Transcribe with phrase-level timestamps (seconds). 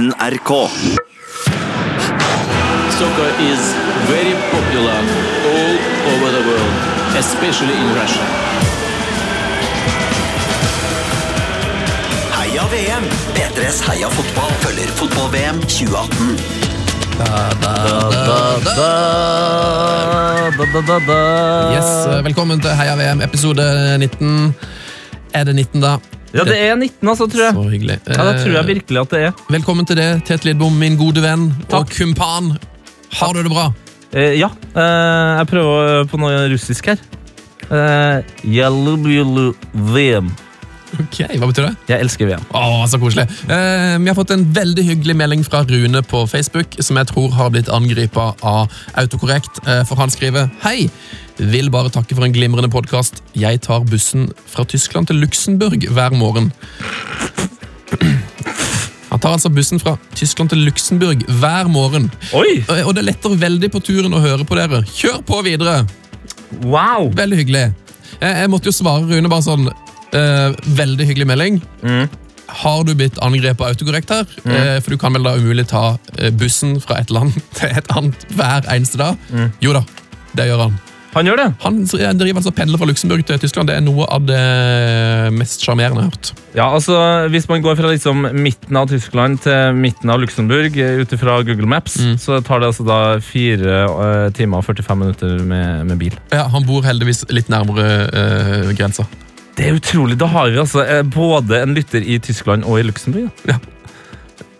[0.00, 0.50] NRK.
[2.98, 3.60] Soccer is
[4.08, 4.98] very popular
[5.52, 5.74] all
[6.12, 6.74] over the world,
[7.20, 8.24] especially in Russia.
[12.32, 13.04] Heia VM!
[13.34, 16.38] P3s Heia fotball følger fotball-VM 2018.
[21.74, 24.54] Yes, eh, Velkommen til Heia VM, episode 19.
[25.34, 25.98] Er det 19, da?
[26.34, 27.54] Ja, det er 19, altså, tror jeg.
[27.54, 27.96] Så hyggelig.
[28.06, 29.32] Ja, det tror jeg Eh, virkelig at det er.
[29.50, 32.56] Velkommen til det, Tete Lidbom, min gode venn og kumpan.
[33.12, 33.72] Har du det bra?
[34.12, 36.98] Eh, ja, eh, jeg prøver på noe russisk her.
[37.70, 38.22] Eh.
[40.98, 41.74] Ok, Hva betyr det?
[41.92, 42.42] Jeg elsker VM.
[42.56, 43.26] Åh, så koselig.
[43.46, 47.30] Eh, vi har fått en veldig hyggelig melding fra Rune på Facebook, som jeg tror
[47.36, 50.90] har blitt angripet av autokorrekt, eh, for han skriver Hei!
[51.40, 53.22] Vil bare takke for en glimrende podkast.
[53.38, 56.50] Jeg tar bussen fra Tyskland til Luxembourg hver morgen.
[59.10, 62.10] Han tar altså bussen fra Tyskland til Luxembourg hver morgen.
[62.36, 62.60] Oi!
[62.68, 64.82] Og og det letter veldig på turen å høre på dere.
[64.86, 65.86] Kjør på videre!
[66.62, 67.08] Wow!
[67.16, 67.64] Veldig hyggelig.
[68.20, 69.70] Jeg, jeg måtte jo svare Rune bare sånn
[70.16, 71.62] eh, Veldig hyggelig melding.
[72.50, 74.26] Har du blitt angrepet av autokorrekt her?
[74.50, 77.90] Eh, for du kan vel da umulig ta eh, bussen fra et land til et
[77.94, 79.18] annet hver eneste dag?
[79.62, 79.84] Jo da,
[80.34, 80.78] det gjør han.
[81.10, 81.46] Han gjør det.
[81.64, 83.66] Han driver altså pendler fra Luxembourg til Tyskland.
[83.66, 84.42] Det er noe av det
[85.34, 86.28] mest sjarmerende jeg har hørt.
[86.54, 86.98] Ja, altså,
[87.34, 91.40] Hvis man går fra liksom midten av Tyskland til midten av Luxembourg eh, ut ifra
[91.46, 95.98] Google Maps, så tar det altså da fire eh, timer og 45 minutter med, med
[95.98, 96.14] bil.
[96.30, 99.06] Ja, Han bor heldigvis litt nærmere øh, grensa.
[99.60, 100.16] Det er utrolig.
[100.16, 103.28] Da har vi altså eh, både en lytter i Tyskland og i Luxembourg.
[103.44, 103.58] Ja.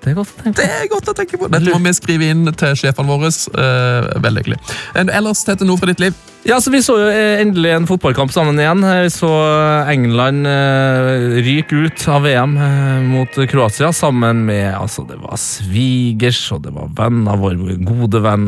[0.00, 0.60] Det er godt å tenke på.
[0.60, 1.48] Det er godt å tenke på.
[1.52, 3.30] Dette må vi skrive inn til sjefene våre.
[3.32, 4.60] Eh, veldig hyggelig.
[5.00, 6.20] Ellers, Tete, noe fra ditt liv?
[6.42, 8.80] Ja, så Vi så jo eh, endelig en fotballkamp sammen igjen.
[8.88, 9.28] Eh, Vi så
[9.92, 16.40] England eh, ryke ut av VM eh, mot Kroatia sammen med altså Det var svigers,
[16.56, 17.36] og det var venner.
[17.42, 18.46] Vår gode venn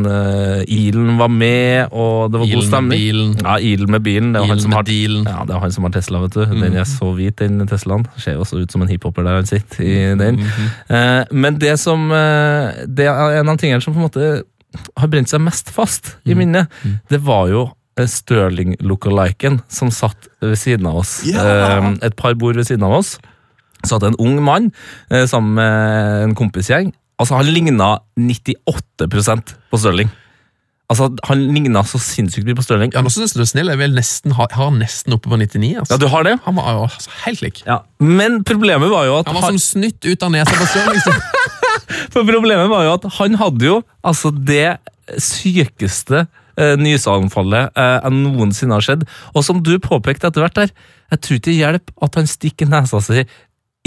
[0.72, 3.02] Ilen var med, og det var Ilen god med stemning.
[3.02, 3.34] bilen.
[3.44, 4.32] Ja, Ilen med bilen.
[4.32, 5.28] Det Ilen han som med har, dealen.
[5.28, 6.42] ja, det er han som har Tesla, vet du.
[6.62, 8.08] Den er så hvit, den Teslaen.
[8.16, 9.92] Ser jo også ut som en hiphoper der han sitter i
[10.22, 10.40] den.
[10.88, 14.32] Eh, men det som Det er en av tingene som på en måte
[14.96, 16.72] har brent seg mest fast i minnet,
[17.12, 17.66] det var jo
[17.98, 21.20] eh, Stirling lookaliken som satt ved siden av oss.
[21.28, 21.92] Yeah.
[22.02, 23.16] et par bord ved siden av oss.
[23.84, 24.70] Satt en ung mann
[25.10, 26.92] eh, sammen med en kompisgjeng.
[27.20, 30.10] Altså, han ligna 98% på Stirling.
[30.92, 32.90] Altså, Han ligna så sinnssykt mye på Stirling.
[32.92, 33.70] Ja, nå synes du er snill.
[33.72, 35.70] Jeg vil nesten ha, har nesten oppe på 99.
[35.80, 35.94] Altså.
[35.94, 36.34] Ja, du har det?
[36.44, 37.62] Han var jo altså, helt lik.
[37.64, 37.78] Ja.
[38.02, 41.00] Men problemet var jo at Han var han, som snytt ut av nesa på Stirling.
[41.00, 41.16] så-
[42.12, 44.76] For problemet var jo at han hadde jo altså det
[45.22, 46.26] sykeste
[46.62, 49.06] eh, nyseanfallet eh, jeg noensinne har sett.
[49.34, 50.74] Og som du påpekte etter hvert der,
[51.12, 53.24] jeg tror ikke det hjelper at han stikker nesa si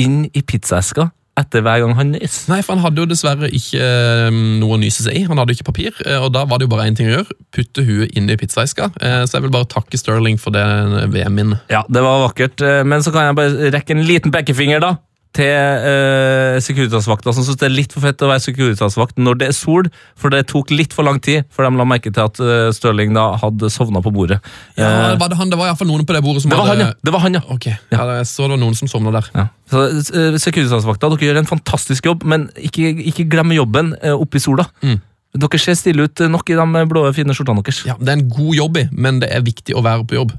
[0.02, 1.09] inn i pizzaeska
[1.40, 2.47] etter hver gang han nyser.
[2.52, 5.24] Nei, for Han hadde jo dessverre ikke eh, noe å nyse seg i.
[5.28, 7.38] Han hadde ikke papir, eh, og da var det jo bare én ting å gjøre.
[7.56, 8.90] Putte huet inn i pizzaeska.
[9.02, 10.64] Eh, så jeg vil bare takke Sterling for det
[11.12, 11.68] VM-minnet.
[11.74, 14.96] Ja, det var vakkert, eh, men så kan jeg bare rekke en liten pekefinger da,
[15.35, 19.50] til eh, Securitas-vakta, som synes det er litt for fett å være Securitas-vakt når det
[19.51, 22.40] er sol, for det tok litt for lang tid, for de la merke til at
[22.44, 24.40] eh, Stirling da hadde sovnet på bordet.
[24.79, 26.72] Ja, det var det, han, det var iallfall noen på det bordet som det var
[26.72, 27.00] han, hadde ja.
[27.06, 27.44] Det var han, ja.
[27.56, 29.28] Ok, ja, Jeg så det var noen som sovna der.
[29.35, 29.47] Ja.
[29.72, 34.40] Så eh, Securitas-vakta, dere gjør en fantastisk jobb, men ikke, ikke glem jobben eh, oppe
[34.40, 34.67] i sola.
[34.85, 35.02] Mm.
[35.35, 37.84] Dere ser stille ut nok i de blå, fine skjortene deres.
[37.90, 40.31] Ja, Det er en god jobb i, men det er viktig å være på jobb.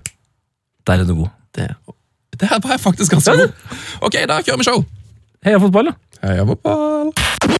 [0.86, 1.34] Der er du god.
[1.56, 1.68] Det,
[2.40, 3.52] det her var jeg faktisk ganske god.
[4.00, 4.84] Ok, da kjører vi show.
[5.46, 6.28] Heia fotball, da.
[6.28, 7.55] Heia fotball!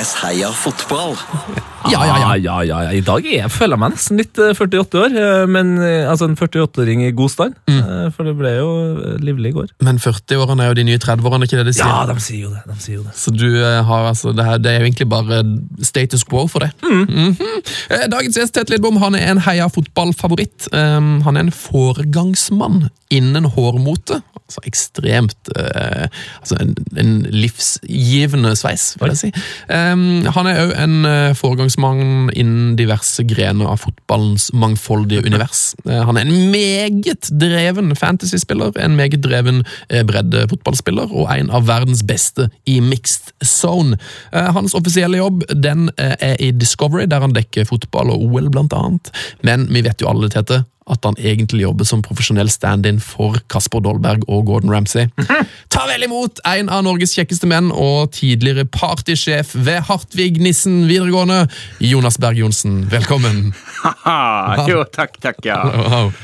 [0.00, 1.16] P3s fotball.
[1.90, 2.28] Ja, ja, ja.
[2.30, 2.92] Ah, ja, ja, ja.
[2.92, 6.08] I dag er jeg, føler jeg meg nesten litt eh, 48 år, eh, men eh,
[6.08, 7.56] altså en 48-åring i god stand.
[7.68, 7.78] Mm.
[7.80, 9.70] eh, For det ble jo eh, livlig i går.
[9.84, 11.88] Men 40-årene er jo de nye 30-årene, ikke det de sier?
[11.88, 12.62] Ja, de sier jo det.
[12.68, 13.14] De sier jo det.
[13.20, 15.42] Så du eh, har altså, det, her, det er jo egentlig bare
[15.90, 16.70] status quo for det.
[16.84, 17.04] Mm.
[17.04, 18.08] Mm -hmm.
[18.16, 20.68] Dagens gjest Tete Lidbom han er en heia fotballfavoritt.
[20.72, 24.22] Um, han er en foregangsmann innen hårmote.
[24.50, 26.06] Altså ekstremt eh,
[26.40, 29.32] altså en, en livsgivende sveis, vil jeg si.
[29.70, 29.89] Um,
[30.34, 35.74] han er òg en eh, foregangsmann innen diverse grener av fotballens mangfoldige univers.
[35.86, 41.68] Eh, han er en meget dreven fantasyspiller, en meget dreven eh, breddefotballspiller og en av
[41.70, 43.98] verdens beste i mixed zone.
[44.32, 49.12] Hans offisielle jobb den er i Discovery, der han dekker fotball og OL, blant annet.
[49.46, 53.82] Men vi vet jo alle, Tete, at han egentlig jobber som profesjonell stand-in for Kasper
[53.84, 55.08] Dolberg og Gordon Ramsay.
[55.72, 61.44] Ta vel imot en av Norges kjekkeste menn og tidligere partysjef ved Hartvig Nissen videregående,
[61.84, 62.82] Jonas Berg Johnsen.
[62.90, 63.52] Velkommen.
[64.70, 65.60] Jo, takk, takk, ja.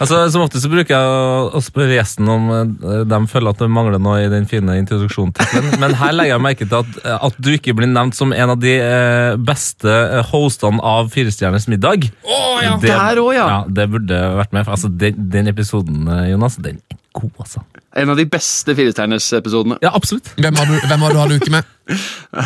[0.00, 3.68] Altså, Som ofte så bruker jeg å, spørre gjesten om eh, de føler at det
[3.72, 7.50] mangler noe i den fine introduksjonstittelen, men her legger jeg merke til at, at du
[7.54, 12.08] ikke blir nevnt som en av de eh, beste eh, hostene av Firestjerners middag.
[12.26, 12.76] Oh, ja.
[12.82, 13.48] Det, Der også, ja.
[13.68, 14.55] Det burde vært med.
[14.64, 17.62] For Altså, den, den episoden, eh, Jonas, den er god, altså.
[17.96, 19.78] En av de beste Firestjerners-episodene.
[19.84, 20.32] Ja, absolutt.
[20.36, 21.70] Hvem har du, hvem har du hatt uke med?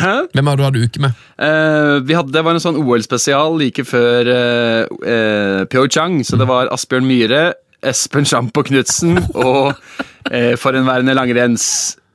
[0.03, 0.13] Hæ?
[0.33, 1.23] Hvem har du hatt uke med?
[1.35, 6.47] Uh, vi hadde, det var en sånn OL-spesial like før uh, uh, Pyeongchang, så det
[6.49, 7.43] var Asbjørn Myhre,
[7.83, 11.17] Espen Sjampo Knutsen og uh, forhenværende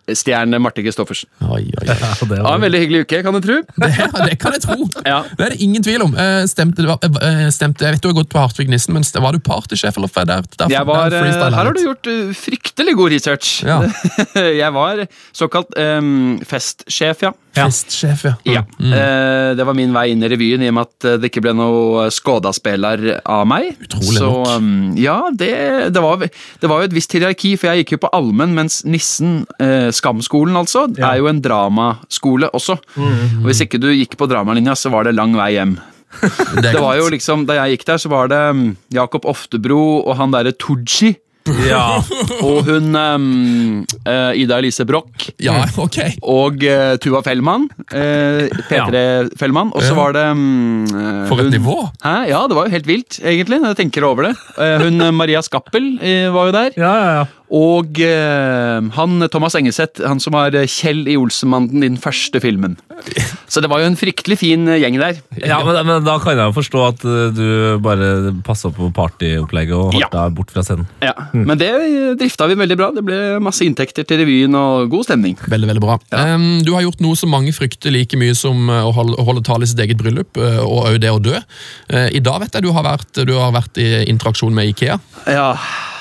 [0.07, 1.29] langrennsstjerne Marte Christoffersen.
[1.41, 1.97] Oi, oi, oi.
[1.97, 3.57] Ja, det var, en veldig hyggelig uke, kan du tro.
[3.77, 3.91] Det,
[4.27, 4.89] det kan jeg tro.
[5.05, 5.23] Ja.
[5.37, 6.15] Det er det ingen tvil om.
[6.15, 9.33] Eh, Stemte, det eh, stemte, jeg vet du har gått på Hartvig Nissen, men var
[9.33, 9.97] du partysjef?
[9.97, 13.65] eller der, der, Jeg var, der eh, her har du gjort eh, fryktelig god research.
[13.67, 13.81] Ja.
[14.63, 17.33] jeg var såkalt um, festsjef, ja.
[17.57, 18.35] Festsjef, ja.
[18.47, 18.63] Ja.
[18.79, 21.43] Eh, det var min vei inn i revyen, i og med at eh, det ikke
[21.47, 23.73] ble noe Skåda-spiller av meg.
[23.87, 24.53] Utrolig så nok.
[24.57, 24.71] um,
[25.01, 25.51] ja, det,
[25.97, 28.83] det, var, det var jo et visst hierarki, for jeg gikk jo på allmenn, mens
[28.89, 32.79] Nissen, eh, Skamskolen altså, er jo en dramaskole også.
[32.97, 33.43] Mm.
[33.43, 35.77] Og hvis ikke du gikk på dramalinja, så var det lang vei hjem.
[36.63, 38.61] Det, Det var jo liksom, Da jeg gikk der, så var det um,
[38.95, 41.17] Jakob Oftebro og han derre Tooji.
[41.69, 42.01] Ja.
[42.47, 45.29] Og hun um, eh, Ida Elise Broch.
[45.43, 45.99] Ja, ok.
[46.23, 47.69] Og uh, Tuva Fellmann.
[47.93, 49.73] Uh, P3 Fellmann.
[49.77, 51.79] Og så var det um, eh, For et hun- nivå!
[52.05, 52.17] Hæ?
[52.33, 54.35] Ja, det var jo helt vilt, egentlig, når jeg tenker over det.
[54.59, 56.71] Uh, hun eh, Maria Skappel eh, var jo der.
[56.79, 57.27] ja, ja, ja.
[57.47, 62.41] Og eh, han Thomas Engeseth, han som var eh, Kjell i Olsenmannen i den første
[62.43, 62.73] filmen.
[63.47, 65.21] Så det var jo en fryktelig fin eh, gjeng der.
[65.47, 67.45] Ja, men, men Da kan jeg jo forstå at eh, du
[67.85, 70.11] bare passa på partyopplegget og holdt Ja.
[70.17, 70.89] deg bort fra scenen.
[71.07, 71.15] Ja.
[71.47, 71.71] Men det
[72.21, 72.91] drifta vi veldig bra.
[72.95, 75.37] Det ble masse inntekter til revyen og god stemning.
[75.47, 75.99] Veldig, veldig bra.
[76.17, 79.45] Em, du har gjort noe som mange frykter like mye som eh, å holde, holde
[79.47, 81.35] tale i sitt eget bryllup, eh, og òg det å dø.
[81.93, 84.99] Uh, I dag vet jeg du har vært, du har vært i interaksjon med Ikea.
[85.31, 85.51] Ja,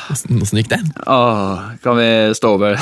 [0.06, 0.80] hvordan gikk det?
[1.10, 2.78] Åh, kan vi stå over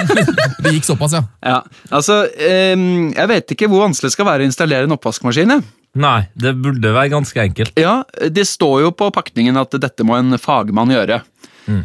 [0.62, 1.24] Det gikk såpass, ja.
[1.42, 1.58] Ja,
[1.90, 5.56] altså um, Jeg vet ikke hvor vanskelig det skal være å installere en oppvaskmaskin.
[5.98, 7.74] Nei, det burde være ganske enkelt.
[7.80, 11.22] Ja, Det står jo på pakningen at dette må en fagmann gjøre.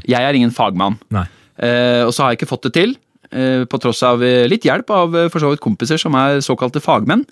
[0.07, 0.97] Jeg er ingen fagmann.
[1.57, 2.95] Eh, og så har jeg ikke fått det til.
[3.31, 6.39] eh, På tross av eh, litt hjelp av eh, for så vidt kompiser som er
[6.41, 7.25] såkalte fagmenn.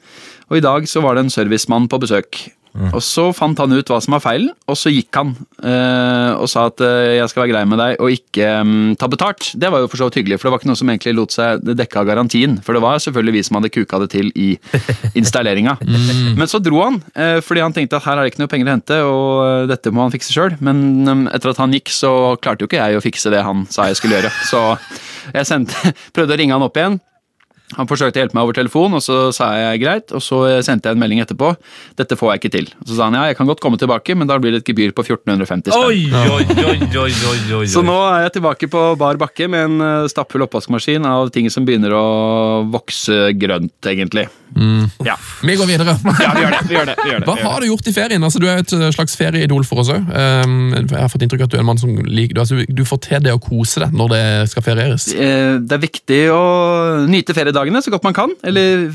[0.49, 2.49] Og i dag så var det en servicemann på besøk.
[2.73, 6.47] Og så fant han ut hva som var feilen, og så gikk han eh, og
[6.49, 9.51] sa at eh, jeg skal være grei med deg og ikke mm, ta betalt.
[9.59, 11.35] Det var jo for så vidt hyggelig, for det var ikke noe som egentlig lot
[11.35, 12.57] seg dekke av garantien.
[12.65, 14.49] For det var selvfølgelig vi som hadde kuka det til i
[15.21, 15.77] installeringa.
[16.39, 18.71] Men så dro han, eh, fordi han tenkte at her er det ikke noe penger
[18.71, 20.57] å hente, og dette må han fikse sjøl.
[20.65, 23.67] Men eh, etter at han gikk, så klarte jo ikke jeg å fikse det han
[23.69, 24.33] sa jeg skulle gjøre.
[24.49, 24.65] Så
[25.29, 26.97] jeg sendte, prøvde å ringe han opp igjen.
[27.77, 30.13] Han forsøkte å hjelpe meg over telefon, og så sa jeg greit.
[30.15, 31.53] Og så sendte jeg en melding etterpå.
[31.99, 32.69] Dette får jeg ikke til.
[32.81, 34.71] Og så sa han ja, jeg kan godt komme tilbake, men da blir det et
[34.73, 35.87] gebyr på 1450 spenn.
[35.87, 37.65] Oi, oi, oi, oi, oi.
[37.71, 41.49] Så nå er jeg tilbake på bar bakke med en eh, stappfull oppvaskmaskin av ting
[41.53, 42.05] som begynner å
[42.73, 44.27] vokse grønt, egentlig.
[45.03, 45.15] Ja.
[45.43, 45.95] Vi går videre.
[46.23, 46.61] ja, vi gjør det.
[46.69, 47.51] vi gjør det, vi gjør det, Hva vi gjør det.
[47.51, 48.23] har du gjort i ferien?
[48.27, 50.05] Altså, du er et slags ferieidol for oss òg.
[50.13, 52.83] jeg har fått inntrykk av at du er en mann som liker du, altså, du
[52.87, 54.23] får til det å kose deg når det
[54.53, 55.07] skal ferieres.
[55.13, 56.43] Eh, Det er viktig å
[57.09, 58.33] nyte feriedagene så godt man kan.
[58.43, 58.87] Eller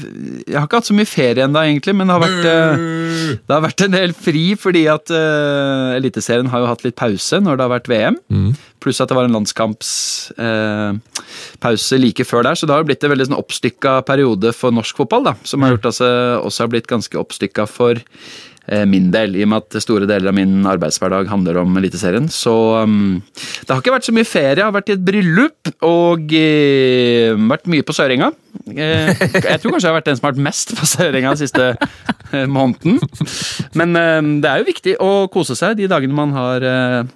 [0.47, 3.55] Jeg har ikke hatt så mye ferie ennå, egentlig, men det har vært, eh, det
[3.57, 7.59] har vært en del fri fordi at uh, Eliteserien har jo hatt litt pause når
[7.59, 8.17] det har vært VM.
[8.83, 13.13] Pluss at det var en landskampspause eh, like før der, så det har blitt en
[13.15, 15.23] veldig sånn oppstykka periode for norsk fotball.
[15.31, 19.31] da, Som har gjort at det også har blitt ganske oppstykka for eh, min del,
[19.37, 22.27] i og med at store deler av min arbeidshverdag handler om Eliteserien.
[22.33, 23.15] Så um,
[23.65, 24.61] det har ikke vært så mye ferie.
[24.61, 28.29] Jeg har vært i et bryllup og eh, vært mye på Sørenga.
[28.69, 31.41] Eh, jeg tror kanskje jeg har vært den som har vært mest på Sørenga den
[31.41, 32.99] siste eh, måneden.
[33.79, 36.65] Men eh, det er jo viktig å kose seg de dagene man har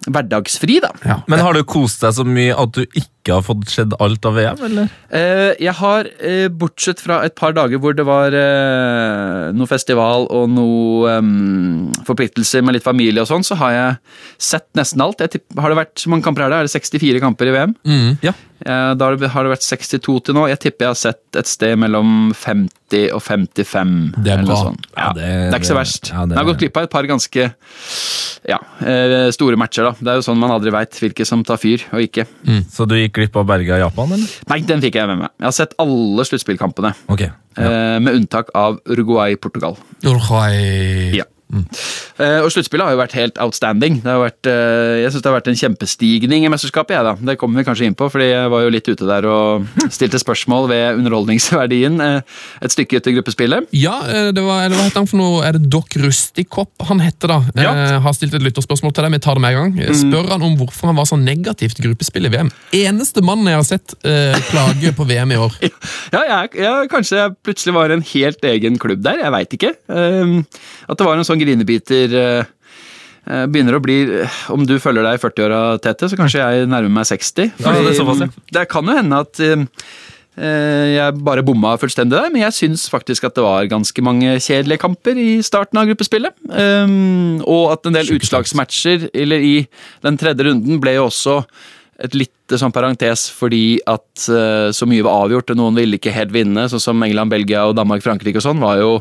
[0.06, 0.92] hverdagsfri, da.
[1.06, 1.20] Ja.
[1.30, 4.34] Men har du kost deg så mye at du ikke har fått sett alt av
[4.38, 4.94] VM, eller?
[5.14, 6.08] Eh, jeg har,
[6.58, 8.34] bortsett fra et par dager hvor det var
[9.54, 11.14] noe festival og noe
[12.06, 13.98] forpliktelser med litt familie og sånn, så har jeg
[14.52, 15.22] sett nesten alt.
[15.22, 16.62] Jeg har det vært, Hvor mange kamper er det?
[16.62, 17.76] Er det 64 kamper i VM?
[17.86, 18.10] Mm.
[18.24, 18.34] Ja.
[18.62, 20.46] Eh, da har det, vært 62 til nå.
[20.50, 23.94] Jeg tipper jeg har sett et sted mellom 50 og 55.
[24.22, 24.58] Det er bra.
[24.68, 24.86] sånt.
[24.96, 26.10] Ja, det, det- er ikke så verst.
[26.12, 27.54] ja, det- jeg har gått glipp av et par ganske
[28.48, 29.84] ja, eh, store matcher.
[29.84, 29.92] da.
[29.98, 32.26] Det er jo sånn man aldri veit hvilke som tar fyr og ikke.
[32.70, 34.28] Så du gikk glipp av Berga Japan, eller?
[34.48, 35.30] Nei, den fikk jeg med meg.
[35.38, 36.94] Jeg har sett alle sluttspillkampene.
[37.08, 37.98] Okay, ja.
[37.98, 39.76] med unntak av Uruguay-Portugal.
[40.04, 41.12] Uruguay.
[41.16, 41.24] Ja.
[41.52, 43.98] Eh, og sluttspillet har jo vært helt outstanding.
[44.04, 47.14] Det har vært, eh, jeg syns det har vært en kjempestigning i mesterskapet, jeg da.
[47.32, 50.20] Det kommer vi kanskje inn på, fordi jeg var jo litt ute der og stilte
[50.20, 52.20] spørsmål ved underholdningsverdien eh,
[52.62, 53.68] et stykke i gruppespillet.
[53.76, 53.98] Ja,
[54.32, 55.42] det var, eller hva heter han for noe?
[55.46, 57.38] Er det Doc Rustikopp han heter da?
[57.56, 57.72] Ja.
[58.04, 59.88] Har stilt et lytterspørsmål til deg, vi tar det med en gang.
[59.88, 62.52] Eh, Spør han om hvorfor han var så negativ til gruppespill i VM.
[62.76, 63.96] Eneste mannen jeg har sett
[64.50, 65.58] klage på VM i år.
[66.12, 69.70] Ja, jeg, jeg, kanskje jeg plutselig var en helt egen klubb der, jeg veit ikke.
[69.88, 72.52] At det var en sånn grinebiter eh,
[73.26, 73.98] eh, Begynner å bli
[74.52, 77.52] Om du følger deg i 40-åra, Tete, så kanskje jeg nærmer meg 60.
[77.62, 79.66] Ja, det det kan jo hende at eh,
[80.38, 84.38] eh, jeg bare bomma fullstendig der, men jeg syns faktisk at det var ganske mange
[84.38, 86.34] kjedelige kamper i starten av gruppespillet.
[86.48, 89.54] Um, og at en del utslagsmatcher eller i
[90.04, 91.40] den tredje runden ble jo også
[92.02, 96.14] et litt sånn parentes fordi at eh, så mye var avgjort, og noen ville ikke
[96.14, 98.96] helt vinne, sånn som England, Belgia og Danmark, Frankrike og sånn, var jo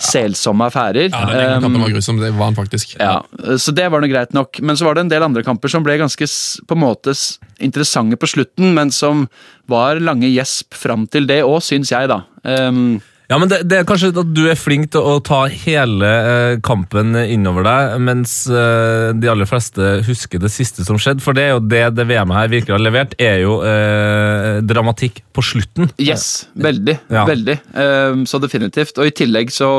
[0.00, 1.10] selsomme affærer.
[1.12, 2.96] Ja, den kampen var grusom, det var han faktisk.
[2.98, 3.20] ja,
[3.58, 4.60] så det var noe greit nok.
[4.64, 6.28] Men så var det en del andre kamper som ble ganske
[6.68, 7.14] på en måte
[7.62, 9.26] interessante på slutten, men som
[9.70, 12.22] var lange gjesp fram til det òg, syns jeg, da.
[12.42, 13.00] Um,
[13.30, 16.54] Ja, men det, det er kanskje at du er flink til å ta hele eh,
[16.64, 21.22] kampen innover deg, mens eh, de aller fleste husker det siste som skjedde.
[21.24, 25.22] For det er jo det det VM-et her virkelig har levert, er jo eh, dramatikk
[25.32, 25.88] på slutten.
[26.02, 26.98] yes, veldig.
[27.14, 27.22] Ja.
[27.28, 27.56] Veldig.
[27.72, 28.98] Um, så definitivt.
[29.00, 29.70] Og i tillegg så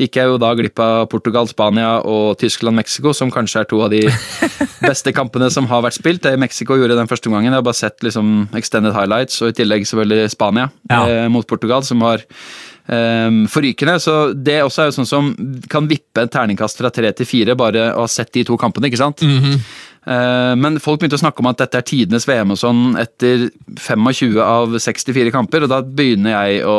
[0.00, 3.82] gikk jeg jo da glipp av Portugal, Spania og Tyskland, Mexico, som kanskje er to
[3.84, 4.02] av de
[4.88, 6.24] beste kampene som har vært spilt.
[6.26, 7.52] Det Mexico gjorde den første gangen.
[7.52, 11.04] Jeg har bare sett liksom extended highlights, og i tillegg selvfølgelig Spania Ja.
[11.06, 12.26] eh, mot Portugal, som var
[12.88, 13.98] um, forrykende.
[14.02, 15.32] Så det også er jo sånn som
[15.70, 18.90] kan vippe en terningkast fra tre til fire, bare å ha sett de to kampene,
[18.90, 19.22] ikke sant?
[20.08, 23.48] Eh, Men folk begynte å snakke om at dette er tidenes VM og sånn etter
[23.76, 26.78] 25 av 64 kamper, og da begynner jeg å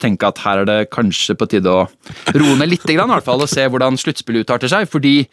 [0.00, 1.82] tenke at her er det kanskje på tide å
[2.32, 4.88] roe ned litt, grann, i hvert fall, og se hvordan sluttspillet utarter seg.
[4.88, 5.26] Fordi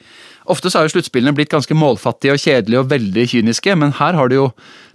[0.50, 4.18] ofte så har jo sluttspillene blitt ganske målfattige og kjedelige og veldig kyniske, men her
[4.18, 4.50] har det jo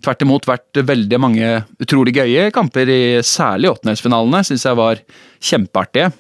[0.05, 1.51] tvert imot vært veldig mange
[1.83, 5.01] utrolig gøye kamper, i særlig åttendelsfinalene, syns jeg var
[5.45, 6.11] kjempeartige.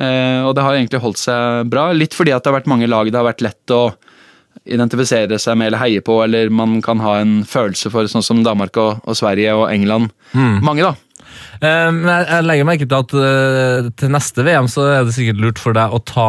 [0.00, 2.88] Eh, og det har egentlig holdt seg bra, litt fordi at det har vært mange
[2.88, 3.82] lag det har vært lett å
[4.70, 8.42] identifisere seg med eller heie på, eller man kan ha en følelse for, sånn som
[8.46, 10.10] Danmark og, og Sverige og England.
[10.64, 10.94] Mange, da.
[11.60, 15.12] Eh, Men jeg, jeg legger merke til at eh, til neste VM så er det
[15.16, 16.28] sikkert lurt for deg å ta,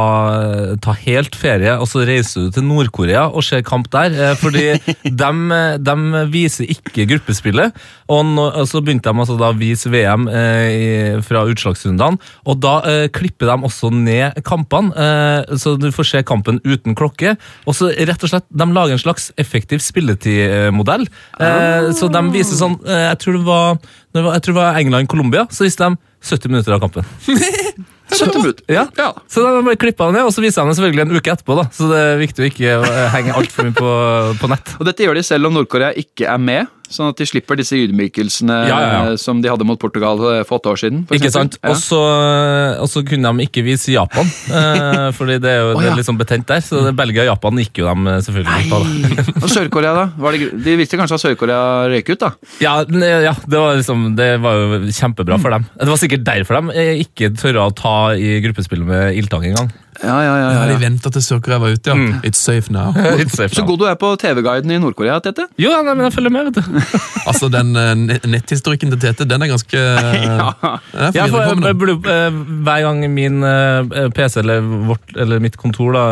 [0.84, 4.12] ta helt ferie, og så reiser du til Nord-Korea og ser kamp der.
[4.12, 4.66] eh, Fordi
[5.22, 5.96] de,
[6.34, 7.78] viser ikke gruppespillet.
[8.12, 12.74] Og, nå, så begynte de altså da å vise VM eh, fra utslagsrundene, og da
[12.90, 14.92] eh, klipper de også ned kampene.
[14.92, 17.38] Eh, så du får se kampen uten klokke.
[17.64, 21.08] Og så rett og slett, de lager en slags effektiv spilletidmodell.
[21.40, 23.80] Eh, så de viser sånn eh, Jeg tror det var,
[24.12, 25.20] det var, jeg tror det var England-Colombia,
[25.52, 27.06] så viste de 70 minutter av kampen.
[28.12, 28.66] 70 minutter.
[28.68, 28.88] Ja.
[28.98, 29.14] Ja.
[29.32, 31.56] Så de bare klippa det ned, og så viser de det selvfølgelig en uke etterpå.
[31.62, 31.64] da.
[31.76, 32.76] Så det er viktig å ikke
[33.16, 33.92] henge altfor mye på,
[34.42, 34.74] på nett.
[34.80, 37.78] Og dette gjør de selv om Nord-Korea ikke er med, sånn at de slipper disse
[37.80, 39.18] ydmykelsene Ja, ja, ja.
[39.22, 41.06] som de hadde mot Portugal for åtte år siden.
[41.16, 41.58] Ikke sant?
[41.82, 42.02] Så
[42.82, 45.94] og så kunne de ikke vise Japan, eh, fordi det er jo oh, ja.
[45.98, 46.64] litt sånn betent der.
[46.66, 49.52] Så Belgia og Japan gikk jo dem eh, selvfølgelig glipp av.
[49.56, 50.06] Sør-Korea, da?
[50.22, 52.32] Var det, de visste kanskje at Sør-Korea røyk ut, da?
[52.64, 52.76] Ja,
[53.28, 55.68] ja det, var liksom, det var jo kjempebra for dem.
[55.78, 59.72] Det var sikkert derfor de eh, ikke tørra å ta i gruppespillet med ildtang engang.
[60.04, 60.48] Ja, ja, ja.
[60.52, 60.80] Ja, ja, De ja.
[60.82, 62.20] venta til Sør-Korea var ute, ja.
[62.26, 62.90] It's safe now.
[63.22, 65.46] It's safe, Så god du er på TV-guiden i Nord-Korea, Tete.
[65.62, 66.98] Jo, nei, men jeg følger med, vet du.
[67.30, 70.50] Altså, Den eh, netthistorikken til Tete, den er ganske ja.
[70.58, 75.14] Den er Ja, for jeg, jeg burde, eh, hver gang min eh, PC eller, vårt,
[75.16, 76.06] eller mitt kontor da,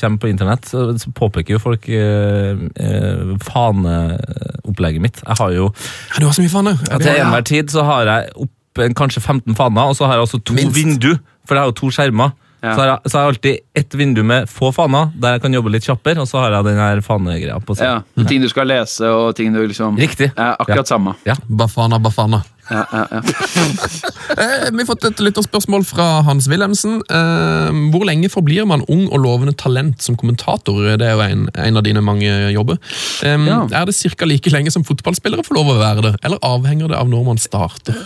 [0.00, 0.86] kommer på internett, så,
[1.18, 5.22] påpeker jo folk eh, eh, faneopplegget mitt.
[5.26, 5.68] Jeg har jo
[6.14, 6.78] Ja, Du har så mye faner!
[6.90, 8.50] Ja, Til enhver tid så har jeg opp
[8.96, 10.76] kanskje 15 faner, og så har jeg også to Minst.
[10.78, 11.10] vindu,
[11.44, 12.30] for jeg har jo to skjermer.
[12.62, 12.74] Ja.
[12.74, 15.56] Så, har jeg, så har jeg alltid ett vindu med få faner, der jeg kan
[15.56, 17.96] jobbe litt kjappere, og så har jeg den her fanegreia på Ja.
[18.28, 20.30] Ting du skal lese, og ting du liksom Riktig.
[20.36, 21.16] Er akkurat samme.
[21.48, 22.42] Bafana, Bafana.
[22.70, 23.22] Ja, ja, ja.
[24.32, 27.02] Eh, vi har fått et lytterspørsmål fra Hans Wilhelmsen.
[27.04, 30.78] Eh, hvor lenge forblir man ung og lovende talent som kommentator?
[30.96, 32.78] Det er jo en, en av dine mange jobber.
[33.26, 34.28] Er det ca.
[34.30, 37.42] like lenge som fotballspillere får lov å være det, eller avhenger det av når man
[37.42, 37.98] starter?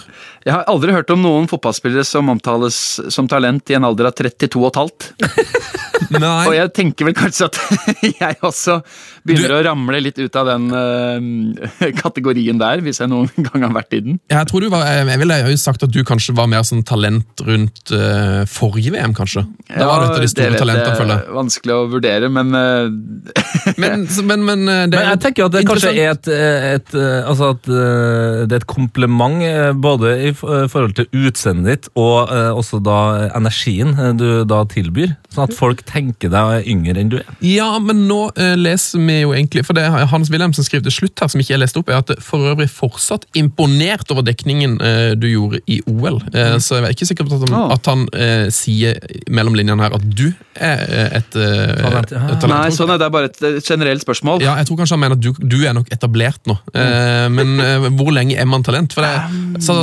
[0.47, 2.81] Jeg har aldri hørt om noen fotballspillere som omtales
[3.15, 5.11] som talent i en alder av 32 og et halvt.
[6.07, 7.59] Og jeg tenker vel kanskje at
[8.21, 8.81] jeg også
[9.27, 13.67] begynner Du- å ramle litt ut av den uh, kategorien der, hvis jeg noen gang
[13.67, 14.21] har vært i den.
[14.33, 16.83] Jeg tror du var, jeg jeg ville jo sagt at du kanskje var mer sånn
[16.87, 19.45] talent rundt uh, forrige VM, kanskje.
[19.71, 21.31] Da var du et av de store det talentene, føler jeg jeg.
[21.33, 22.91] er vanskelig å vurdere, men uh,
[23.83, 26.29] Men, men, men eh, det Men jeg tenker at det kanskje er et,
[26.77, 31.09] et, eh, altså at eh, det er et kompliment eh, både i eh, forhold til
[31.27, 32.99] utseendet ditt og eh, også da
[33.37, 35.17] energien eh, du da tilbyr.
[35.35, 37.27] Sånn at folk tenker deg yngre enn du er.
[37.45, 41.21] Ja, men nå eh, leser vi jo egentlig For det Hans Wilhelmsen skrev til slutt
[41.23, 45.15] her, som ikke jeg leste opp, er at for øvrig fortsatt imponert over dekningen eh,
[45.19, 46.21] du gjorde i OL.
[46.33, 47.73] Eh, så jeg er ikke sikker på at han, Ah.
[47.77, 48.99] at han eh, sier
[49.33, 52.23] mellom linjene her at du er eh, et, eh, Talent, ja.
[52.33, 52.55] et talent.
[52.57, 54.43] Nei, sånn er det bare et generelt spørsmål.
[54.45, 56.59] Ja, jeg tror kanskje han mener at du, du er nok etablert nå.
[56.75, 58.93] Eh, men eh, hvor lenge er man talent?
[58.97, 59.79] For det, så,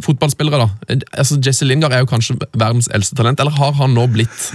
[0.00, 0.98] Fotballspillere, da.
[1.18, 4.50] Altså, Jesse Lingard er jo kanskje verdens eldste talent, eller har han nå blitt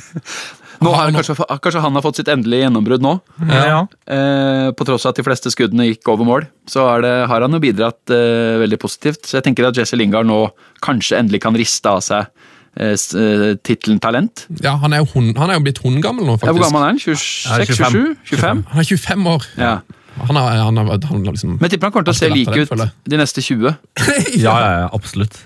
[0.84, 3.14] Nå Har han kanskje, kanskje han har fått sitt endelige gjennombrudd nå.
[3.50, 3.84] Ja.
[4.08, 7.46] Eh, på tross av at de fleste skuddene gikk over mål, så er det, har
[7.46, 9.24] han jo bidratt eh, veldig positivt.
[9.30, 10.42] Så jeg tenker at Jesse Lingard nå
[10.86, 12.28] kanskje endelig kan riste av seg
[12.76, 14.48] eh, eh, tittelen talent.
[14.64, 16.94] Ja, Han er jo, hund, han er jo blitt hundgammel nå, Ja, hvor gammel er
[16.94, 17.02] han?
[17.02, 17.76] 26?
[17.80, 18.16] 27?
[18.36, 18.66] 25?
[18.74, 19.48] Han er 25 år.
[19.62, 19.76] Ja.
[20.16, 22.92] Han er, han er, han liksom Men tipper han kommer til å se like føler
[22.92, 23.76] ut de neste 20.
[24.46, 25.38] Ja, ja, ja, absolutt.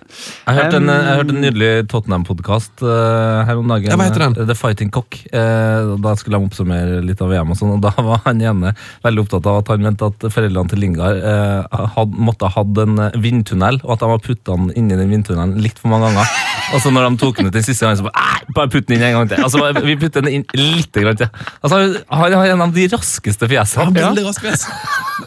[0.46, 3.90] Jeg hørte en, jeg hørte en nydelig Tottenham-podkast her om dagen.
[3.92, 4.38] Ja, hva heter den?
[4.50, 5.18] The Fighting Cock.
[5.34, 8.74] Uh, da skulle de oppsummere litt av VM, og sånn, og da var han ene
[9.06, 12.82] veldig opptatt av at han mente at foreldrene til Lingard uh, had, måtte ha hatt
[12.84, 16.10] en eh, vindtunnel, og at de har putta den inni den vindtunnelen litt for mange
[16.10, 16.38] ganger.
[16.76, 19.00] Og så når de tok den ut den siste gangen, så bare, bare putt den
[19.00, 19.40] inn en gang til.
[19.42, 21.30] Altså, vi putter den inn litt grann til.
[21.64, 21.80] Altså,
[22.14, 23.96] han har en av de raskeste fjesene.
[23.98, 24.59] Ja, rask fjes.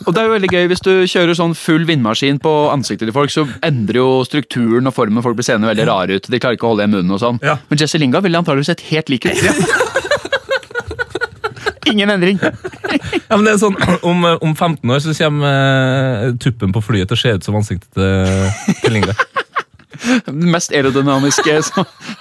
[0.07, 3.17] Og det er jo veldig gøy hvis du kjører sånn full vindmaskin på ansiktet til
[3.17, 5.23] folk, så endrer jo strukturen og formen.
[5.25, 6.29] Folk blir seende veldig rare ut.
[6.29, 7.39] De klarer ikke å holde igjen munnen og sånn.
[7.45, 7.55] Ja.
[7.71, 9.43] Men Jesse Linga ville antakeligvis sett helt lik ut.
[11.93, 12.39] Ingen endring.
[12.41, 17.11] Ja, men det er sånn, Om, om 15 år så kommer eh, tuppen på flyet
[17.11, 19.15] til å se ut som ansiktet til, til Linga.
[20.27, 21.59] Det mest aerodynamiske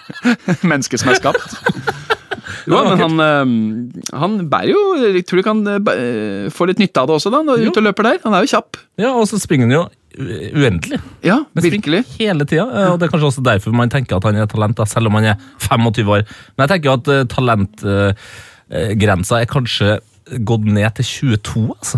[0.72, 1.50] mennesket som er skapt.
[2.70, 3.46] Jo, men han, eh,
[4.22, 7.30] han bærer jo Jeg tror du kan eh, eh, få litt nytte av det også,
[7.34, 8.18] da, når du er ute og løper der.
[8.26, 8.72] Han er jo kjapp.
[9.02, 9.84] Ja, Og så springer han jo
[10.20, 11.00] uendelig.
[11.24, 12.02] Ja, Men virkelig.
[12.20, 12.66] Hele tida.
[12.92, 15.14] Og det er kanskje også derfor man tenker at han er talent, da, selv om
[15.16, 16.22] han er 25 år.
[16.58, 20.00] Men jeg tenker at uh, talentgrensa er kanskje
[20.48, 21.06] gått ned til
[21.40, 21.98] 22, altså.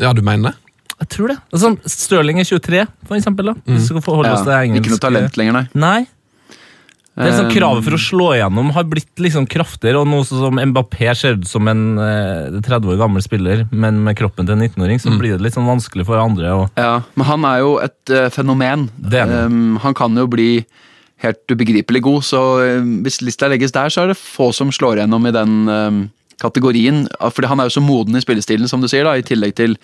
[0.00, 0.56] Ja, du mener det?
[1.04, 1.38] Jeg tror det.
[1.52, 3.44] Altså, Stirling er 23, for eksempel.
[3.52, 3.54] da.
[3.68, 4.80] Hvis du skal forholde oss til Ja, engelsk.
[4.86, 5.66] ikke noe talent lenger, nei.
[5.74, 6.06] Nei.
[7.14, 10.26] Det er sånn Um, Kravet for å slå igjennom har blitt liksom kraftigere, og noe
[10.26, 14.56] som Mbappé ser ut som en eh, 30 år gammel spiller, men med kroppen til
[14.56, 16.50] en 19-åring, så blir det litt sånn vanskelig for andre.
[16.50, 18.88] å Ja, men han er jo et uh, fenomen.
[19.12, 19.36] Han.
[19.46, 20.64] Um, han kan jo bli
[21.22, 22.42] helt ubegripelig god, så
[22.80, 26.02] um, hvis lista legges der, så er det få som slår igjennom i den um,
[26.42, 27.04] kategorien.
[27.22, 29.78] Fordi han er jo så moden i spillestilen, som du sier, da, i tillegg til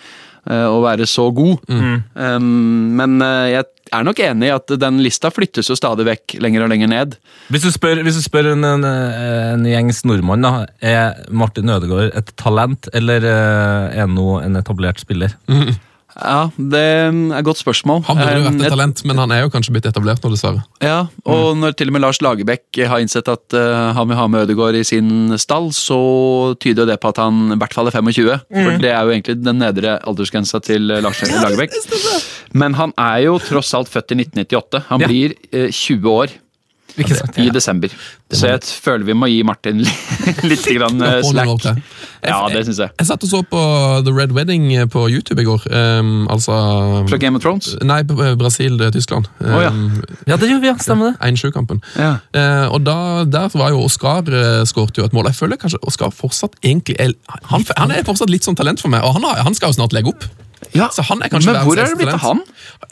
[0.49, 1.63] uh, å være så god.
[1.71, 6.37] Um, men uh, jeg er nok enig i at den lista flyttes jo stadig vekk
[6.43, 7.15] lenger og lenger ned.
[7.51, 12.15] Hvis du spør, hvis du spør en, en, en gjengs nordmann, da, er Martin Ødegaard
[12.17, 15.35] et talent, eller eh, er han nå en etablert spiller?
[16.15, 18.03] Ja, det er et godt spørsmål.
[18.09, 20.31] Han burde jo vært Um, et talent, men han er jo kanskje blitt etablert nå,
[20.33, 20.63] dessverre.
[20.83, 24.27] Ja, og når til og med Lars Lagerbäck har innsett at eh, han vil ha
[24.27, 26.01] med Ødegaard i sin stall, så
[26.59, 28.31] tyder jo det på at han i hvert fall er 25.
[28.51, 31.75] For det er jo egentlig den nedre aldersgrensa til eh, Lars Lagerbäck.
[32.53, 34.85] Men han er jo tross alt født i 1998.
[34.91, 36.35] Han blir eh, 20 år?
[36.97, 37.93] I desember.
[38.31, 39.81] Så jeg føler vi må gi Martin
[40.51, 41.67] litt grann eh, slack.
[42.21, 42.93] Ja, det synes jeg.
[42.99, 43.61] Jeg satt og så på
[44.05, 45.65] The Red Wedding på YouTube i går.
[45.71, 46.55] Um, altså
[47.09, 47.73] Fra Game of Thrones.
[47.85, 49.31] Nei, Brasil-Tyskland.
[49.41, 49.71] Å, ja.
[50.29, 50.75] Ja, det gjør vi, ja.
[50.81, 51.31] Stemmer det.
[51.31, 51.81] 1-7-kampen.
[51.97, 52.13] Ja.
[52.35, 55.31] Uh, og da, Der var jo Oskar uh, skåret jo et mål.
[55.31, 57.15] Jeg føler kanskje Oskar fortsatt egentlig er,
[57.49, 59.81] han, han er fortsatt litt sånn talent for meg, og han, har, han skal jo
[59.81, 60.29] snart legge opp.
[60.77, 62.41] Ja, Så han Men hvor er det blitt av han?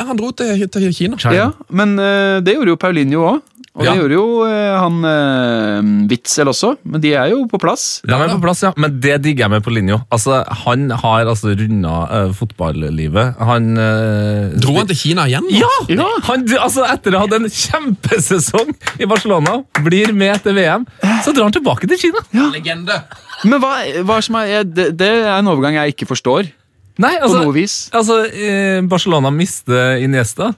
[0.02, 1.20] Han dro til, til Kina.
[1.32, 3.46] Ja, men uh, det gjorde jo Paulinho òg.
[3.80, 3.94] Og Ja.
[3.94, 8.02] det gjorde jo eh, han eh, Witzel også, men de er jo på plass.
[8.04, 8.74] De er på plass, ja.
[8.76, 10.02] Men det digger jeg med på linja.
[10.12, 13.40] Altså, han har altså runda uh, fotballivet.
[13.40, 15.48] Han eh, Dro han til Kina igjen?
[15.56, 15.72] Ja!
[15.88, 16.10] Ja.
[16.28, 20.84] Han, altså, etter å ha hatt en kjempesesong i Barcelona, blir med til VM,
[21.24, 22.24] så drar han tilbake til Kina.
[22.36, 22.50] Ja.
[22.54, 23.00] Legende!
[23.48, 26.52] Men hva, hva som er, det, det er en overgang jeg ikke forstår,
[27.00, 27.76] Nei, på altså, noe vis.
[27.96, 30.52] altså eh, Barcelona mister Iniesta.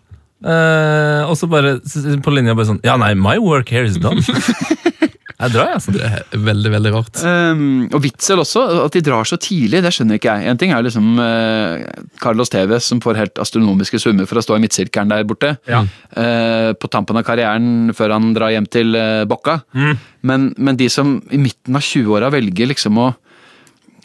[0.45, 1.77] Eh, og så bare
[2.23, 4.23] på linja bare sånn Ja, nei, my work here is done.
[5.41, 5.93] jeg drar, jeg, altså.
[5.95, 7.21] Det er veldig, veldig rart.
[7.25, 10.49] Um, og Witzel også, at de drar så tidlig, det skjønner ikke jeg.
[10.51, 11.81] En ting er liksom uh,
[12.21, 15.55] Carlos Tevez som får helt astronomiske summer for å stå i midtsirkelen der borte.
[15.69, 15.81] Ja.
[16.13, 19.61] Uh, på tampen av karrieren før han drar hjem til uh, Bocca.
[20.21, 23.11] Men, men de som i midten av 20-åra velger liksom å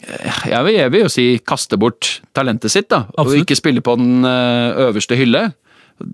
[0.07, 3.01] jeg vil, jeg vil jo si kaste bort talentet sitt, da.
[3.19, 5.41] Og ikke spille på den øverste hylle.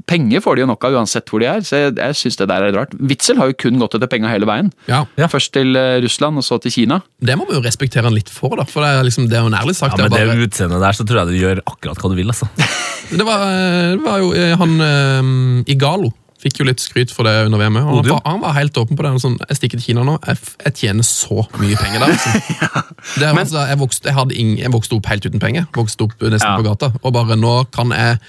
[0.07, 2.47] Penger får de jo nok av uansett hvor de er, så jeg, jeg syns det
[2.47, 2.93] der er litt rart.
[3.11, 4.71] Witzel har jo kun gått etter penga hele veien.
[4.87, 5.27] Ja, Ja.
[5.31, 7.01] Først til eh, Russland, og så til Kina.
[7.19, 8.63] Det må vi jo respektere han litt for, da.
[8.69, 9.91] For det er, liksom, det er jo en ærlig sak.
[9.93, 12.19] Ja, det, men det bare, utseendet der, så tror jeg du gjør akkurat hva du
[12.19, 12.47] vil, altså.
[13.19, 13.47] det, var,
[13.97, 16.13] det var jo eh, han eh, Igalo.
[16.43, 17.77] Fikk jo litt skryt for det under VM.
[17.79, 19.13] Han, var, han var helt åpen på det.
[19.23, 22.11] Sånn, jeg stikker til Kina nå, jeg, jeg tjener så mye penger der.
[22.17, 22.89] Liksom.
[23.21, 25.69] det er, altså, jeg, vokste, jeg, hadde ing, jeg vokste opp helt uten penger.
[25.77, 26.57] Vokste opp nesten Ja.
[26.59, 26.89] på gata.
[26.99, 28.19] Og bare nå kan jeg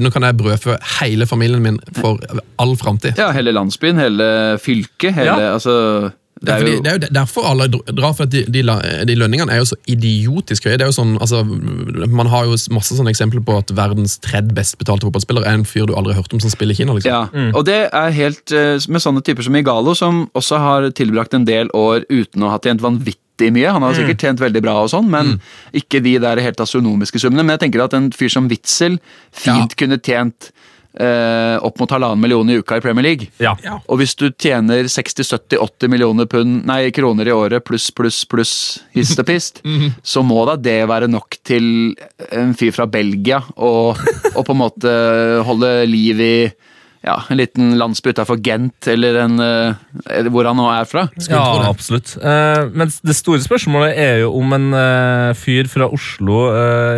[0.00, 2.20] nå kan jeg brødfø hele familien min for
[2.62, 3.18] all framtid.
[3.20, 5.52] Ja, hele landsbyen, hele fylket, hele Ja.
[5.54, 6.10] Altså,
[6.44, 8.62] Det er, fordi, jo det er jo derfor alle drar, for at de, de,
[9.08, 10.76] de lønningene er jo så idiotisk høye.
[10.80, 14.54] Det er jo sånn, altså, Man har jo masse sånne eksempler på at verdens tredje
[14.56, 16.96] best betalte fotballspiller er en fyr du aldri har hørt om som spiller i Kina.
[16.96, 17.10] liksom.
[17.10, 21.36] Ja, og det er helt eh, med sånne typer som Igalo, som også har tilbrakt
[21.36, 23.72] en del år uten å ha tjent vanvittig mye.
[23.74, 25.36] Han har sikkert tjent veldig bra, og sånn, men
[25.74, 27.42] ikke de der helt astronomiske summene.
[27.42, 29.00] Men jeg tenker at en fyr som Witzel
[29.34, 30.53] fint kunne tjent
[31.00, 33.28] eh, opp mot halvannen million i uka i Premier League.
[33.42, 33.54] Ja.
[33.64, 33.78] Ja.
[33.88, 38.54] Og hvis du tjener 60-70-80 millioner pund, nei, kroner i året pluss, pluss, pluss
[38.96, 39.62] hist og pist,
[40.14, 41.66] så må da det være nok til
[42.30, 44.92] en fyr fra Belgia å på en måte
[45.46, 46.36] holde liv i
[47.04, 51.06] ja, en liten landsby utafor Gent, eller en, uh, hvor han nå er fra.
[51.18, 52.14] Skulle Ja, absolutt.
[52.22, 56.42] Uh, men det store spørsmålet er jo om en uh, fyr fra Oslo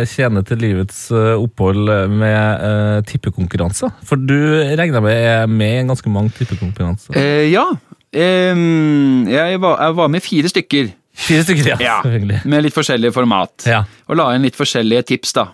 [0.07, 3.91] tjener til livets opphold med tippekonkurranser.
[4.07, 4.37] For du
[4.79, 7.17] regner med er med i ganske mange tippekonkurranser.
[7.17, 7.65] Eh, ja.
[8.17, 11.77] Um, jeg, var, jeg var med fire stykker, Fire stykker, ja.
[11.81, 11.95] Ja.
[12.05, 12.41] Selvfølgelig.
[12.45, 13.65] med litt forskjellig format.
[13.65, 13.81] Ja.
[14.05, 15.47] og la inn litt forskjellige tips, da.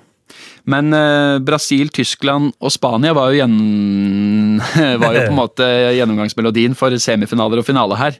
[0.69, 4.61] Men eh, Brasil, Tyskland og Spania var jo, gjenn...
[5.01, 8.19] var jo på en måte gjennomgangsmelodien for semifinaler og finale her.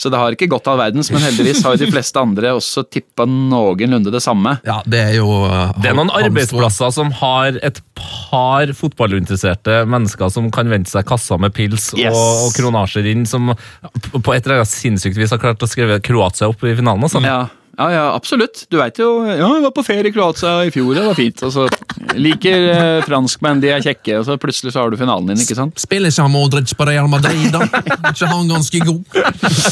[0.00, 2.86] Så det har ikke gått all verdens, men heldigvis har jo de fleste andre også
[2.88, 4.56] tippa noenlunde det samme.
[4.66, 10.32] Ja, det er jo uh, Det er noen arbeidsplasser som har et par fotballinteresserte mennesker
[10.32, 12.14] som kan vente seg kassa med pils Yes.
[12.14, 16.00] og, og kronasjer inn, som på et eller annet sinnssykt vis har klart å skrive
[16.04, 17.04] Kroatia opp i finalen.
[17.04, 17.20] Også.
[17.24, 17.44] Ja,
[17.78, 18.64] ja, ja absolutt.
[18.70, 21.42] Du veit jo Ja, jeg var på ferie i Kroatia i fjor, det var fint.
[21.46, 21.66] Og så
[22.18, 25.58] liker eh, franskmenn, de er kjekke, og så plutselig så har du finalen din, ikke
[25.58, 25.78] sant?
[25.82, 27.66] Spiller ikke han Modric på Real Madrid, da?
[28.12, 29.02] Ikke han ganske god?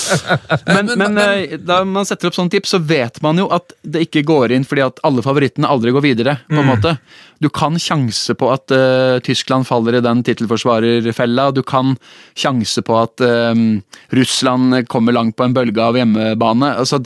[0.72, 4.06] Men, men eh, da man setter opp sånne tips, så vet man jo at det
[4.06, 6.36] ikke går inn fordi at alle favorittene aldri går videre.
[6.48, 6.94] på en måte.
[7.42, 11.48] Du kan sjanse på at uh, Tyskland faller i den tittelforsvarerfella.
[11.50, 11.96] Du kan
[12.38, 13.62] sjanse på at eh,
[14.14, 16.70] Russland kommer langt på en bølge av hjemmebane.
[16.78, 17.02] Altså,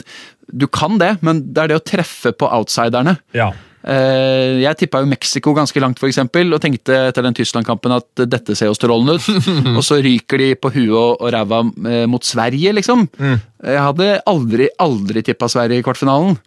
[0.47, 3.17] du kan det, men det er det å treffe på outsiderne.
[3.35, 3.51] Ja.
[3.87, 8.23] Eh, Jeg tippa jo Mexico ganske langt, for eksempel, og tenkte etter den Tyskland-kampen at
[8.27, 9.27] dette ser jo strålende ut.
[9.77, 13.07] og så ryker de på huet og, og ræva eh, mot Sverige, liksom.
[13.19, 16.37] Jeg hadde aldri, aldri tippa Sverige i kvartfinalen.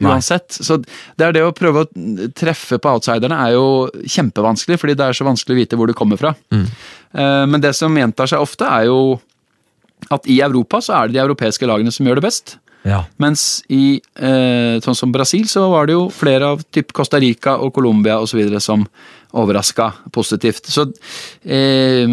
[0.00, 0.54] Uansett.
[0.64, 1.88] Så det er det å prøve å
[2.38, 3.64] treffe på outsiderne er jo
[4.08, 6.30] kjempevanskelig, fordi det er så vanskelig å vite hvor du kommer fra.
[6.54, 9.18] Eh, Men det som gjentar seg ofte, er jo
[10.10, 12.54] at i Europa så er det de europeiske lagene som gjør det best.
[12.88, 13.04] Ja.
[13.20, 17.58] Mens i eh, sånn som Brasil så var det jo flere av typ Costa Rica
[17.60, 18.40] og Colombia osv.
[18.60, 18.86] som
[19.30, 20.66] overraska positivt.
[20.66, 20.82] Så
[21.46, 22.06] eh,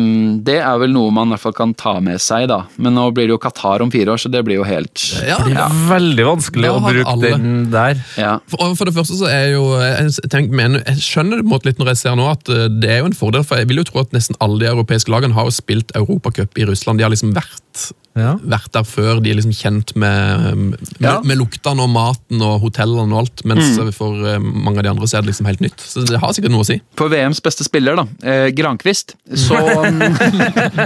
[0.45, 2.59] det er vel noe man i hvert fall kan ta med seg, da.
[2.77, 5.39] Men nå blir det jo Qatar om fire år, så det blir jo helt Ja,
[5.45, 8.03] Det er veldig vanskelig å bruke alle- den der.
[8.19, 8.35] Ja.
[8.51, 11.55] For, for det første så er jo jeg, tenk, men, jeg skjønner det på en
[11.55, 13.71] måte litt når jeg ser nå at eh, det er jo en fordel, for jeg
[13.71, 17.01] vil jo tro at nesten alle de europeiske lagene har jo spilt Europacup i Russland.
[17.01, 18.33] De har liksom vært, Ja.
[18.41, 21.17] vært der før, de er liksom kjent med, med, Ja.
[21.21, 25.07] med luktene og maten og hotellene og alt, mens for eh, mange av de andre
[25.09, 25.79] så er det liksom helt nytt.
[25.79, 26.79] Så det har sikkert noe å si.
[26.99, 30.01] For VMs beste spiller, da, eh, Grankvist, så mm,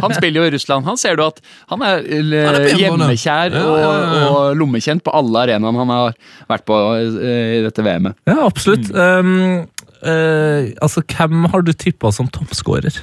[0.03, 0.85] Han spiller jo i Russland.
[0.89, 1.39] Han ser du at
[1.71, 4.27] han er, eh, Han er hjemmekjær Ja, og, ja, ja, ja.
[4.31, 6.13] og lommekjent på alle arenaene han har
[6.51, 8.17] vært på eh, i dette VM-et.
[8.29, 8.91] Ja, absolutt.
[8.91, 9.63] Um,
[10.03, 12.99] eh, altså, hvem har du tippa som toppskårer?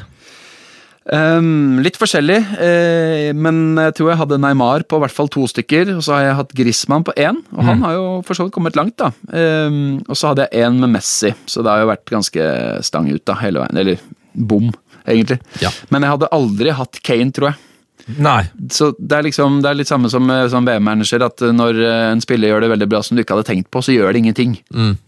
[1.08, 5.46] Ehm, litt forskjellig, uh, men jeg tror jeg hadde Neymar på i hvert fall to
[5.48, 5.94] stykker.
[5.96, 8.56] Og så har jeg hatt Griezmann på én, og han har jo for så vidt
[8.56, 9.12] kommet langt, da.
[9.32, 12.50] Um, og så hadde jeg én med Messi, så det har jo vært ganske
[12.84, 13.80] stang ut da, hele veien.
[13.80, 14.68] Eller bom,
[15.06, 15.40] egentlig.
[15.64, 15.72] Ja.
[15.88, 17.64] Men jeg hadde aldri hatt Kane, tror jeg.
[18.08, 18.40] Nei.
[18.72, 21.80] Så det er liksom, det er litt samme som, eh, som VM-manager, at eh, når
[21.88, 24.22] en spiller gjør det veldig bra som du ikke hadde tenkt på, så gjør det
[24.22, 24.58] ingenting.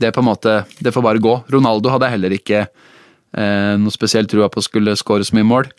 [0.01, 1.37] Det er på en måte, det får bare gå.
[1.53, 5.71] Ronaldo hadde jeg heller ikke eh, noe spesielt trua på skulle skåre så mye mål.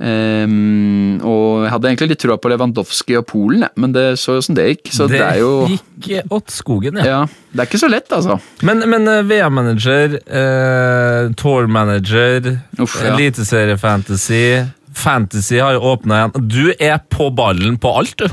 [0.00, 4.44] Ehm, og jeg hadde egentlig litt trua på Lewandowski og Polen, men det så jo
[4.44, 4.92] som det gikk.
[4.96, 7.04] Så det, er jo gikk åt skogen, ja.
[7.06, 7.18] ja,
[7.52, 8.38] Det er ikke så lett, altså.
[8.66, 12.88] Men, men eh, VM-manager, eh, tour-manager, ja.
[13.12, 14.44] Eliteserie-fantasy
[14.92, 16.48] Fantasy har jo åpna igjen.
[16.52, 18.26] Du er på ballen på alt, du.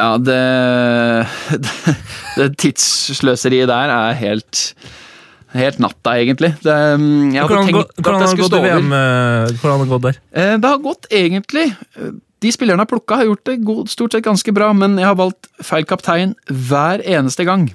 [0.00, 0.40] Ja, det,
[1.66, 1.94] det,
[2.38, 4.64] det tidssløseriet der er helt
[5.52, 6.52] Helt natta, egentlig.
[6.62, 8.84] Det, jeg hadde Hvordan har tenkt at jeg skulle stå over.
[9.00, 10.18] Eh, Hvordan har det gått der?
[10.32, 11.64] Eh, Det har gått egentlig
[12.40, 15.16] De spillerne har plukka, har gjort det god, stort sett ganske bra, men jeg har
[15.18, 17.66] valgt feil kaptein hver eneste gang.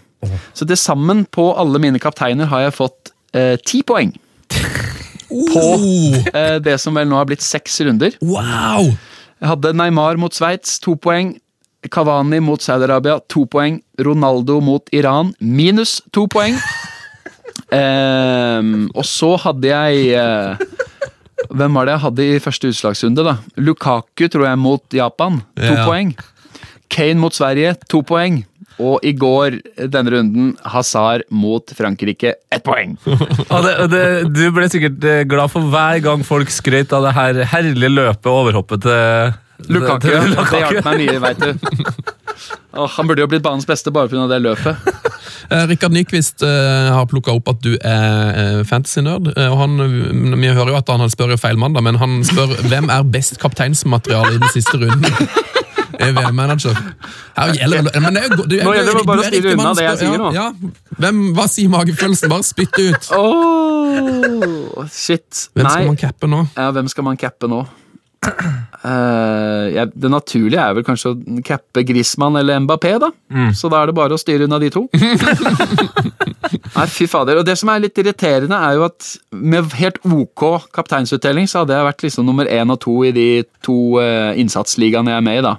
[0.57, 4.15] Så til sammen på alle mine kapteiner har jeg fått eh, ti poeng.
[5.53, 5.65] på
[6.33, 8.15] eh, det som vel nå har blitt seks runder.
[8.23, 8.89] wow!
[9.41, 11.35] Jeg hadde Neymar mot Sveits, to poeng.
[11.91, 13.81] Kavani mot Saudi-Arabia, to poeng.
[13.99, 16.55] Ronaldo mot Iran, minus to poeng.
[17.75, 20.55] Ehm, og så hadde jeg uh,
[21.55, 23.33] Hvem var det jeg hadde i første utslagsrunde, da?
[23.61, 25.85] Lukaku, tror jeg, mot Japan, to Ja.
[25.85, 26.15] poeng.
[26.89, 28.43] Kane mot Sverige, to poeng.
[28.81, 29.59] Og i går,
[29.91, 32.97] denne runden, Hazard mot Frankrike, ett poeng.
[33.53, 34.03] Og det, det,
[34.35, 38.27] du ble sikkert eh, glad for hver gang folk skrøt av det her herlige løpet
[38.31, 40.57] og overhoppet til Lukaku, til det Lukaku.
[40.59, 41.51] hjalp meg mye, veit du.
[42.75, 44.27] Åh, han burde jo blitt banens beste bare pga.
[44.27, 44.75] det løpet.
[45.49, 49.31] Eh, Rikard Nyquist eh, har plukka opp at du er eh, fantasy-nerd.
[49.37, 49.77] eh, og han,
[50.41, 53.03] Vi hører jo at han spør jo feil mann, da, men han spør hvem er
[53.03, 55.05] best kapteinsmateriale i den siste runden.
[55.95, 56.75] i VM-manager.
[57.37, 59.73] Her gjelder men det er du, Nå gjelder det du- bare du å skrive unna
[59.77, 60.31] det jeg sier nå.
[60.35, 60.73] Ja, ja.
[60.99, 62.29] Hvem, hva sier magefølelsen?
[62.33, 63.07] Bare spytt det ut!
[63.15, 65.45] Oh, shit.
[65.55, 65.87] Hvem skal Nei.
[65.93, 66.41] man cappe nå?
[66.57, 67.61] Ja, hvem skal man cappe nå?
[68.85, 73.09] Eh, ja, det naturlige er vel kanskje å cappe Griezmann eller Mbappé, da.
[73.57, 74.83] Så da er det bare å styre unna de to.
[76.75, 77.39] Nei, fy fader.
[77.41, 81.77] Og det som er litt irriterende, er jo at med helt ok kapteinsuttelling, så hadde
[81.77, 83.29] jeg vært liksom nummer én og to i de
[83.65, 85.55] to uh, innsatsligaene jeg er med i, da.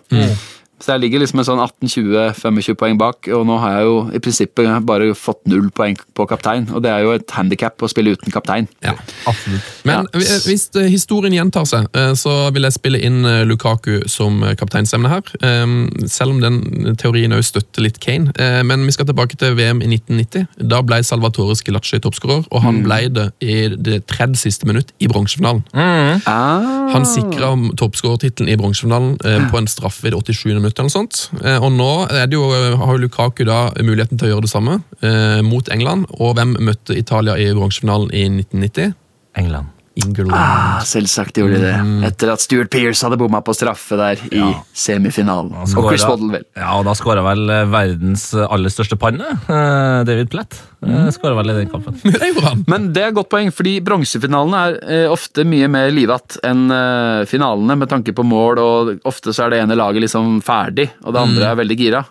[0.81, 4.21] Så jeg ligger liksom en sånn 18-20-25 poeng bak, og nå har jeg jo i
[4.21, 6.67] prinsippet bare fått null poeng på kaptein.
[6.77, 8.69] Og det er jo et handikap å spille uten kaptein.
[8.85, 8.93] Ja.
[9.27, 9.71] Absolutt.
[9.89, 10.21] Men Ja.
[10.45, 15.09] hvis historien gjentar seg, eh, så vil jeg spille inn eh, Lukaku som eh, kapteinsemne
[15.09, 15.23] her.
[15.41, 18.33] Um, Selv om den teorien òg støtter litt Kane.
[18.65, 20.47] Men vi skal tilbake til VM i 1990.
[20.69, 25.09] Da ble Salvatore Skilacci toppskårer, og han ble det i det tredje siste minutt i
[25.09, 25.65] bronsefinalen.
[25.75, 26.91] Ah.
[26.93, 29.17] Han sikra toppskårertittelen i bronsefinalen
[29.51, 30.45] på en straffe i det 87.
[30.55, 30.66] minutt.
[30.75, 31.23] Eller noe sånt.
[31.45, 31.91] Eh, Og nå
[32.33, 32.43] jo,
[32.83, 36.09] har jo Lukaku da muligheten til å gjøre det samme eh, mot England.
[36.19, 38.95] Og hvem møtte Italia i bronsefinalen i 1990?
[39.37, 39.76] England.
[39.97, 40.35] England.
[40.37, 41.77] Ah, selvsagt gjorde de det.
[42.11, 44.43] Etter at Stuart Pearce hadde bomma på straffe der i
[44.77, 45.55] semifinalen.
[45.57, 46.45] Og Chris Waddle, vel.
[46.59, 50.59] Ja, og da skåra vel eh, verdens aller største panne, eh, David Platt.
[50.85, 51.09] Mm.
[51.17, 51.97] Skåra vel i den kampen.
[52.05, 52.67] Det gjorde han!
[52.71, 56.67] Men det er et godt poeng, fordi bronsefinalene er eh, ofte mye mer livatt enn
[56.73, 60.91] eh, finalene med tanke på mål, og ofte så er det ene laget liksom ferdig,
[61.05, 62.05] og det andre er veldig gira.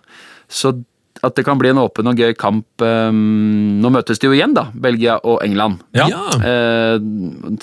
[0.49, 0.73] Så
[1.25, 4.55] at det kan bli en åpen og gøy kamp eh, Nå møtes de jo igjen,
[4.55, 5.81] da, Belgia og England.
[5.97, 6.07] Ja.
[6.39, 6.97] Eh,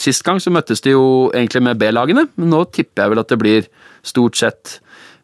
[0.01, 3.33] sist gang så møttes de jo egentlig med B-lagene, men nå tipper jeg vel at
[3.33, 3.69] det blir
[4.07, 4.79] stort sett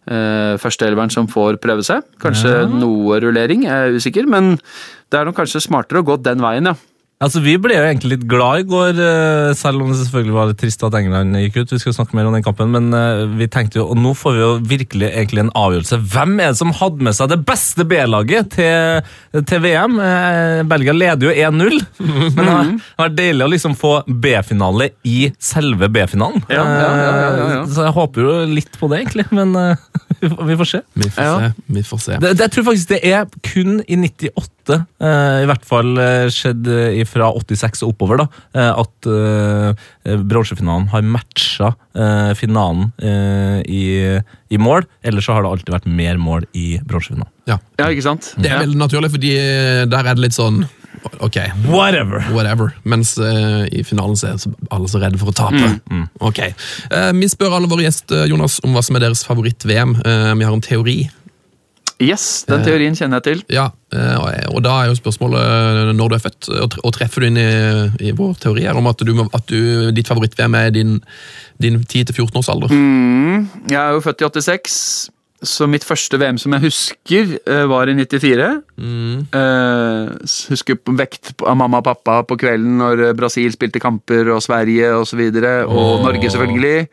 [0.08, 2.06] eh, førsteelveren som får prøve seg.
[2.22, 4.56] Kanskje noe rullering, jeg er usikker, men
[5.08, 6.76] det er nok kanskje smartere å gå den veien, ja.
[7.18, 10.46] Altså, Vi ble jo egentlig litt glad i går, eh, selv om det selvfølgelig var
[10.52, 11.72] litt trist at England gikk ut.
[11.74, 14.36] Vi skal snakke mer om den kampen, men eh, vi tenkte jo, og nå får
[14.36, 15.98] vi jo virkelig egentlig en avgjørelse.
[16.12, 19.02] Hvem er det som hadde med seg det beste B-laget til,
[19.50, 19.98] til VM?
[19.98, 21.80] Eh, Belgia leder jo 1-0,
[22.36, 26.46] men det har vært deilig å liksom få B-finale i selve B-finalen.
[26.54, 27.64] Ja, ja, ja, ja, ja.
[27.66, 29.58] Så jeg håper jo litt på det, egentlig, men
[30.22, 30.84] vi får- vi får se.
[30.94, 31.34] Vi får Ja.
[31.50, 31.66] se.
[31.80, 32.20] Vi får se.
[32.22, 36.26] Det, det, jeg tror faktisk det er kun i 98, eh, i hvert fall eh,
[36.32, 38.26] skjedd eh, fra 86 og oppover, da,
[38.68, 39.08] at
[40.28, 41.70] bronsefinalen har matcha
[42.38, 43.82] finalen i,
[44.52, 44.86] i mål.
[45.06, 47.30] Ellers så har det alltid vært mer mål i bronsefinalen.
[47.48, 47.58] Ja.
[47.80, 48.32] Ja, ikke sant?
[48.36, 49.32] Det er veldig naturlig, fordi
[49.88, 50.62] der er det litt sånn
[51.18, 52.24] Ok, Whatever!
[52.32, 52.72] whatever.
[52.82, 55.70] Mens uh, i finalen så er alle så redde for å tape.
[56.24, 56.40] Ok.
[56.92, 59.96] Uh, vi spør alle våre gjester Jonas, om hva som er deres favoritt-VM.
[60.02, 60.98] Uh, vi har en teori.
[62.00, 63.40] Yes, den teorien kjenner jeg til.
[63.50, 66.48] Ja, eh, og- og da er jo spørsmålet eh, når du er født,
[66.84, 67.48] og, treffer du inn i,
[68.06, 71.00] i vår teori her om at, du, at du, ditt favoritt-VM er din,
[71.60, 72.68] din 10-14 års alder.
[72.70, 75.10] Mm, jeg er jo født i 86,
[75.44, 78.62] så mitt første VM som jeg husker, eh, var i 94.
[78.78, 83.78] Eh, s- husker på vekt av mamma og pappa på kvelden når eh, Brasil spilte
[83.82, 86.02] kamper, og Sverige osv., og, så videre, og oh.
[86.02, 86.88] Norge selvfølgelig.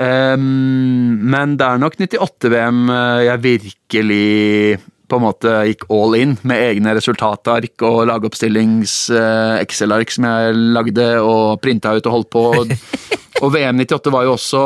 [0.00, 0.40] Um,
[1.28, 2.88] men det er nok 98-VM
[3.26, 4.78] jeg virkelig
[5.10, 11.58] på en måte gikk all in med egne resultatark og lagoppstillings-Excel-ark som jeg lagde og
[11.60, 12.44] printa ut og holdt på.
[13.42, 14.62] Og VM 98 var jo også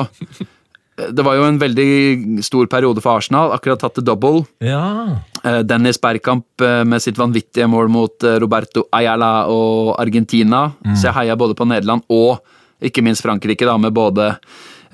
[0.94, 3.50] Det var jo en veldig stor periode for Arsenal.
[3.56, 4.44] Akkurat tatt til double.
[4.62, 5.18] Ja.
[5.42, 10.68] Eh, Dennis Bergkamp eh, med sitt vanvittige mål mot eh, Roberto Ayala og Argentina.
[10.94, 12.38] Så jeg heia både på Nederland og
[12.84, 14.34] ikke minst Frankrike, da, med både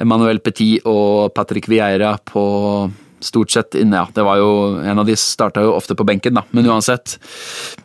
[0.00, 2.44] Emmanuel Petit og Patrick Vieira på
[3.20, 4.00] stort sett inne.
[4.00, 7.18] Ja, det var jo En av de starta jo ofte på benken, da, men uansett.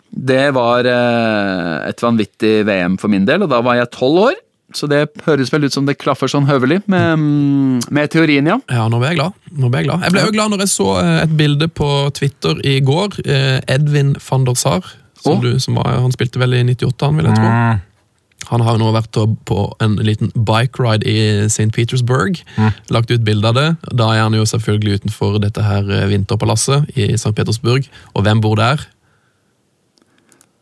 [0.07, 4.37] Det var et vanvittig VM for min del, og da var jeg tolv år.
[4.73, 8.57] Så det høres vel ut som det klaffer sånn høvelig med, mm, med teorien, ja.
[8.71, 9.33] Ja, nå ble jeg glad.
[9.53, 10.01] Nå ble jeg glad.
[10.07, 13.19] Jeg ble jo glad når jeg så eh, et bilde på Twitter i går.
[13.25, 14.81] eh, Edvin van der Sar.
[15.21, 17.51] Som du, som var, han spilte vel i 98, han vil jeg tro.
[18.51, 19.17] Han har jo nå vært
[19.49, 21.71] på en liten bike ride i St.
[21.73, 22.37] Petersburg.
[22.93, 23.69] Lagt ut bilde av det.
[23.97, 27.33] Da er han jo selvfølgelig utenfor dette her eh, vinterpalasset i St.
[27.33, 27.87] Petersburg.
[28.13, 28.85] Og hvem bor der?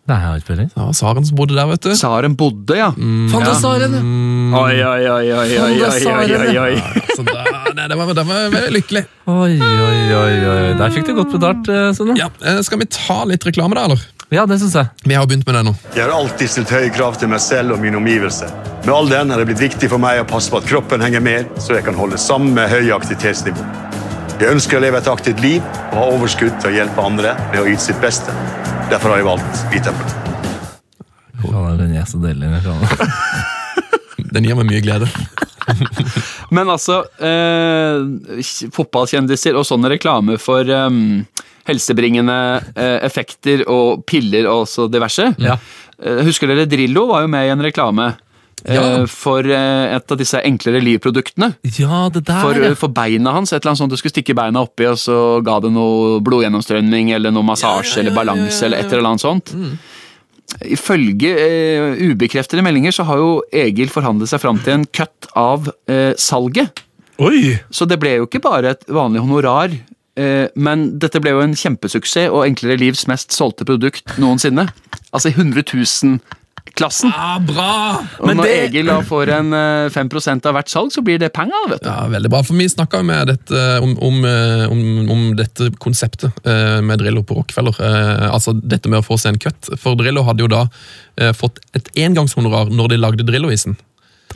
[0.04, 0.70] Nei, jeg har ikke peiling.
[0.76, 1.94] Ja, Saren som bodde der, vet du.
[1.96, 2.90] Saren bodde, ja.
[2.98, 3.94] Mm, Fantasiaren!
[3.96, 4.02] Ja.
[4.04, 4.56] Mm.
[4.60, 6.74] Oi, oi, oi, oi, oi, oi, oi, oi.
[6.76, 9.04] Altså, den var, den var veldig lykkelig.
[9.32, 10.74] Oi, oi, oi, oi.
[10.82, 12.18] Der fikk du godt betalt, eh, Sunne.
[12.20, 14.04] Ja, eh, Skal vi ta litt reklame, da, eller?
[14.34, 14.92] Ja, det synes jeg.
[15.08, 15.74] Vi har begynt med det nå.
[15.96, 18.48] Jeg har alltid stilt høye krav til meg selv og min omgivelse
[18.84, 21.24] Med all den har det blitt viktig for meg å passe på at kroppen henger
[21.24, 23.93] med, så jeg kan holde samme høye aktivitetsnivå.
[24.44, 27.62] Jeg ønsker å leve et aktivt liv og ha overskudd til å hjelpe andre ved
[27.62, 28.34] å yte sitt beste.
[28.92, 30.10] Derfor har jeg valgt Vitamin.
[31.80, 32.50] Den er så deilig.
[34.36, 35.08] den gir meg mye glede.
[36.56, 38.44] Men altså, eh,
[38.76, 41.00] fotballkjendiser og sånne reklame for eh,
[41.72, 42.38] helsebringende
[42.76, 45.30] eh, effekter og piller og så diverse.
[45.40, 45.56] Ja.
[46.04, 48.12] Eh, husker dere Drillo var jo med i en reklame
[48.64, 49.04] Ja.
[49.12, 51.50] for eh, et av disse enklere livproduktene.
[51.76, 52.76] Ja, det der, For, ja.
[52.80, 55.58] for beina hans, et eller annet sånt du skulle stikke beina oppi, og så ga
[55.66, 59.52] det noe blodgjennomstrømning eller noe massasje eller balanse eller et eller annet sånt.
[60.64, 65.68] Ifølge eh, ubekreftede meldinger så har jo Egil forhandlet seg fram til en cut av
[65.90, 66.84] eh, salget.
[67.24, 67.58] Oi!
[67.74, 69.74] Så det ble jo ikke bare et vanlig honorar,
[70.20, 74.68] eh, men dette ble jo en kjempesuksess og Enklere livs mest solgte produkt noensinne.
[75.14, 75.66] Altså i 100
[76.74, 77.12] 000-klassen.
[77.12, 78.06] Ja, bra!
[78.20, 81.20] Og Men når det- Egil da får en eh, 5 av hvert salg, så blir
[81.20, 81.90] det penger, vet du.
[81.90, 82.42] Ja, Veldig bra.
[82.44, 87.36] For vi snakka dette, om, om, eh, om, om dette konseptet eh, med Drillo på
[87.36, 87.76] Rockefeller.
[87.80, 89.78] Eh, altså dette med å få seg en cut.
[89.80, 90.68] For Drillo hadde jo da
[91.18, 93.78] eh, fått et engangshonorar når de lagde Drillo-isen.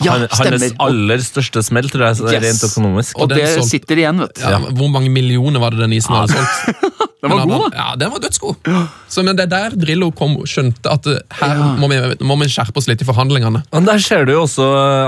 [0.05, 0.27] Ja, Han-.
[0.29, 2.43] Hans aller største smell, tror jeg, Yes.
[2.43, 3.15] rent økonomisk.
[3.17, 4.41] Og Og det solgt, sitter igjen, vet du.
[4.41, 6.93] Ja, Hvor mange millioner var det den isen hadde solgt?
[7.17, 7.77] Den var god, da.
[7.81, 8.67] Ja, den var dødsgod.
[9.09, 11.69] Så, men det er der Drillo kom, skjønte at eh, her Ja.
[11.81, 13.63] må, vi, må vi skjerpe oss litt i forhandlingene.
[13.73, 14.63] Men der ser du jo også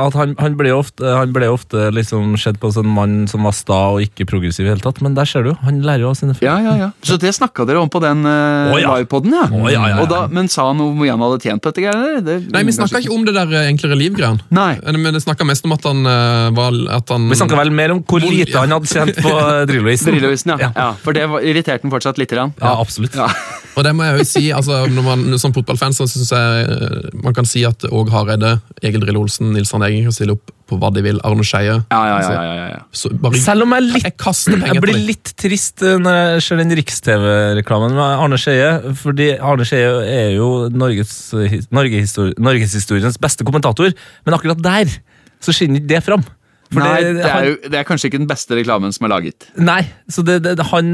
[0.08, 3.46] at han, han ble ofte, han ble ofte liksom sett på som en mann som
[3.46, 6.08] var sta og ikke progressiv i hele tatt, men der ser du jo, han lærer
[6.08, 6.50] jo av sine feil.
[6.50, 6.90] Ja, ja, ja.
[7.06, 8.98] Så det snakka dere om på den uh, Å, ja.
[8.98, 9.46] livepoden, ja.
[9.46, 10.10] Å, ja, ja, ja.
[10.10, 11.94] Da, men sa han hvor om han hadde tjent på dette?
[12.26, 14.42] Det- Nei, vi snakka ikke om det der eh, enklere liv-greiene.
[14.84, 17.72] Eh, Men det snakka mest om at han uh, var at han, Vi snakka vel
[17.76, 18.66] mer om hvor lite ja.
[18.66, 20.12] han hadde tjent på eh, Drillo-isen.
[20.14, 20.70] Drillovisen, ja.
[20.70, 20.72] Ja.
[20.76, 20.90] ja.
[21.04, 22.54] For det irriterte han fortsatt lite grann.
[22.62, 23.18] Ja, absolutt.
[23.18, 23.30] Ja.
[23.78, 27.36] Og det må jeg jo si, altså, når man, Som fotballfan så syns jeg man
[27.38, 30.78] kan si at Åge Hareide, Egil Drillo Olsen, Nils Arne Eggen kan stille opp på
[30.80, 31.20] hva de vil.
[31.28, 31.76] Arne Skeie.
[31.92, 32.80] Ja, ja, ja, ja, ja, ja.
[32.96, 35.06] Så bare, Selv om jeg, litt, jeg kaster jeg på blir det.
[35.10, 40.34] litt trist eh, når jeg ser den Riks-TV-reklamen med Arne Skeie, fordi Arne Skeie er
[40.38, 41.14] jo Norges,
[41.52, 43.92] his- Norgehistor- norgeshistoriens beste kommentator,
[44.26, 44.92] men akkurat der
[45.42, 46.24] så skinner ikke det fram.
[46.70, 49.10] For Nei, det- det er, jo, det er kanskje ikke den beste reklamen som er
[49.16, 49.48] laget.
[49.58, 50.92] Nei, så det, han,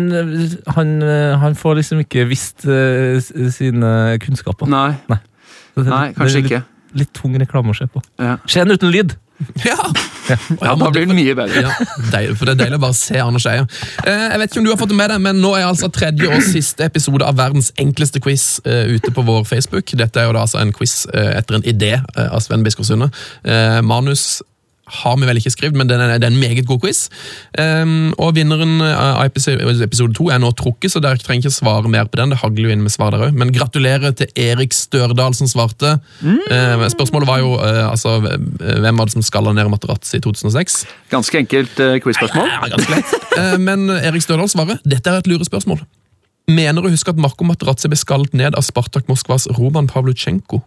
[0.77, 3.19] han, eh, han får liksom ikke visst uh,
[3.51, 3.91] sine
[4.23, 4.69] kunnskaper.
[4.71, 5.19] Nei, Nei.
[5.75, 6.61] det- nei kanskje det er ikke.
[6.63, 7.99] Litt, litt tung reklame å se på.
[8.23, 8.37] Ja.
[8.47, 9.17] Se den uten lyd!
[9.65, 9.77] Ja!
[10.61, 11.61] Ja, da blir den mye bedre.
[11.67, 11.73] Ja,
[12.09, 13.65] deilig, for Det er deilig å bare se Anders Skeie.
[14.07, 15.89] Eh, jeg vet ikke om du har fått det med deg, men nå er altså
[15.93, 19.93] tredje og siste episode av verdens enkleste quiz eh, ute på vår Facebook.
[19.99, 23.11] Dette er jo da altså en quiz eh, etter en idé av Sven Biskår Sunde.
[23.85, 24.41] Manus
[24.85, 27.07] har vi vel ikke skrevet, men det er, en meget god quiz.
[27.57, 32.09] Um, og vinneren av episode, to er nå trukket, så dere trenger ikke svare mer
[32.09, 32.33] på den.
[32.33, 33.37] Det hagler jo inn med svar der òg.
[33.37, 35.97] Men gratulerer til Erik Størdal som svarte.
[36.23, 40.83] Eh, spørsmålet var jo uh, altså, hvem var det som skalla ned Materazzi i 2006?
[41.13, 42.49] Ganske enkelt uh, quiz-spørsmål.
[42.49, 43.15] Ja, ganske lett.
[43.35, 45.81] Eh, Men Erik Størdal svarer dette er et lurespørsmål.
[46.47, 50.61] Mener du husker at Marko Materazzi ble skallet ned av Spartak Moskvas Roman Pavlutsjenko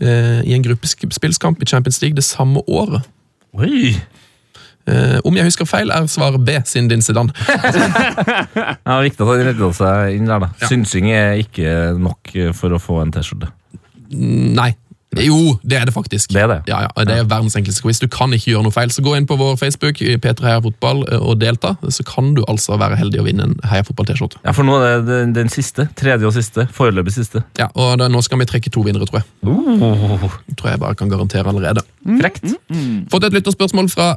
[0.00, 3.04] eh, i en gruppespillskamp i Champions League det samme året?
[3.52, 3.92] Oi!
[4.88, 7.34] Eh, om jeg husker feil, er svaret B, siden din Zidane.
[8.86, 10.48] Ja, viktig at han redda seg inn der, da.
[10.66, 13.52] Synsing er ikke nok for å få en T-skjorte.
[14.12, 14.72] Nei.
[15.20, 16.30] Jo, det er det faktisk.
[16.32, 16.58] Det er det.
[16.70, 18.00] Ja, ja, det er verdens enkleste quiz.
[18.00, 18.92] Du kan ikke gjøre noe feil.
[18.94, 22.42] Så gå inn på vår Facebook P3 Heia Fotball eh, og delta, så kan du
[22.48, 24.40] altså være heldig å vinne en Heia Fotball-T-skjorte.
[24.46, 25.88] Ja, for nå er det den, den siste.
[25.98, 26.66] Tredje og siste.
[26.72, 27.44] Foreløpig siste.
[27.60, 29.28] Ja, og da, Nå skal vi trekke to vinnere, tror jeg.
[30.56, 31.84] Tror jeg bare kan garantere allerede.
[32.20, 32.48] Frekt.
[33.12, 34.14] Fått et lytterspørsmål fra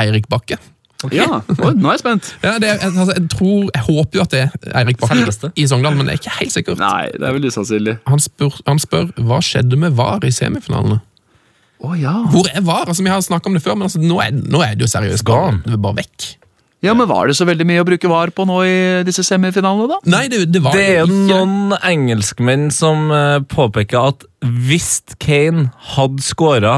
[0.00, 0.58] Eirik Bakke.
[1.12, 2.28] Ja, Oi, nå er jeg spent.
[2.44, 5.50] Ja, det er, altså, jeg tror, jeg håper jo at det er Eirik Bakke Selveste.
[5.56, 6.78] i Sogndal, men det er ikke helt sikkert.
[6.80, 7.96] Nei, det er vel usannsynlig.
[8.08, 11.00] Han spør, han spør hva skjedde med VAR i semifinalene.
[11.84, 12.14] Å ja.
[12.32, 12.86] Hvor er VAR?
[12.88, 14.90] Altså, Vi har snakket om det før, men altså, nå, er, nå er det jo
[14.94, 15.62] seriøst bare, Gone.
[15.66, 16.30] det er bare vekk.
[16.84, 18.76] Ja, men Var det så veldig mye å bruke var på nå i
[19.08, 19.98] disse semifinalene, da?
[20.12, 25.70] Nei, det, det var Det er jo noen engelskmenn som eh, påpeker at hvis Kane
[25.94, 26.74] hadde skåra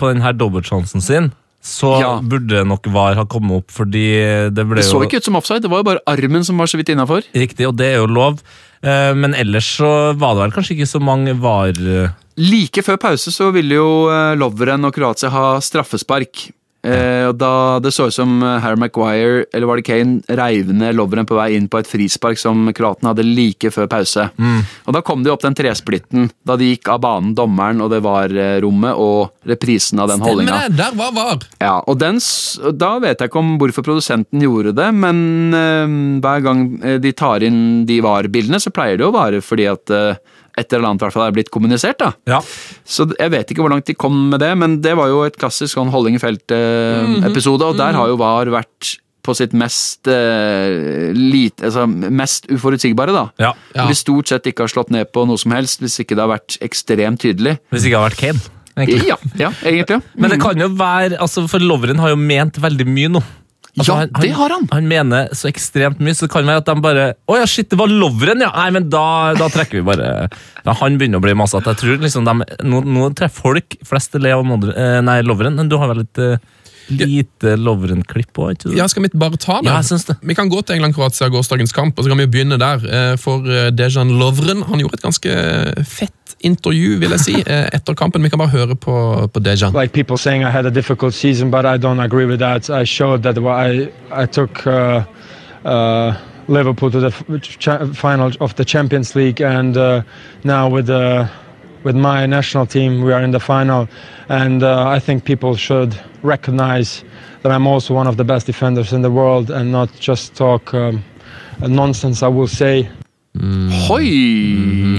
[0.00, 1.26] på denne dobbeltsjansen sin,
[1.62, 2.20] så Ja.
[2.20, 5.24] burde nok VAR ha kommet opp, fordi det ble jo Det så jo ikke ut
[5.24, 7.22] som offside, det var jo bare armen som var så vidt innafor.
[7.34, 8.40] riktig, og det er jo lov.
[8.82, 13.30] Eh, Men ellers så var det vel kanskje ikke så mange VAR Like før pause
[13.30, 16.50] så ville jo loveren Lovren og Kroatia ha straffespark.
[16.82, 20.96] Eh, da Det så ut som eh, Harry Maguire eller var det Kane reiv ned
[20.98, 24.28] loveren på vei inn på et frispark som kroatene hadde like før pause.
[24.86, 27.92] Og Da kom det jo opp den tresplitten da de gikk av banen, dommeren og
[27.94, 30.64] det var eh, rommet og reprisen av den holdninga.
[30.68, 31.46] det, der var VAR!
[31.62, 32.18] Ja, og den,
[32.78, 37.14] da vet jeg ikke om hvorfor produsenten gjorde det, men eh, hver gang eh, de
[37.14, 40.18] tar inn de VAR-bildene, så pleier det å være fordi at eh,
[40.58, 41.98] et eller annet i hvert fall er blitt kommunisert.
[42.02, 42.12] da.
[42.28, 42.40] Ja.
[42.84, 45.38] Så jeg vet ikke hvor langt de kom med det, men det var jo et
[45.40, 51.12] klassisk sånn holdning i felt-episode, og der har jo VAR vært på sitt mest uh,
[51.14, 53.28] lite, altså mest uforutsigbare, da.
[53.38, 53.52] ja.
[53.76, 53.86] Ja.
[53.86, 56.32] De stort sett ikke har slått ned på noe som helst, hvis ikke det har
[56.34, 57.56] vært ekstremt tydelig.
[57.70, 58.42] Hvis ikke det har vært Kane.
[58.76, 59.12] egentlig.
[59.12, 60.00] Ja, ja egentlig.
[60.02, 60.24] Mm.
[60.24, 63.22] Men det kan jo være, altså for Lovren har jo ment veldig mye nå.
[63.78, 64.66] Altså, Ja, det har han.
[64.68, 67.70] Han mener så ekstremt mye, så det kan være at de bare Å ja, shit,
[67.72, 68.50] det var Lovren, ja!
[68.52, 71.72] Nei, men da, da trekker vi bare ja, Han begynner å bli masete.
[71.72, 72.34] Jeg tror liksom de,
[72.68, 76.20] nå, nå treffer folk flest Leo Modre, eh, Nei, Lovren, men du har vel litt
[76.90, 78.76] lite Lovren-klipp òg, ikke sant?
[78.78, 79.68] Ja, Skal vi bare ta det?
[79.70, 80.16] Ja, jeg synes det.
[80.22, 82.82] Vi kan gå til England-Kroatia gårsdagens kamp, og så kan vi jo begynne der.
[82.86, 85.30] Eh, For eh, Dejan Lovren han gjorde et ganske
[85.86, 88.22] fett intervju, vil jeg si, eh, etter kampen.
[88.22, 89.72] Vi kan bare høre på, på Dejan.
[89.74, 92.68] like people saying I had a difficult season, but I don't agree with that.
[92.70, 95.02] I showed that I I took uh,
[95.64, 96.14] uh,
[96.48, 97.10] Liverpool to the
[97.94, 100.02] final of the Champions League, and uh,
[100.44, 101.28] now with the
[101.84, 103.88] with my national team, we are in the final,
[104.28, 107.04] and uh, I think people should recognize
[107.42, 110.72] that I'm also one of the best defenders in the world, and not just talk
[110.74, 111.02] um,
[111.60, 112.22] nonsense.
[112.22, 112.88] I will say.
[113.88, 114.04] Hoi!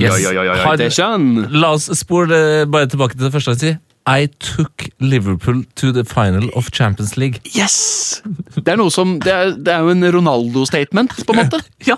[0.02, 0.12] Yes.
[0.12, 1.48] Oi, oi, oi, oi, Har- Dejan.
[1.52, 3.78] La oss spole eh, bare tilbake til det første han sier.
[4.06, 7.40] I took Liverpool to the final of Champions League.
[7.56, 8.22] Yes!
[8.56, 11.62] Det er noe som Det er, det er jo en Ronaldo-statement, på en måte.
[11.84, 11.98] Ja,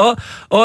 [0.00, 0.16] og,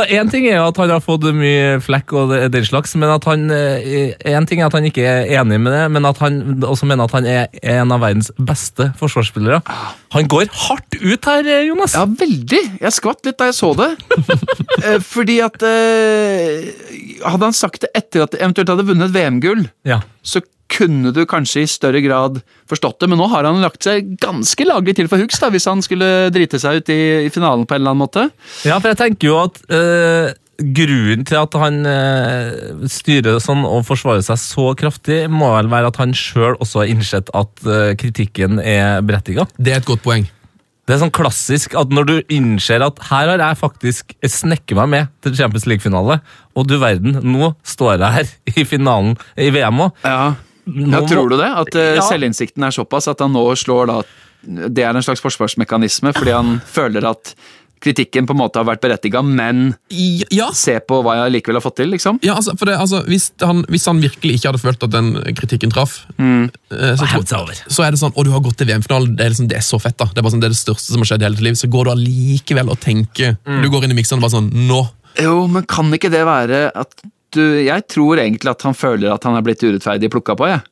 [0.07, 3.11] én en ting er jo at han har fått mye flekk og den slags, men
[3.11, 6.21] at han eh, En ting er at han ikke er enig med det, men at
[6.23, 9.59] han også mener at han er en av verdens beste forsvarsspillere.
[10.15, 11.97] Han går hardt ut her, Jonas.
[11.97, 12.61] Ja, veldig.
[12.79, 13.91] Jeg skvatt litt da jeg så det.
[14.85, 16.65] Eh, Fordi at eh,
[17.23, 20.01] Hadde han sagt det etter at det eventuelt hadde vunnet VM-gull, Ja.
[20.25, 20.41] Så
[20.75, 24.65] kunne du kanskje i større grad forstått det, men nå har han lagt seg ganske
[24.65, 27.77] laglig til for hooks da, hvis han skulle drite seg ut i, i finalen på
[27.77, 28.25] en eller annen måte.
[28.65, 30.33] Ja, for jeg tenker jo at øh,
[30.75, 35.91] grunnen til at han øh, styrer sånn og forsvarer seg så kraftig, må vel være
[35.93, 39.47] at han sjøl også har innsett at øh, kritikken er berettiga.
[39.57, 40.25] Det er et godt poeng.
[40.85, 44.91] Det er sånn klassisk at når du innser at her har jeg faktisk snekket meg
[44.91, 46.19] med til Champions League-finale,
[46.53, 50.03] og du verden, nå står jeg her i finalen i VM òg.
[50.05, 50.19] Ja,
[50.69, 51.01] ja.
[51.09, 51.49] Tror du det?
[51.63, 52.05] At eh, Ja.
[52.05, 53.97] selvinnsikten er såpass at han nå slår da
[54.45, 57.33] Det er en slags forsvarsmekanisme, fordi han føler at
[57.85, 59.75] kritikken på en måte har vært berettiga, men
[60.33, 62.19] Ja, se på hva jeg likevel har fått til, liksom.
[62.25, 65.13] ja altså, for det, altså, hvis, han, hvis han virkelig ikke hadde følt at den
[65.37, 66.49] kritikken traff, mm.
[66.71, 67.63] så, tror- over.
[67.67, 69.15] så er det sånn Å, du har gått til VM-finalen.
[69.17, 70.07] Det, liksom, det er så fett, da.
[70.11, 71.57] Det er, bare sånn, det er det største som har skjedd i hele ditt liv.
[71.59, 74.81] Så går du allikevel og tenker Du går inn i mikseren og bare sånn Nå!
[75.21, 77.05] Jo, men kan ikke det være at
[77.35, 80.63] du Jeg tror egentlig at han føler at han er blitt urettferdig plukka på, jeg.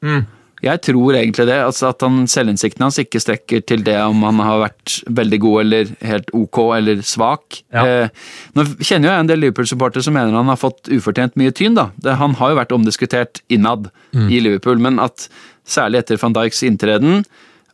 [0.64, 1.60] Jeg tror egentlig det.
[1.60, 5.62] altså At han, selvinnsikten hans ikke strekker til det om han har vært veldig god
[5.66, 7.62] eller helt ok eller svak.
[7.76, 7.86] Ja.
[7.86, 11.52] Eh, nå kjenner jo jeg en del Liverpool-supportere som mener han har fått ufortjent mye
[11.56, 11.76] tyn.
[11.80, 11.90] da.
[12.00, 15.28] Det, han har jo vært omdiskutert innad i Liverpool, men at
[15.68, 17.24] særlig etter van Dijks inntreden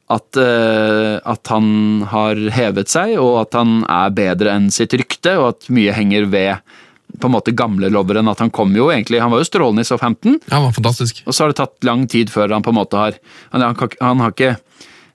[0.10, 5.36] at, eh, at han har hevet seg, og at han er bedre enn sitt rykte,
[5.38, 6.78] og at mye henger ved
[7.20, 8.28] på en måte gamle loveren.
[8.32, 11.22] At han kom jo egentlig Han var jo strålende i Southampton, Ja, det var fantastisk.
[11.26, 13.20] og så har det tatt lang tid før han på en måte har
[13.52, 14.52] Han, han, kan- han har ikke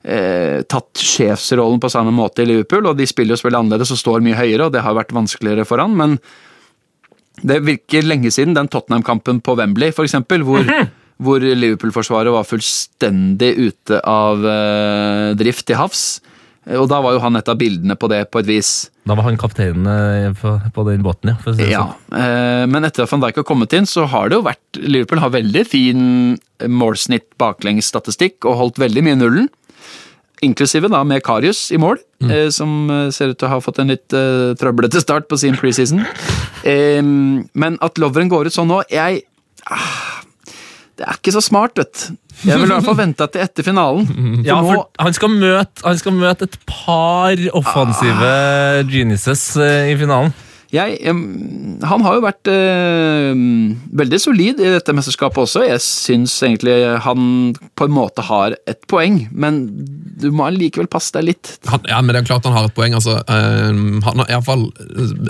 [0.05, 4.01] eh, tatt sjefsrollen på samme måte i Liverpool, og de spiller jo selvfølgelig annerledes og
[4.03, 6.19] står mye høyere, og det har vært vanskeligere for han, men
[7.43, 10.61] det virker lenge siden den Tottenham-kampen på Wembley, for eksempel, hvor,
[11.25, 16.05] hvor Liverpool-forsvaret var fullstendig ute av eh, drift til havs.
[16.73, 18.71] Og da var jo han et av bildene på det, på et vis.
[19.05, 21.53] Da var han kapteinen eh, på, den båten, ja.
[21.53, 22.21] Si Ja, sånn.
[22.21, 25.21] eh, Men etter at van Dijk har kommet inn, så har det jo vært Liverpool
[25.21, 26.07] har veldig fin
[26.65, 29.51] målsnitt baklengsstatistikk og holdt veldig mye nullen.
[30.45, 32.33] Inklusive da med Karius i mål, mm.
[32.53, 35.57] som eh, ser ut til å ha fått en litt uh, trøblete start på sin
[35.61, 36.03] preseason.
[37.05, 39.23] um, men at Lovren går ut sånn nå Jeg
[39.69, 40.04] ah,
[40.95, 42.17] Det er ikke så smart, vet du.
[42.47, 44.07] Jeg vil i hvert fall vente til etter finalen.
[44.07, 48.31] For Ja, nå, han skal, møte, han skal møte et par offensive
[48.91, 50.35] geniuses eh, i finalen.
[50.75, 51.15] Jeg,
[51.87, 53.31] han har jo vært eh,
[54.01, 55.63] veldig solid i dette mesterskapet også.
[55.69, 59.63] Jeg syns egentlig han på en måte har et poeng, men
[60.21, 61.53] du må likevel passe deg litt.
[61.71, 62.97] Han, ja, men det er klart han har et poeng.
[62.97, 63.17] altså.
[63.23, 63.71] Eh,
[64.07, 64.67] han, fall,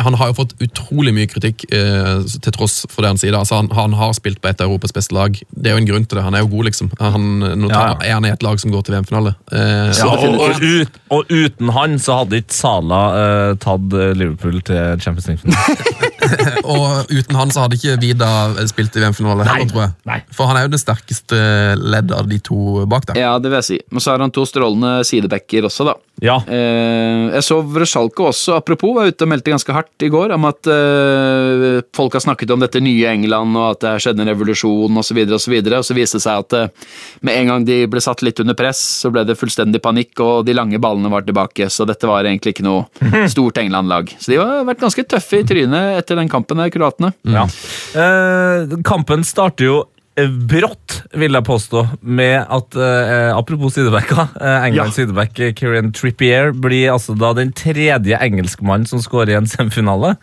[0.04, 3.36] han har jo fått utrolig mye kritikk eh, til tross for det han sier.
[3.36, 5.36] Altså, han, han har spilt på et av Europas beste lag.
[5.50, 6.26] Det er jo en grunn til det.
[6.26, 6.92] Han er jo god, liksom.
[7.00, 9.34] Han, nå tar, Ja, er han i et lag som går til VM-finale.
[9.52, 14.60] Uh, Ja, og, og, ut, og uten han så hadde ikke Sala eh, tatt Liverpool
[14.64, 15.33] til Champions League.
[15.36, 16.23] 哈哈哈哈。
[16.74, 18.30] og uten han så hadde ikke Vida
[18.70, 19.94] spilt i VM-finale heller, tror jeg.
[20.08, 20.20] nei.
[20.34, 21.40] For han er jo det sterkeste
[21.80, 23.20] leddet av de to bak der.
[23.20, 23.80] Ja, det vil jeg si.
[23.90, 25.98] Men så har han to strålende sidebacker også, da.
[26.22, 30.34] Ja, Eh, jeg så Vrosjalko også, apropos, var ute og meldte ganske hardt i går
[30.36, 34.22] om at eh, folk har snakket om dette nye England, og at det har skjedd
[34.22, 36.90] en revolusjon osv., og, så videre, og så viste det seg at eh,
[37.26, 40.44] med en gang de ble satt litt under press, så ble det fullstendig panikk, og
[40.48, 44.14] de lange ballene var tilbake, så dette var egentlig ikke noe stort England-lag.
[44.18, 47.14] Så de har vært ganske tøffe i trynet etter den kampen der, kroatene.
[47.26, 47.48] ja.
[47.94, 49.82] Eh, kampen starter jo
[50.14, 54.28] brått, vil jeg påstå, med at eh, Apropos sidebacker.
[54.38, 59.38] Eh, Englands sideback eh, Kieran Trippier blir altså da den tredje engelskmannen som skårer i
[59.40, 60.14] en semifinale.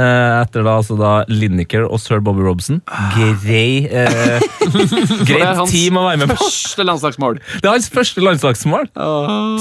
[0.00, 2.80] Eh, etter da altså da Lineker og sir Bobby Robson.
[3.14, 4.40] Grei eh,
[4.70, 6.38] Det Greit er hans team å være med på.
[6.40, 7.40] første landslagsmål.
[7.60, 8.88] Det er hans første landslagsmål.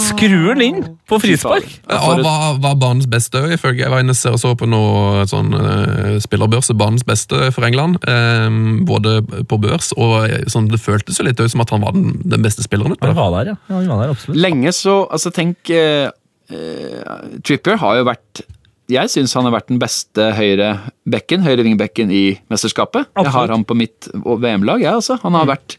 [0.06, 1.68] Skrur han inn på frispark?
[1.90, 6.18] Ja, var, var banens beste, ifølge jeg var inne og så på noe sånn uh,
[6.22, 6.72] spillerbørs.
[6.80, 8.00] Banens beste for England.
[8.08, 8.50] eh,
[8.88, 9.20] både
[9.50, 12.14] på børs og eh, sånn, det føltes jo litt ut som at han var den,
[12.24, 12.96] den beste spilleren.
[12.96, 13.58] utpå Han var der, ja.
[13.70, 14.40] ja han var der, absolutt.
[14.40, 16.10] Lenge så Altså, tenk eh,
[16.54, 18.44] eh, Trippier har jo vært
[18.90, 20.72] Jeg syns han har vært den beste høyre
[21.10, 23.06] bekken, høyre vingbekken i mesterskapet.
[23.20, 25.20] Jeg har han på mitt VM-lag, jeg, altså.
[25.22, 25.76] Han har vært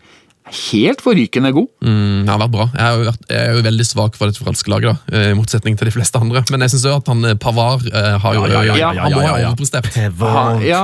[0.70, 1.66] helt forrykende god.
[1.84, 2.64] Mm, han har vært bra.
[2.74, 5.30] Jeg er, jo, vært- jeg er jo veldig svak for dette franske laget, da, eh,
[5.30, 6.42] i motsetning til de fleste andre.
[6.50, 9.12] Men jeg syns at han eh, Pavard eh, har jo Ja, ja, ja, ja, Han
[9.12, 9.50] må ja, ha ja.
[9.52, 9.90] overprestert.
[10.18, 10.82] Ha, ja,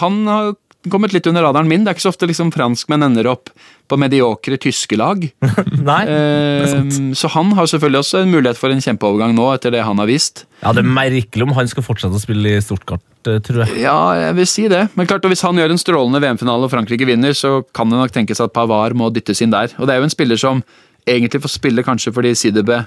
[0.00, 0.52] han har
[0.88, 1.84] kommet litt under radaren min.
[1.84, 3.50] Det er ikke så ofte liksom franskmenn ender opp
[3.90, 5.26] på mediokre tyske lag.
[5.90, 6.00] Nei.
[6.08, 10.00] Eh, så han har selvfølgelig også en mulighet for en kjempeovergang nå, etter det han
[10.00, 10.46] har vist.
[10.62, 13.64] Ja, Det er merkelig om han skal fortsette å spille i stort kart, eh, tror
[13.66, 13.82] jeg.
[13.84, 14.86] Ja, jeg vil si det.
[14.96, 18.00] Men klart, og hvis han gjør en strålende VM-finale og Frankrike vinner, så kan det
[18.00, 19.74] nok tenkes at Pavard må dyttes inn der.
[19.76, 20.64] Og det er jo en spiller som
[21.08, 22.84] egentlig får spille kanskje fordi Sidebe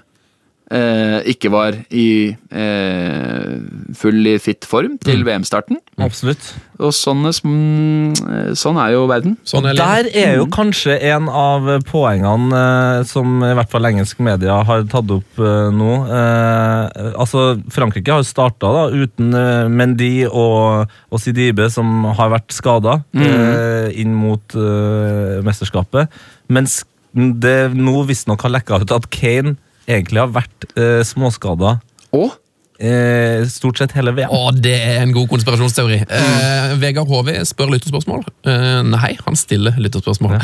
[0.71, 3.55] eh, ikke var i eh,
[3.97, 5.79] full i fit form til VM-starten.
[6.01, 6.53] Absolutt.
[6.83, 9.35] Og sånn, er eh, sånn er jo verden.
[9.47, 14.21] Sånn er Der er jo kanskje en av poengene eh, som i hvert fall engelsk
[14.25, 15.91] media har tatt opp eh, nå.
[16.07, 22.33] Eh, altså, Frankrike har jo starta da, uten eh, Mendy og, og Sidibe, som har
[22.33, 26.11] vært skada, eh, inn mot eh, mesterskapet.
[26.53, 26.81] Mens
[27.13, 29.55] det nå visstnok har lekka ut at Kane
[29.87, 31.77] egentlig har vært eh, småskada
[32.15, 32.31] Og
[32.79, 34.31] eh, stort sett hele VM.
[34.33, 36.01] Å, det er en god konspirasjonsteori.
[36.07, 38.25] Eh, Vegard HV spør lytterspørsmål.
[38.49, 40.39] Eh, nei, han stiller lytterspørsmål.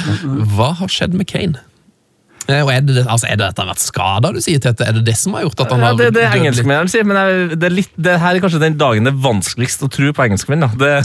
[0.56, 1.62] Hva har skjedd med Kane?
[2.50, 4.88] Eh, og er det, altså, er det dette har vært skada, du sier, Tete?
[4.90, 6.40] Er det det som har gjort at han Ja, har det, det er dødd litt?
[6.42, 9.20] engelskmennene sier, men jeg, det, er litt, det her er kanskje den dagen det er
[9.26, 10.66] vanskeligst å tro på engelskmenn.
[10.66, 10.72] da.
[10.80, 10.96] Det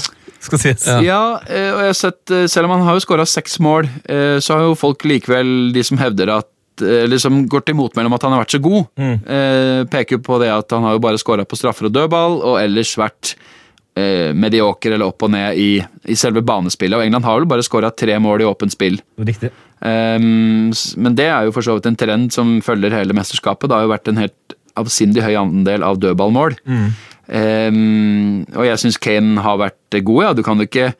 [0.45, 0.87] skal sies.
[0.89, 0.97] Ja.
[1.05, 3.91] Ja, eh, og jeg har sett, eh, selv om han har jo skåra seks mål,
[4.09, 6.49] eh, så har jo folk likevel, de som hevder at
[6.83, 10.39] eller som går til motmæle om at han har vært så god, eh, peker på
[10.43, 13.35] det at han har jo bare skåra på straffer og dødball, og ellers vært
[13.97, 15.69] eh, medioker eller opp og ned i,
[16.11, 16.99] i selve banespillet.
[16.99, 18.99] Og England har vel bare skåra tre mål i åpent spill.
[19.19, 19.53] Riktig.
[19.85, 23.69] Ehm, men det er jo for så vidt en trend som følger hele mesterskapet.
[23.69, 26.57] Det har jo vært en helt avsindig høy andel av dødballmål.
[27.29, 30.33] Ehm, og jeg syns Kane har vært god, ja.
[30.35, 30.93] Du kan jo ikke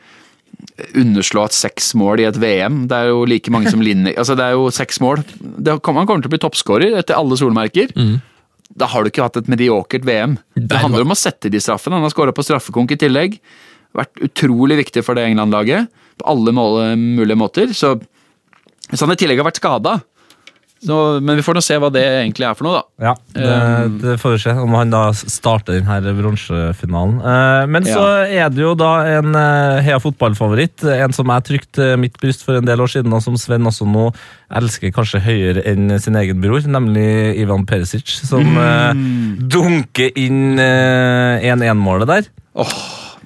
[0.99, 4.35] underslå at seks mål i et VM Det er jo like mange som Linni Altså,
[4.35, 5.23] det er jo seks mål.
[5.39, 7.93] Det han kommer til å bli toppskårer etter alle solmerker.
[8.75, 10.39] Da har du ikke hatt et mediokert VM.
[10.57, 12.01] Det handler om å sette de straffene.
[12.01, 13.37] Han har skåra på straffekonk i tillegg.
[13.95, 15.87] Vært utrolig viktig for det England-laget
[16.19, 16.55] på alle
[16.99, 17.71] mulige måter.
[17.77, 17.95] Så
[18.91, 20.01] hvis han i tillegg har vært skada
[20.89, 23.09] Men vi får nå se hva det egentlig er for noe, da.
[23.09, 27.21] Ja, det, det får vi se om han da starter denne bronsefinalen.
[27.21, 29.37] Eh, Men så er det jo da en
[29.85, 33.39] Hea fotballfavoritt, en som jeg trykte mitt bryst for en del år siden, og som
[33.41, 34.11] Sven også nå
[34.55, 37.07] elsker kanskje høyere enn sin egen bror, nemlig
[37.43, 39.49] Ivan Perisic, som mm.
[39.51, 42.31] dunker inn eh, 1-1-målet der.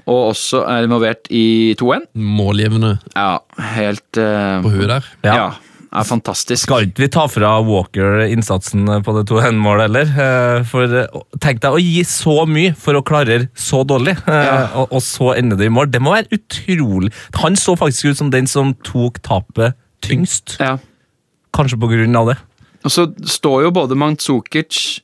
[0.09, 2.09] Og også er involvert i 2-1.
[2.17, 3.39] Målgivende Ja,
[3.75, 5.09] helt uh, på huet der.
[5.27, 5.35] Ja.
[5.35, 5.49] Ja.
[5.93, 6.62] Er fantastisk.
[6.66, 10.11] Skal ikke vi ta fra Walker innsatsen på det 2-1-målet heller?
[10.24, 14.45] Eh, For eh, tenk deg å gi så mye for å klare så dårlig, eh,
[14.49, 14.59] Ja.
[14.82, 15.91] og, og så ender det i mål.
[15.95, 17.12] Det må være utrolig.
[17.41, 19.74] Han så faktisk ut som den som tok tapet
[20.05, 20.59] tyngst.
[20.61, 20.76] Ja.
[21.57, 22.39] Kanskje på grunn av det.
[22.84, 25.01] Og så står jo både Mantzukic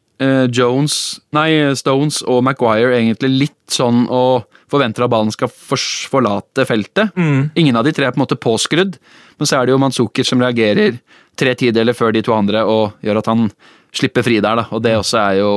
[0.55, 7.11] Jones, nei, Stones og Maguire egentlig litt sånn og forventer at ballen skal forlate feltet.
[7.59, 8.95] Ingen av de tre er på en måte påskrudd,
[9.39, 10.99] men så er det jo Manzukic som reagerer
[11.39, 13.49] tre tideler før de to andre og gjør at han
[13.95, 14.69] slipper fri der, da.
[14.75, 15.53] Og det også er jo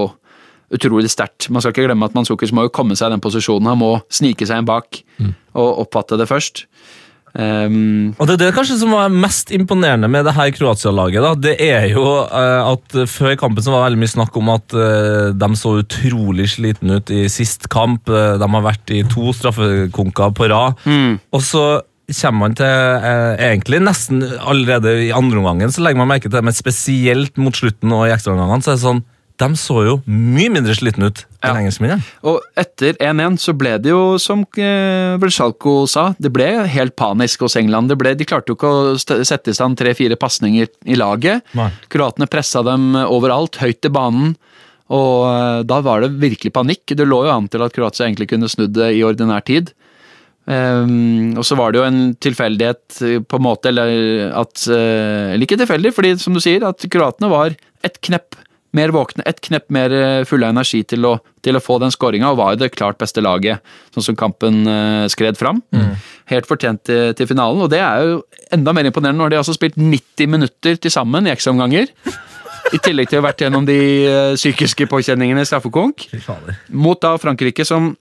[0.73, 1.49] utrolig sterkt.
[1.53, 3.69] Man skal ikke glemme at Manzukic må jo komme seg i den posisjonen.
[3.71, 5.01] Han må snike seg inn bak
[5.57, 6.65] og oppfatte det først.
[7.38, 11.21] Um, Og det er det kanskje som var mest imponerende med det her Kroatia-laget.
[11.21, 14.49] da, Det er jo uh, at før kampen så var det veldig mye snakk om
[14.55, 18.09] at uh, de så utrolig slitne ut i sist kamp.
[18.09, 20.82] Uh, de har vært i to straffekonker på rad.
[21.32, 21.67] Og så
[22.08, 26.38] kommer man til eh, egentlig nesten allerede i andre omgangen så legger man merke til
[26.38, 29.05] det, men spesielt mot slutten og i ekstraomgangene så er det sånn
[29.38, 31.51] de så jo mye mindre slitne ut Ja.
[31.51, 32.01] enn engelskmennene.
[32.26, 37.43] Og etter 1-1 så ble det jo, som eh, Vrtsjalko sa, det ble helt panisk
[37.45, 37.91] hos England.
[37.91, 41.45] Det ble, de klarte jo ikke å sette i stand tre-fire pasninger i laget.
[41.53, 41.70] Nei.
[41.93, 44.34] Kroatene pressa dem overalt, høyt til banen.
[44.89, 46.95] Og eh, da var det virkelig panikk.
[46.97, 49.70] Det lå jo an til at Kroatia egentlig kunne snudd det i ordinær tid.
[50.48, 55.34] Ehm, og så var det jo en tilfeldighet eh, på en måte, eller at eh,
[55.34, 58.38] Eller ikke tilfeldig, fordi som du sier, at kroatene var et knepp
[58.78, 61.91] mer våkne, et knepp mer eh, fulle av energi til å, til å få den
[61.91, 63.64] skåringa, og var jo det klart beste laget,
[63.95, 64.64] sånn som kampen
[65.12, 65.62] skred fram.
[66.32, 68.18] Helt fortjent til, til finalen, og det er jo
[68.54, 71.91] enda mer imponerende når de har altså spilt 90 minutter til sammen i ekstraomganger.
[72.76, 73.80] I tillegg til å ha vært gjennom de
[74.36, 76.10] psykiske påkjenningene i straffekonk
[76.76, 77.93] mot da Frankrike, som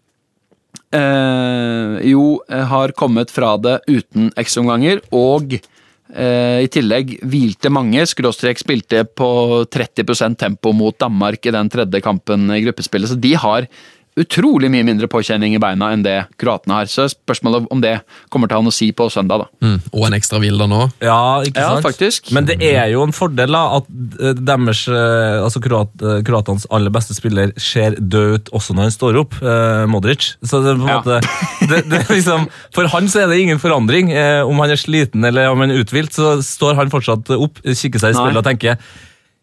[0.96, 8.06] eh, jo eh, har kommet fra det uten ekstraomganger, og eh, i tillegg hvilte mange,
[8.08, 9.28] skråstrek spilte på
[9.72, 13.68] 30% tempo mot Danmark i den tredje kampen i gruppespillet, så de har
[14.16, 16.88] utrolig mye mindre påkjenning i beina enn det kroatene har.
[16.88, 17.98] Så spørsmålet om det
[18.32, 19.48] kommer til han å si på søndag, da.
[19.66, 19.76] Mm.
[19.92, 20.80] Og en ekstra hvil da nå.
[21.04, 21.82] Ja, ikke sant?
[21.82, 22.30] Ja, faktisk.
[22.36, 23.90] Men det er jo en fordel da, at
[24.20, 28.88] eh, deres, eh, altså kroat, eh, kroatenes aller beste spiller ser død ut også når
[28.88, 30.30] han står opp, eh, Modric.
[30.42, 31.00] Så det, er på en Ja.
[31.02, 31.20] måte,
[31.70, 34.14] det, det, er liksom, for han så er det ingen forandring.
[34.16, 37.60] Eh, om han er sliten eller om han er uthvilt, så står han fortsatt opp,
[37.66, 38.22] kikker seg i Nei.
[38.22, 38.80] spillet og tenker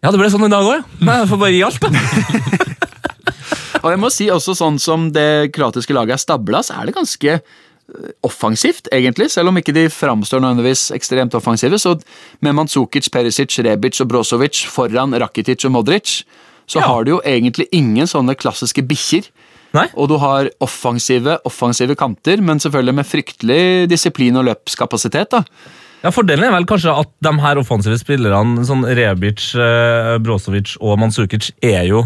[0.03, 1.13] ja, det ble sånn i dag òg, ja.
[1.21, 2.89] Jeg får bare gi alt, da.
[3.83, 6.95] Og jeg må si også sånn som det kroatiske laget er stabla, så er det
[6.95, 9.29] ganske eh, offensivt, egentlig.
[9.33, 11.79] Selv om ikke de framstår nødvendigvis ekstremt offensive.
[11.81, 11.97] Så
[12.43, 16.21] med Mandzukic, Perisic, Rebic og Brozovic foran Rakitic og Modric,
[16.65, 19.27] så har du jo egentlig ingen sånne klassiske bikkjer.
[19.97, 25.33] Og du har offensive, offensive kanter, men selvfølgelig med fryktelig disiplin og løpskapasitet.
[25.33, 25.43] da.
[26.03, 30.99] Ja, Fordelen er vel kanskje at de her offensive spillerne, sånn Rebic, eh, Brozovic og
[30.99, 32.03] Manzukic, er jo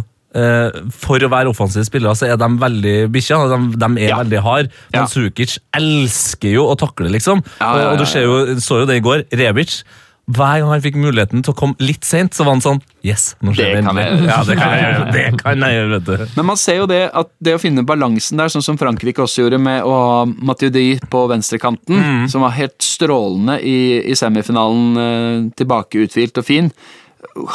[0.93, 3.39] For å være offensive spillere så er de veldig bikkja.
[3.51, 4.17] De, de er Ja.
[4.23, 4.71] veldig hard.
[4.93, 5.05] Ja.
[5.05, 7.43] Manzukic elsker jo å takle, liksom.
[7.61, 9.25] Ja, ja, Og du ser jo, så jo det i går.
[9.33, 9.81] Rebic
[10.27, 13.29] hver gang han fikk muligheten til å komme litt sent, så var han sånn Yes,
[13.41, 14.17] nå skjer Det kan jeg.
[14.27, 15.05] Ja, det kan jeg gjøre.
[15.13, 16.25] Det kan jeg gjøre, vet du.
[16.35, 19.45] Men man ser jo det at det å finne balansen der, sånn som Frankrike også
[19.45, 23.77] gjorde med å ha Matiudi på venstrekanten, som var helt strålende i,
[24.11, 26.67] i semifinalen, eh, tilbake uthvilt og fin.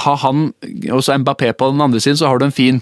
[0.05, 0.53] Ha han,
[0.93, 2.81] og så Mbappé på den andre siden, så har du en fin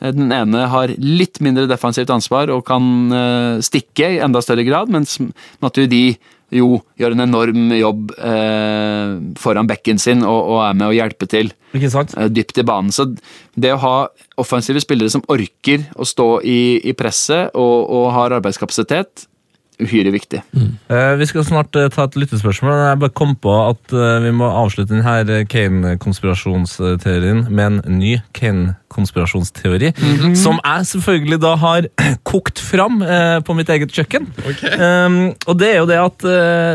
[0.00, 4.66] eh, den ene har litt mindre defensivt ansvar og kan eh, stikke i enda større
[4.66, 5.18] grad, mens
[5.62, 6.18] Matuidi
[6.54, 11.28] jo gjør en enorm jobb eh, foran bekken sin og, og er med å hjelpe
[11.30, 12.92] til eh, dypt i banen.
[12.94, 13.06] Så
[13.54, 13.94] det å ha
[14.40, 16.60] offensive spillere som orker å stå i,
[16.90, 19.26] i presset og, og har arbeidskapasitet,
[19.80, 20.42] uhyre viktig.
[20.90, 22.72] Eh, vi skal snart eh, ta et lyttespørsmål.
[22.90, 29.92] Jeg bare kom på at eh, vi må avslutte denne Kane-konspirasjonsteorien med en ny Kane-konspirasjonsteori.
[30.38, 31.88] Som jeg selvfølgelig da har
[32.30, 33.00] kokt fram
[33.46, 34.28] på mitt eget kjøkken.
[34.50, 34.76] Okay.
[35.48, 36.24] og det er jo det at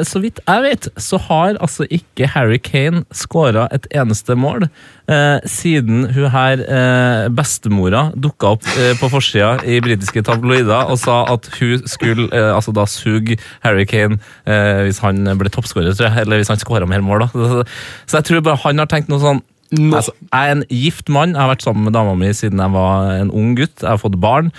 [0.07, 4.67] så vidt jeg vet, så har altså ikke Harry Kane skåra et eneste mål
[5.11, 10.99] eh, siden hun her eh, bestemora dukka opp eh, på forsida i britiske tabloider og
[11.01, 15.95] sa at hun skulle eh, altså da suge Harry Kane eh, hvis han ble toppskårer,
[15.95, 16.25] tror jeg.
[16.25, 17.65] Eller hvis han skåra mer mål, da.
[18.05, 19.43] Så, jeg tror bare han har tenkt noe sånn
[19.75, 22.71] Altså, jeg er en gift mann, jeg har vært sammen med dama mi siden jeg
[22.71, 23.73] var en ung gutt.
[23.81, 24.51] Jeg har fått barn.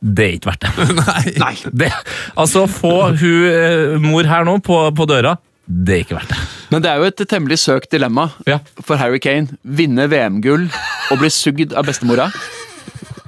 [0.00, 0.86] Det er ikke verdt det.
[1.42, 1.52] Nei.
[1.84, 1.90] det
[2.34, 5.36] altså, få hun mor her nå på, på døra,
[5.66, 6.38] det er ikke verdt det.
[6.70, 8.60] Men det er jo et temmelig søkt dilemma Ja.
[8.86, 9.48] for Harry Kane.
[9.64, 10.68] Vinne VM-gull
[11.10, 12.28] og bli sugd av bestemora.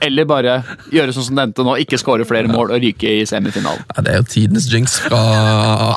[0.01, 0.61] Eller bare
[0.95, 3.83] gjøre sånn som det endte nå, ikke skåre flere mål og ryke i semifinalen.
[3.97, 5.19] Ja, det er jo tidenes jinx fra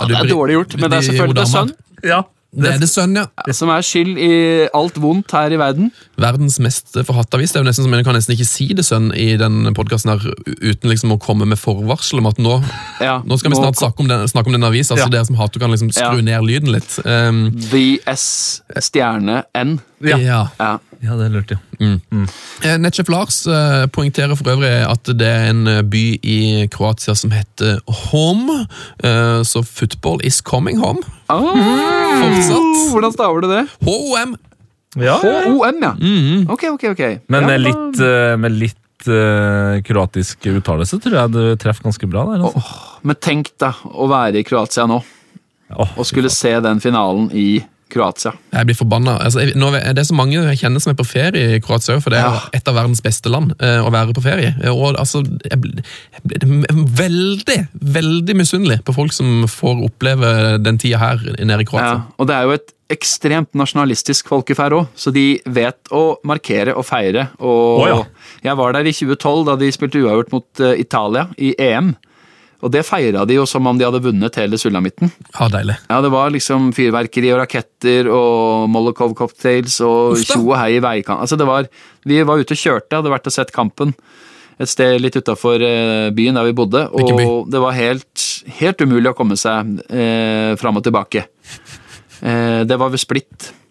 [0.09, 1.73] Det er dårlig gjort, men det er selvfølgelig det er sønn
[2.03, 2.21] Ja,
[2.51, 3.25] Det er det sønn, ja.
[3.55, 4.31] som er skyld i
[4.75, 5.87] alt vondt her i verden.
[6.19, 7.53] Verdens mest forhatte avis.
[7.53, 10.11] Det er jo nesten som En kan nesten ikke si det sønn i den podkasten
[10.59, 12.57] uten liksom å komme med forvarsel om at nå,
[12.99, 14.97] Ja, nå skal vi snart snakke om den, snakke om den avisen.
[14.97, 15.07] så Ja.
[15.07, 16.21] dere som hater, kan liksom skru Ja.
[16.21, 16.99] ned lyden litt.
[17.05, 19.79] Um, VS stjerne N.
[20.01, 20.17] Ja.
[20.59, 20.77] ja.
[21.01, 21.11] Ja.
[21.11, 21.97] Ja, det lurte jeg.
[22.61, 27.15] Eh, Netchef Lars eh, poengterer for øvrig at det er en eh, by i Kroatia
[27.17, 27.79] som heter
[28.11, 28.59] Home.
[29.03, 31.01] Eh, så football is coming home.
[31.25, 31.41] Ah,
[32.21, 32.83] Fortsatt.
[32.93, 33.63] Hvordan staver du det?
[33.87, 34.37] HOM!
[34.99, 35.91] Ja, HOM, ja.
[35.97, 36.45] Mm.
[36.51, 37.03] Ok, ok, ok.
[37.31, 38.01] Men med litt,
[38.43, 42.43] med litt kroatisk uttalelse tror jeg du treffer ganske bra der.
[42.45, 42.61] Altså.
[43.07, 44.99] Men tenk deg å være i Kroatia nå,
[45.73, 48.31] oh, og skulle se den finalen i Kroatia.
[48.55, 49.17] Jeg blir forbanna.
[49.21, 51.59] Altså, jeg- nå, er det er så mange jeg kjenner som er på ferie i
[51.63, 52.41] Kroatia, for det er Ja.
[52.53, 54.55] et av verdens beste land eh, å være på ferie.
[54.71, 55.83] Og altså, jeg blir,
[56.15, 57.59] jeg blir veldig,
[57.99, 62.03] veldig misunnelig på folk som får oppleve den tida her nede i Ja, Kroatia.
[62.17, 66.83] og det er jo et ekstremt nasjonalistisk folkeferd òg, så de vet å markere og
[66.85, 67.29] feire.
[67.39, 68.03] Og oh, ja.
[68.43, 71.93] Jeg var der i 2012 da de spilte uavgjort mot eh, Italia i EM.
[72.61, 75.09] Og det feira de jo som om de hadde vunnet hele sulamitten.
[75.33, 75.77] Ja, deilig.
[75.89, 81.23] Ja, det var liksom fyrverkeri og raketter og Molokov-cocktails og tjo og hei i veikant.
[81.23, 81.69] Altså det var,
[82.05, 83.95] vi var ute og kjørte, hadde vært og sett kampen
[84.61, 85.63] et sted litt utafor
[86.13, 87.23] byen der vi bodde, Hvilken by?
[87.25, 88.25] og det var helt,
[88.59, 91.25] helt umulig å komme seg eh, fram og tilbake.
[92.21, 93.01] Eh, det var ved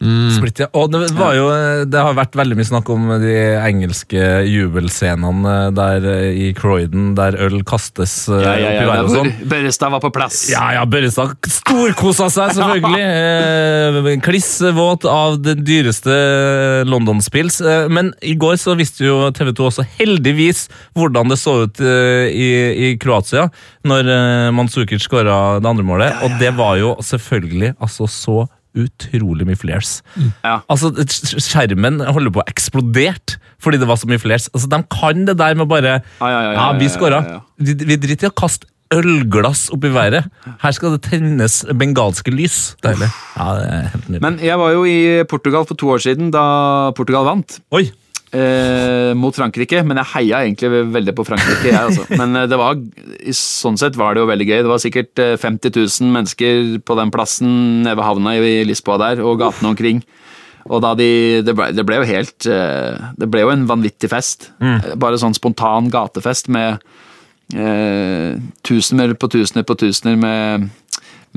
[0.00, 0.36] Split.
[0.40, 0.66] Split, ja.
[0.80, 1.48] Og det, var jo,
[1.84, 7.36] det har vært veldig mye snakk om de engelske jubelscenene der eh, i Croydon, der
[7.44, 9.32] øl kastes ja, Ja, ja, oppi ja, sånn.
[9.50, 10.38] Børrestad var på plass.
[10.52, 13.08] Ja, ja, Børrestad storkosa seg, selvfølgelig.
[13.20, 16.14] Eh, Kliss våt av den dyreste
[16.88, 17.60] London-spills.
[17.60, 20.64] Eh, Men i går så visste jo TV 2 også heldigvis
[20.98, 22.48] hvordan det så ut eh, i,
[22.88, 23.48] i Kroatia
[23.86, 24.08] når
[24.54, 28.42] Manzukic skåra det andre målet, og det var jo selvfølgelig altså så
[28.78, 30.00] utrolig mye flares.
[30.44, 30.60] Ja.
[30.70, 30.92] Altså,
[31.42, 34.48] Skjermen holder på å eksplodert fordi det var så mye flares.
[34.54, 37.22] Altså, De kan det der med bare Ja, ja, ja, ja, Ja, vi ja, skåra.
[37.26, 37.40] ja, ja.
[37.60, 40.26] Vi, vi driter i å kaste ølglass opp i været.
[40.62, 42.74] Her skal det tennes bengalske lys.
[42.82, 43.06] Deilig.
[43.36, 44.22] Ja, det er helt nydelig.
[44.24, 44.96] Men jeg var jo i
[45.30, 47.60] Portugal for to år siden, da Portugal vant.
[47.70, 47.84] Oi!
[48.36, 51.68] Eh, mot Frankrike, men jeg heia egentlig veldig på Frankrike.
[51.68, 52.06] Jeg, altså.
[52.20, 52.78] Men eh, det var,
[53.20, 54.56] i sånn sett var det jo veldig gøy.
[54.62, 57.52] Det var sikkert eh, 50 000 mennesker på den plassen
[57.84, 60.02] nede ved havna i Lisboa der, og gatene omkring.
[60.70, 61.10] Og da de,
[61.44, 64.50] det, ble, det ble jo helt eh, Det ble jo en vanvittig fest.
[64.60, 64.98] Mm.
[65.00, 66.82] Bare sånn spontan gatefest med
[67.56, 70.68] eh, tusener på tusener på tusener med,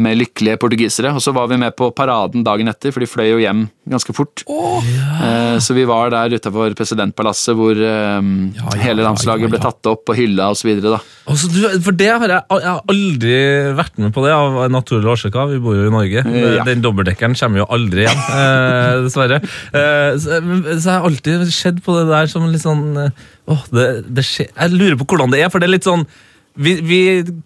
[0.02, 1.12] med lykkelige portugisere.
[1.14, 4.14] Og så var vi med på paraden dagen etter, for de fløy jo hjem ganske
[4.16, 4.41] fort.
[4.48, 9.54] Eh, Så vi var der utafor presidentpalasset hvor eh, ja, hele landslaget ja, ja.
[9.54, 10.72] ble tatt opp og hylla osv.
[11.28, 13.38] Altså, du, for det har jeg, jeg har aldri
[13.78, 15.54] vært med på det, av naturlige årsaker.
[15.54, 16.26] Vi bor jo i Norge.
[16.26, 16.66] Eh, ja.
[16.68, 19.41] Den dobbeltdekkeren kommer jo aldri igjen, eh, dessverre.
[19.78, 23.88] Eh, så, så jeg har alltid sett på det der som litt sånn åh, det,
[24.10, 26.08] det skjer, Jeg lurer på hvordan det er, for det er litt sånn
[26.56, 26.99] vi, vi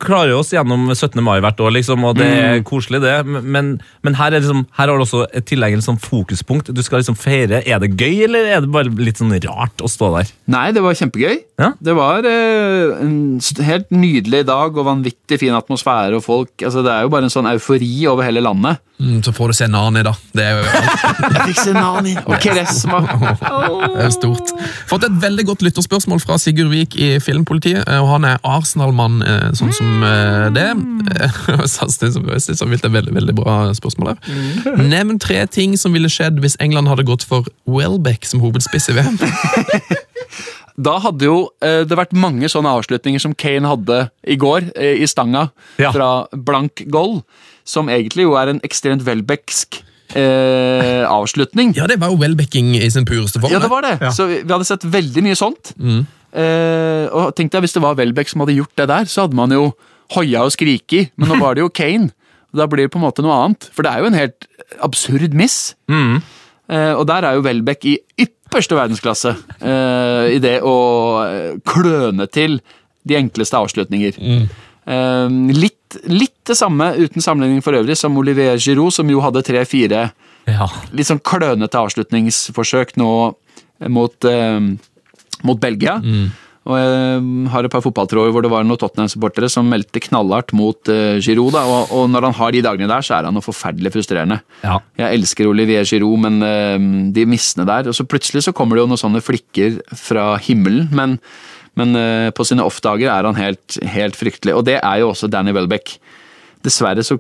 [0.04, 1.22] klarer oss gjennom 17.
[1.24, 3.16] mai hvert år, liksom, og det er koselig, det.
[3.28, 6.74] Men, men her, er liksom, her har du også et tillegg, et sånn fokuspunkt.
[6.76, 7.62] Du skal liksom feire.
[7.64, 10.34] Er det gøy, eller er det bare litt sånn rart å stå der?
[10.52, 11.38] Nei, det var kjempegøy.
[11.58, 11.72] Ja.
[11.82, 16.54] Det var eh, en helt nydelig dag og vanvittig fin atmosfære og folk.
[16.62, 18.84] Altså, det er jo bare en sånn eufori over hele landet.
[18.98, 20.12] Mm, så får du se Nani, da.
[20.34, 20.64] Det er jo
[21.38, 23.02] Jeg fikk se Nani og Keresma.
[23.06, 24.54] Det er stort.
[24.90, 27.84] Fått et veldig godt lytterspørsmål fra Sigurd Vik i Filmpolitiet.
[27.86, 30.68] eh, og Han er Arsenal-mann, eh, sånn som eh, det.
[31.14, 34.78] Eh, synes det er veldig, veldig bra spørsmål her.
[34.82, 39.00] Nevn tre ting som ville skjedd hvis England hadde gått for Welbeck som hovedspiss i
[39.00, 39.20] VM.
[40.78, 43.96] Da hadde jo det vært mange sånne avslutninger som Kane hadde
[44.30, 45.48] i går, i stanga,
[45.80, 47.24] fra blank goal,
[47.66, 49.80] som egentlig jo er en ekstremt Welbecksk
[50.16, 51.74] eh, avslutning.
[51.78, 53.52] Ja, det var jo Welbecking i sin pureste form.
[53.52, 53.98] Ja, det var det.
[54.16, 55.74] Så vi, vi hadde sett veldig mye sånt.
[55.78, 59.38] Eh, og tenkte jeg, Hvis det var Welbeck som hadde gjort det der, så hadde
[59.40, 59.72] man jo
[60.16, 61.08] hoia og skriki.
[61.18, 62.12] Men nå var det jo Kane.
[62.58, 63.66] Da blir det på en måte noe annet.
[63.76, 64.46] For det er jo en helt
[64.82, 65.76] absurd miss.
[65.92, 70.74] Eh, og der er jo Welbeck i ypperste verdensklasse eh, i det å
[71.28, 72.58] eh, kløne til
[73.08, 74.18] de enkleste avslutninger.
[74.88, 75.77] Eh, litt,
[76.08, 80.12] litt det samme, uten sammenligning for øvrig, som Olivier Giroud, som jo hadde tre-fire
[80.48, 80.68] Ja.
[80.94, 83.36] litt sånn klønete avslutningsforsøk nå
[83.90, 84.60] mot, eh,
[85.44, 86.02] mot Belgia.
[86.68, 90.90] Og jeg har et par fotballtråder hvor det var noen Tottenham-supportere som meldte knallhardt mot
[90.92, 91.54] uh, Giroud.
[91.56, 94.42] Da, og, og når han har de dagene der, så er han noe forferdelig frustrerende.
[94.66, 94.82] Ja.
[95.00, 96.76] Jeg elsker Olivier Giroud, men eh,
[97.16, 100.90] de missene der Og så plutselig så kommer det jo noen sånne flikker fra himmelen,
[100.92, 101.16] men,
[101.78, 104.56] men eh, på sine off-dager er han helt, helt fryktelig.
[104.58, 105.98] Og det er jo også Danny Welbeck.
[106.66, 107.20] Dessverre så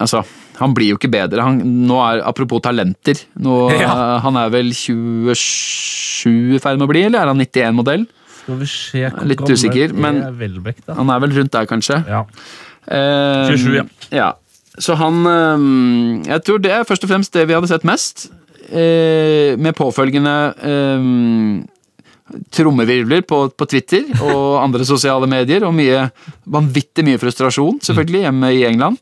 [0.00, 0.20] Altså,
[0.60, 1.42] han blir jo ikke bedre.
[1.42, 1.56] Han,
[1.88, 3.88] nå er, apropos talenter, nå, Ja.
[3.90, 8.04] eh, han er vel 27 i ferd med å bli, eller er han 91-modell?
[8.40, 10.94] Skal vi se hvor Litt gammel usikker, men- er Welbeck, da.
[11.00, 11.98] Han er vel rundt der, kanskje?
[12.08, 12.22] Ja.
[12.86, 13.84] Eh, 27, ja.
[14.16, 14.28] ja.
[14.80, 15.66] Så han eh,
[16.30, 18.28] Jeg tror det er først og fremst det vi hadde sett mest.
[18.70, 20.36] eh, med påfølgende
[20.70, 21.10] eh,
[22.54, 26.06] trommevirvler på, på Twitter og andre sosiale medier, og mye,
[26.50, 29.00] vanvittig mye frustrasjon, selvfølgelig, hjemme i England.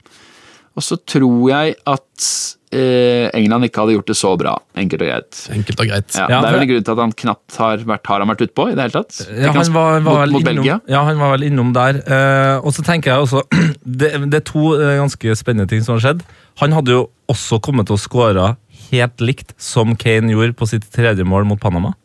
[0.78, 2.26] Og så tror jeg at
[2.70, 5.40] eh, England ikke hadde gjort det så bra, enkelt og greit.
[5.56, 6.12] Enkelt og greit.
[6.14, 8.30] Ja, Ja, det er vel en grunn til at han knapt har vært, har han
[8.30, 9.18] vært utpå i det hele tatt.
[9.32, 10.78] Ja, han var, var mot, mot innom, Belgia.
[10.86, 11.98] ja, han var vel innom der.
[12.04, 13.42] Eh, og så tenker jeg også
[14.04, 16.22] det, det er to eh, ganske spennende ting som har skjedd.
[16.62, 18.52] Han hadde jo også kommet til å skåre
[18.88, 21.96] helt likt som Kane gjorde på sitt tredje mål mot Panama.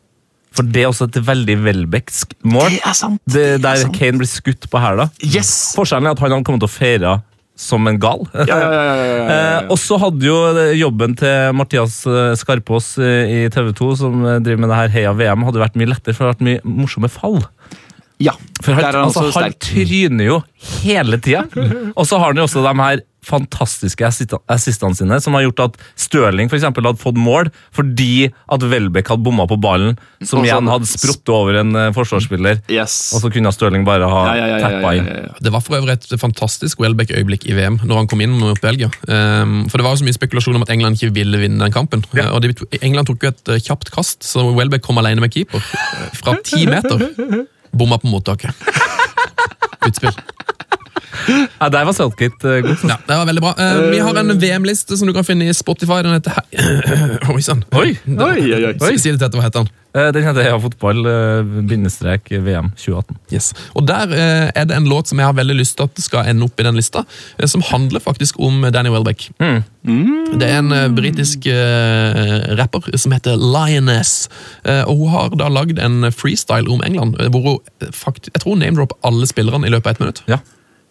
[0.54, 2.70] For det er også et veldig Welbecksk mål.
[2.76, 3.20] Det er sant!
[3.26, 3.96] Det, det er der sant.
[3.98, 5.08] Kane blir skutt på hæla.
[5.26, 5.54] Yes!
[5.78, 7.14] Forskjellen er at han hadde kommet til å feire
[7.54, 8.24] som en gal.
[8.34, 9.24] Ja, ja, ja.
[9.34, 10.36] Eh, og så hadde jo
[10.76, 14.92] jobben til Mathias Skarpås Skarpaas eh, i TV 2, som eh, driver med det her
[14.94, 17.38] Heia VM, hadde vært mye lettere, for det hadde vært mye morsomme fall.
[18.24, 18.34] Ja.
[18.60, 20.38] For han, Der er han altså, han tryner jo
[20.82, 21.44] hele tida.
[21.94, 25.78] Og så har han jo også de her fantastiske assistene sine, som har gjort at
[26.00, 30.48] Stirling for eksempel, hadde fått mål fordi at Welbeck hadde bomma på ballen, som Også,
[30.48, 32.60] igjen hadde spruttet over en eh, forsvarsspiller.
[32.72, 33.14] Yes.
[33.16, 35.08] Og så kunne Stirling bare ha ja, ja, ja, tappa ja, inn.
[35.10, 35.32] ja, ja.
[35.44, 38.90] Det var for øvrig et fantastisk Welbeck-øyeblikk i VM når han kom inn mot Belgia.
[39.08, 41.74] Um, for det var jo så mye spekulasjon om at England ikke ville vinne den
[41.74, 42.04] kampen.
[42.12, 45.34] Uh, og de, England tok jo et uh, kjapt kast, så Welbeck kom alene med
[45.34, 45.64] keeper
[46.20, 47.08] fra ti meter.
[47.74, 48.56] Bomma på mottaket.
[49.86, 50.12] Utspill.
[51.60, 52.82] Ja, der var Southgate eh, god.
[52.90, 53.54] Ja, det var veldig bra.
[53.58, 56.02] Uh, vi har en VM-liste som du kan finne i Spotify.
[56.04, 57.64] Den heter He- Oi sann.
[57.72, 57.94] Oi!
[58.08, 58.74] Oi, oi, oi.
[58.90, 59.72] Si si det til hva heter den?
[59.94, 63.18] Eh, Den heter Heia fotball, eh, bindestrek VM 2018.
[63.30, 63.52] Yes.
[63.78, 66.26] Og Der eh, er det en låt som jeg har veldig lyst til at skal
[66.32, 67.04] ende opp i den lista,
[67.38, 69.28] eh, som handler faktisk om Danny Welbeck.
[69.38, 74.28] Det er en eh, britisk eh, rapper som heter Lioness,
[74.66, 78.42] eh, og hun har da lagd en freestyle om England, eh, hvor hun faktisk, jeg
[78.42, 80.22] tror name-dropper alle spillerne i løpet av ett minutt.
[80.26, 80.40] Ja.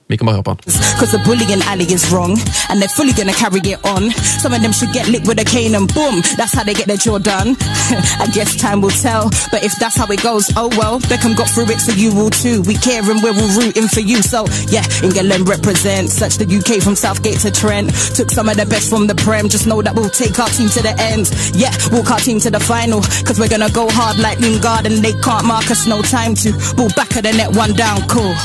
[0.10, 0.56] Vi kan bare høre.
[1.00, 2.34] Cause the bullying alley is wrong,
[2.70, 4.12] and they're fully gonna carry it on.
[4.44, 6.88] Some of them should get licked with a cane and boom, that's how they get
[6.88, 7.56] their jaw done.
[8.24, 11.50] I guess time will tell, but if that's how it goes, oh well, Beckham got
[11.50, 12.62] through it, so you will too.
[12.64, 16.14] We care and we're all rooting for you, so yeah, England represents.
[16.14, 17.88] Such the UK from Southgate to Trent.
[18.16, 20.70] Took some of the best from the Prem, just know that we'll take our team
[20.70, 21.32] to the end.
[21.56, 25.00] Yeah, walk our team to the final, cause we're gonna go hard like Lingard, and
[25.04, 26.52] they can't mark us, no time to.
[26.76, 28.36] Ball back of the net, one down, cool.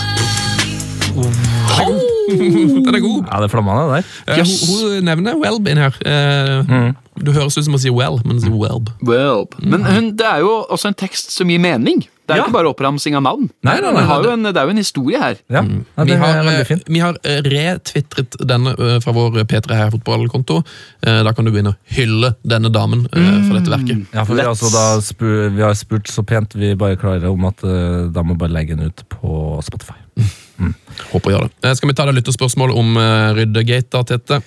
[2.28, 3.24] Den er god!
[3.24, 4.04] Ja, det er det der.
[4.26, 4.54] Eh, Yes.
[4.68, 5.94] hun, hun nevner Welb inn her.
[6.04, 8.92] Eh, Du høres ut som å si well, men sier Welb.
[9.02, 9.46] Well.
[9.58, 12.04] Men hun, det er jo også en tekst som gir mening.
[12.28, 12.44] Det er Ja.
[12.44, 13.46] ikke bare oppramsing av navn.
[13.64, 15.36] Nei, nei, nei, det, har jo en, det er jo en historie her.
[15.48, 16.82] Ja, ja Vi det har, er veldig eh, fint.
[16.86, 20.58] vi har retvitret retwittret denne eh, fra vår P3 Heia fotballkonto.
[21.02, 24.04] Eh, Da kan du begynne å hylle denne damen eh, for dette verket.
[24.12, 27.32] Ja, for vi, har altså da spur, vi har spurt så pent vi bare klarer
[27.32, 29.96] om at eh, da må bare legge den ut på Spotify.
[31.12, 31.68] Håper å gjøre det.
[31.70, 34.40] Eh, Skal vi ta det lytterspørsmål om uh, Ryddegate, da, Tete?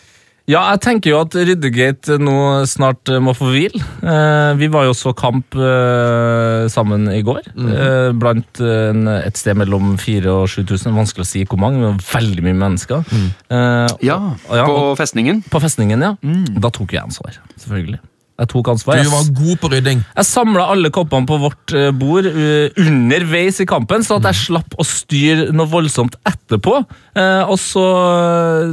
[0.50, 3.78] Ja, jeg tenker jo at Ryddegate nå snart eh, må få hvile.
[4.02, 7.46] Eh, vi var jo så kamp eh, sammen i går.
[7.56, 10.98] eh, blant eh, en, et sted mellom 4000 og 7000.
[10.98, 13.06] Vanskelig å si hvor mange, men veldig mye mennesker.
[13.14, 14.18] Eh, Ja,
[14.50, 15.44] og- ja, På festningen.
[15.48, 16.16] på festningen, ja.
[16.60, 18.02] Da tok jeg ansvar, selvfølgelig.
[18.42, 19.02] Jeg tok ansvar.
[19.06, 20.02] Du var god på rydding.
[20.18, 24.40] Jeg samla alle koppene på vårt eh, bord eh, underveis i kampen, så at jeg
[24.40, 26.80] slapp å styre noe voldsomt etterpå.
[27.22, 27.86] Eh, og så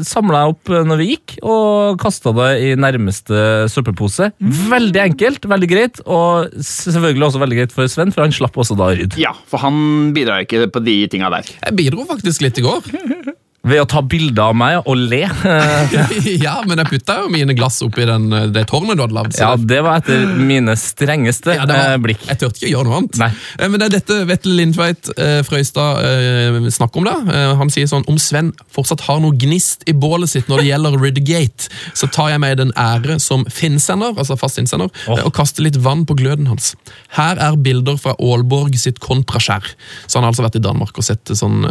[0.09, 4.31] samla jeg opp når vi gikk, og kasta det i nærmeste søppelpose.
[4.73, 8.79] Veldig enkelt, veldig greit, og selvfølgelig også veldig greit for Sven, for han slapp også
[8.79, 9.21] da å rydde.
[9.21, 11.53] Ja, for han bidrar ikke på de tinga der.
[11.61, 12.89] Jeg bidro faktisk litt i går.
[13.69, 15.23] Ved å ta bilder av meg og le.
[16.39, 19.37] Ja, men jeg putta jo mine glass oppi den, eh, det tårnet du hadde lagd.
[19.39, 22.25] ja, det- var etter mine strengeste Ja, var, eh, blikk.
[22.29, 23.19] Jeg turte ikke å gjøre noe annet.
[23.19, 23.31] Nei.
[23.59, 25.11] Eh, Men det er dette Vetle Lindtveit
[25.49, 27.29] Frøystad snakker om.
[27.31, 30.69] Eh, han sier sånn Om Sven fortsatt har noe gnist i bålet sitt når det
[30.71, 35.33] gjelder Ridgate, så tar jeg meg den ære som finnsender, altså fast innsender, eh, og
[35.37, 36.75] kaster litt vann på gløden hans.
[37.17, 39.65] Her er bilder fra Aalborg sitt kontraskjær.
[40.07, 41.65] Så han har altså vært i Danmark og sett sånn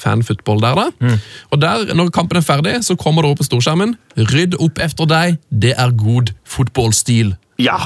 [0.00, 0.86] fanfootball der, da.
[1.00, 1.20] Mm.
[1.52, 3.96] Og der, når kampen er ferdig, så kommer det opp på storskjermen.
[4.32, 7.34] Rydd opp efter deg, det er god fotballstil.
[7.62, 7.76] Ja.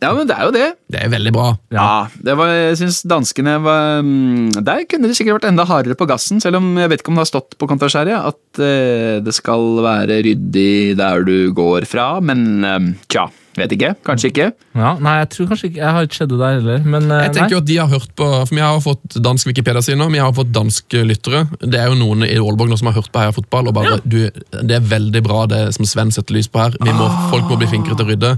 [0.00, 0.68] ja, men det er jo det.
[0.92, 1.48] Det er veldig bra.
[1.74, 1.90] Ja,
[2.24, 6.08] det var, jeg syns danskene var mm, Der kunne de sikkert vært enda hardere på
[6.08, 9.36] gassen, selv om jeg vet ikke om det har stått på kontraskjæret at eh, det
[9.36, 13.28] skal være ryddig der du går fra, men eh, tja,
[13.58, 13.90] vet ikke.
[14.06, 14.46] Kanskje ikke.
[14.78, 17.22] Ja, nei, jeg tror kanskje ikke Jeg har ikke sett det der heller, men eh,
[17.26, 20.06] Jeg tenker jo at de har hørt på, for Vi har fått dansk Wikipedia sine,
[20.12, 21.42] vi har fått danske lyttere.
[21.64, 23.70] Det er jo noen i Aalborg nå som har hørt på Heia Fotball.
[23.72, 26.76] og bare, du, Det er veldig bra det som Sven setter lys på her.
[26.78, 28.34] Vi må, Folk må bli flinkere til å rydde.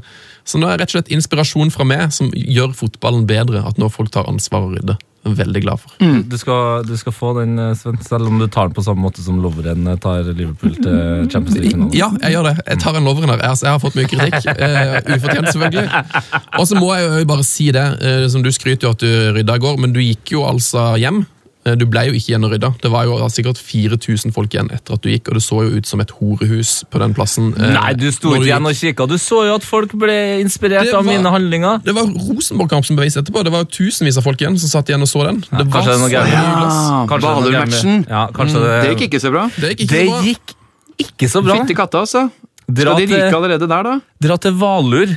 [0.49, 3.63] Så nå er rett og slett inspirasjon fra meg som gjør fotballen bedre.
[3.69, 4.99] At nå folk tar ansvar og rydder.
[5.23, 5.95] Veldig glad for.
[6.29, 9.05] Du, skal, du skal få den, eh, Sven, selv om du tar den på samme
[9.05, 11.93] måte som Lovren eh, tar Liverpool til Champions League-finalen.
[11.97, 12.55] Ja, jeg gjør det.
[12.67, 13.43] Jeg tar en Lovren her.
[13.43, 14.49] Jeg, altså, jeg har fått mye kritikk.
[14.59, 15.87] Uh, ufortjent, selvfølgelig.
[16.59, 17.87] Og så må jeg jo bare si det,
[18.35, 21.23] som du skryter jo at du rydda i går, men du gikk jo altså hjem.
[21.65, 22.73] Eh, Du ble jo ikke igjen rydda.
[22.83, 25.77] Det var jo sikkert 4000 folk igjen etter at du gikk, og det så jo
[25.79, 27.53] ut som et horehus på den plassen.
[27.55, 29.07] eh, Nei, du sto ikke igjen og kikka.
[29.07, 31.79] Du så jo at folk ble inspirert var, av mine handlinger.
[31.87, 33.45] Det var Rosenborg-kamp som bevis etterpå.
[33.47, 35.39] Det var tusenvis av folk igjen som satt igjen og så den.
[35.47, 37.11] Det var kanskje det er noe så gærent.
[37.13, 38.07] det Hvaler-matchen.
[38.11, 39.47] Ja, kanskje det, Det gikk ikke så bra.
[39.57, 40.23] Det gikk ikke Det så bra.
[40.27, 40.57] gikk
[41.07, 41.55] ikke så bra.
[41.63, 42.31] Fytti katta, altså.
[42.73, 43.95] Dra Skal de ryke allerede der, da?
[44.23, 45.11] dra til Valur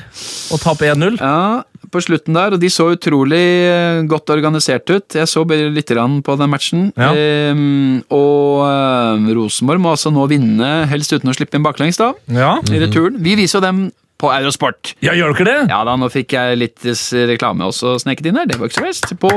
[0.52, 1.18] og tape 1-0.
[1.22, 1.64] Ja,
[1.96, 3.42] på slutten der, og de så utrolig
[3.72, 5.16] eh, godt organisert ut.
[5.18, 6.88] Jeg så bare litt på den matchen.
[7.00, 7.12] Ja.
[7.56, 12.12] Um, og eh, Rosenborg må altså nå vinne, helst uten å slippe inn baklengs, da,
[12.28, 12.58] Ja.
[12.70, 13.20] i returen.
[13.24, 13.86] Vi viser jo dem
[14.20, 14.94] på Eurosport.
[15.04, 15.70] ja, gjør dere det?
[15.74, 16.86] Ja da, nå fikk jeg litt
[17.30, 18.48] reklame også sneket inn der.
[18.48, 19.12] Det var ikke så verst.
[19.20, 19.32] På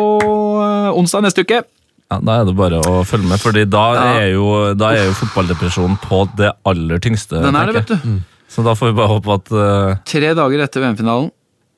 [0.63, 1.63] eh, onsdag neste uke.
[2.09, 4.05] Ja, Da er det bare å følge med, Fordi da, Ja.
[4.23, 7.43] er, jo, da er jo fotballdepresjonen på det aller tyngste.
[7.43, 7.97] Den er det, vet du.
[8.19, 8.21] du.
[8.49, 11.29] Så da får vi bare håpe at uh, Tre dager etter VM-finalen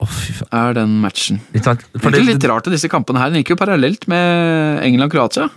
[0.09, 0.48] Faen.
[0.61, 1.40] er den matchen.
[1.53, 1.84] Ikke sant?
[1.92, 5.51] Det er litt rart at disse kampene her den gikk jo parallelt med England-Kroatia.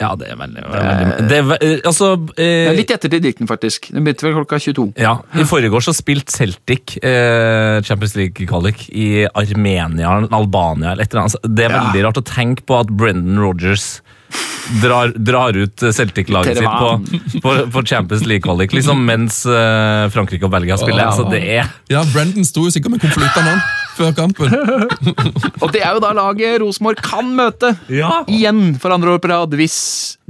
[0.00, 3.46] Ja, det er veldig, veldig det er, ve- eh, Altså eh, litt etter til dikten,
[3.50, 3.90] faktisk.
[3.92, 4.86] Den begynte vel klokka 22.
[5.00, 10.92] Ja, I forrige så spilte Celtic eh, Champions League-kvalik i Armenia Albania.
[10.94, 11.36] eller et eller annet.
[11.36, 11.82] Altså, Det er Ja.
[11.84, 14.00] veldig rart å tenke på at Brendan Rodgers
[14.82, 20.52] drar, drar ut Celtic-laget sitt på, på, på Champions League-kvalik liksom, mens eh, Frankrike og
[20.54, 21.04] Belgia spiller.
[21.04, 21.12] Wow.
[21.12, 23.62] Altså, det er Ja, Brendan sto jo sikkert med konvoluttene han
[24.00, 24.54] før kampen.
[25.62, 28.22] Og det er jo da laget Rosenborg kan møte Ja!
[28.30, 29.76] igjen for andre år på rad, hvis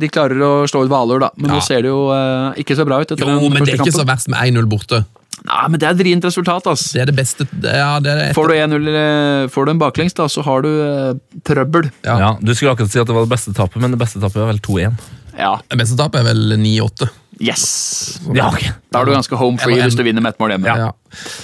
[0.00, 1.30] de klarer å slå ut Hvalør, da.
[1.38, 1.56] Men Ja.
[1.56, 3.08] nå ser det jo eh, ikke så bra ut.
[3.10, 5.04] etter Jo, den men det er ikke ikke så verst med 1-0 borte.
[5.40, 6.90] Nei, men det er et vrient resultat, ass.
[6.92, 9.70] Det er det beste det- Ja, det er det Får du 1-0, eh, får du
[9.72, 11.14] en baklengs, da, så har du eh,
[11.48, 11.88] trøbbel.
[12.04, 12.18] Ja.
[12.18, 14.36] Ja, Du skulle akkurat si at det var det beste tapet, men det beste tapet
[14.42, 14.98] var vel 2-1.
[15.38, 15.54] Ja.
[15.70, 17.08] Det beste tapet er vel 9-8.
[17.40, 18.20] Yes!
[18.36, 18.68] Ja, okay.
[18.92, 20.74] Da er du ganske home free hvis du vinner med ett mål hjemme.
[20.76, 20.90] Ja.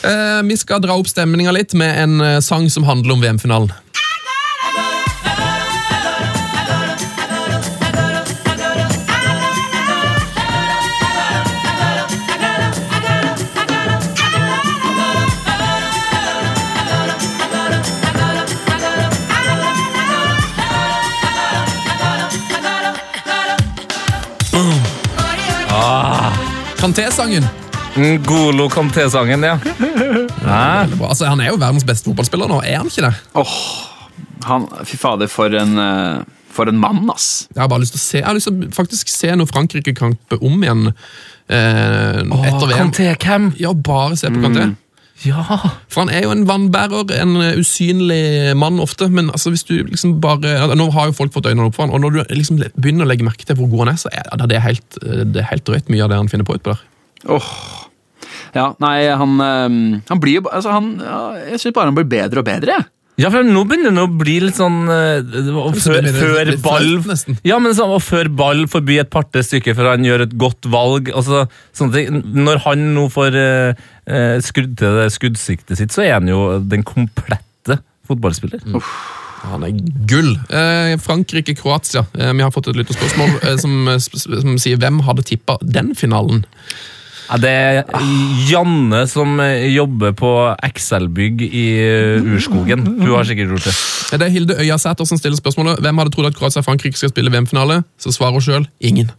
[0.04, 3.72] Eh, vi skal dra opp stemninga litt med en eh, sang som handler om VM-finalen.
[26.86, 27.42] Kanté-sangen.
[28.22, 29.56] Golo Kanté-sangen, ja.
[30.46, 30.84] Nei.
[31.02, 33.10] Altså, han er jo verdens beste fotballspiller nå, er han ikke det?
[33.42, 33.54] Åh,
[34.46, 36.20] han, fy fader, for en, eh,
[36.54, 37.48] for en mann, ass.
[37.50, 39.50] Jeg har bare lyst til å se Jeg har lyst til å faktisk se noe
[39.50, 42.76] Frankrike-kamp om igjen eh, etter VM.
[42.76, 43.50] Kanté-cam.
[43.58, 44.68] Ja, bare se på Kanté.
[45.24, 45.42] Ja.
[45.88, 49.78] For han er jo en vannbærer, en eh, usynlig mann ofte, men altså hvis du
[49.86, 52.60] liksom bare Nå har jo folk fått øynene opp for han, og når du liksom
[52.76, 55.00] begynner å legge merke til hvor god han er, så er ja, det, er helt,
[55.02, 56.84] eh, det er helt drøyt mye av det han finner på utpå der.
[57.32, 57.48] Åh.
[58.56, 60.92] Ja, nei, han, eh, han blir jo altså, han,
[61.48, 62.76] Jeg syns bare han blir bedre og bedre.
[62.76, 62.90] jeg.
[63.16, 66.90] Ja, for nå begynner det å bli litt sånn uh, Før, før ball.
[67.48, 70.68] Ja, men sånn, og før ball forbi et par-tre stykker før han gjør et godt
[70.72, 71.08] valg.
[71.16, 71.46] Altså,
[71.76, 72.22] sånne ting.
[72.46, 73.84] Når han nå får uh,
[74.44, 78.62] skrudd til det skuddsiktet sitt, så er han jo den komplette fotballspiller.
[79.46, 80.34] Han er gull.
[80.50, 82.06] Eh, Frankrike-Kroatia.
[82.18, 86.44] Eh, vi har fått et lytterspørsmål eh, som, som sier hvem hadde tippa den finalen?
[87.26, 87.82] Ja, det er
[88.46, 90.32] Janne som eh, jobber på
[90.68, 92.86] Excel-bygg i eh, Urskogen.
[92.86, 93.76] Hun har sikkert gjort det.
[94.12, 95.82] Det er Hilde Øyasæter som stiller spørsmålet.
[95.82, 97.82] Hvem hadde trodd at Kroatia og Frankrike skal spille VM-finale?
[97.98, 99.10] Så svarer hun sjøl ingen.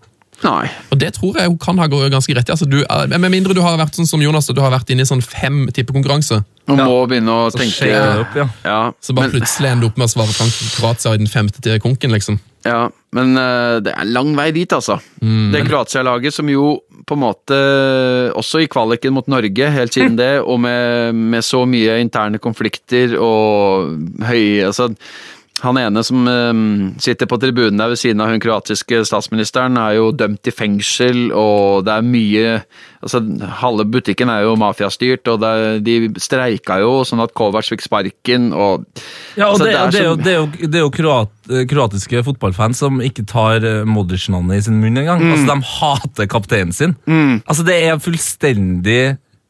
[0.45, 0.67] Nei.
[0.93, 2.53] Og det tror jeg hun kan ha ganske rett i.
[2.53, 5.03] Altså, du, eh, med mindre du har vært sånn som Jonas, du har vært inne
[5.03, 8.45] i sånn fem tippekonkurranse, Man må begynne å Så tenke det opp, ja.
[8.65, 11.61] Ja, så bare men, plutselig ender du opp med å svare Frankrike-Kroatia i den femte
[11.63, 12.41] til konken, liksom.
[12.67, 14.99] ja, men uh, det er lang vei dit, altså.
[15.21, 17.57] Det Kroatia-laget som jo på en måte
[18.35, 23.15] også i kvaliken mot Norge, helt siden det, og med, med så mye interne konflikter
[23.19, 23.95] og
[24.27, 24.91] høy Altså,
[25.63, 26.59] han ene som eh,
[27.01, 31.27] sitter på tribunen der ved siden av hun kroatiske statsministeren, er jo dømt til fengsel,
[31.33, 32.53] og det er mye
[32.97, 33.19] Altså,
[33.61, 38.49] halve butikken er jo mafiastyrt, og er, de streika jo sånn at Kovac fikk sparken,
[38.57, 38.87] og
[39.37, 40.89] Ja, og Altså, det, det er det, er jo, det, er jo, det er jo
[40.95, 45.21] kroat, kroatiske fotballfans som ikke tar eh, Modric-navnet i sin munn engang.
[45.21, 45.35] Mm.
[45.35, 46.97] Altså, De hater kapteinen sin.
[47.45, 49.01] Altså, Det er fullstendig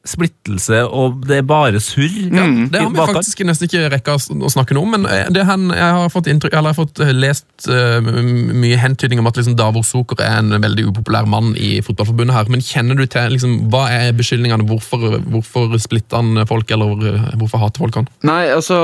[0.08, 2.16] splittelse, og det er bare surr.
[2.28, 5.46] Ja, det har vi faktisk nesten ikke rekka å snakke noe om, men eh, det
[5.48, 9.30] han, jeg har fått, inntrykk, eller jeg har fått eh, lest uh, mye hentydning om
[9.30, 13.06] at liksom Davor Zucker er en veldig upopulær mann i fotballforbundet her, men kjenner du
[13.06, 14.68] til liksom, hva er beskyldningene?
[14.68, 16.96] Hvorfor, hvorfor splitter han folk, eller
[17.40, 18.10] hvorfor hater folk han?
[18.28, 18.78] Nei, altså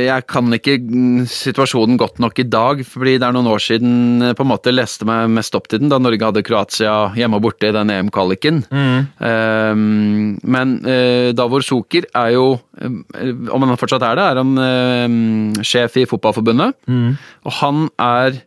[0.00, 4.32] Jeg kan ikke mm, situasjonen godt nok i dag, fordi det er noen år siden
[4.34, 7.46] på en måte leste meg mest opp til den, da Norge hadde Kroatia hjemme og
[7.46, 8.62] borte i den EM-kvaliken.
[8.74, 12.46] Um, men eh, Davor Zucker er jo,
[12.80, 16.76] eh, om han fortsatt er det, er han eh, sjef i Fotballforbundet.
[17.44, 18.42] Og han er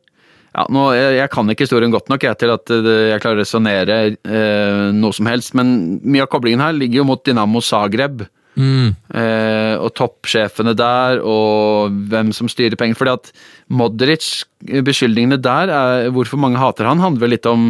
[0.57, 3.37] ja, nå, jeg, jeg kan ikke historien godt nok jeg, til at eh, jeg klarer
[3.37, 7.61] å resonnere eh, noe som helst, men mye av koblingen her ligger jo mot Dynamo
[7.61, 8.25] Zagreb.
[8.57, 12.97] Eh, og toppsjefene der, og hvem som styrer penger.
[12.97, 13.29] Fordi at
[13.69, 14.31] Modric,
[14.65, 17.69] eh, beskyldningene der, er, hvorfor mange hater han, handler vel litt om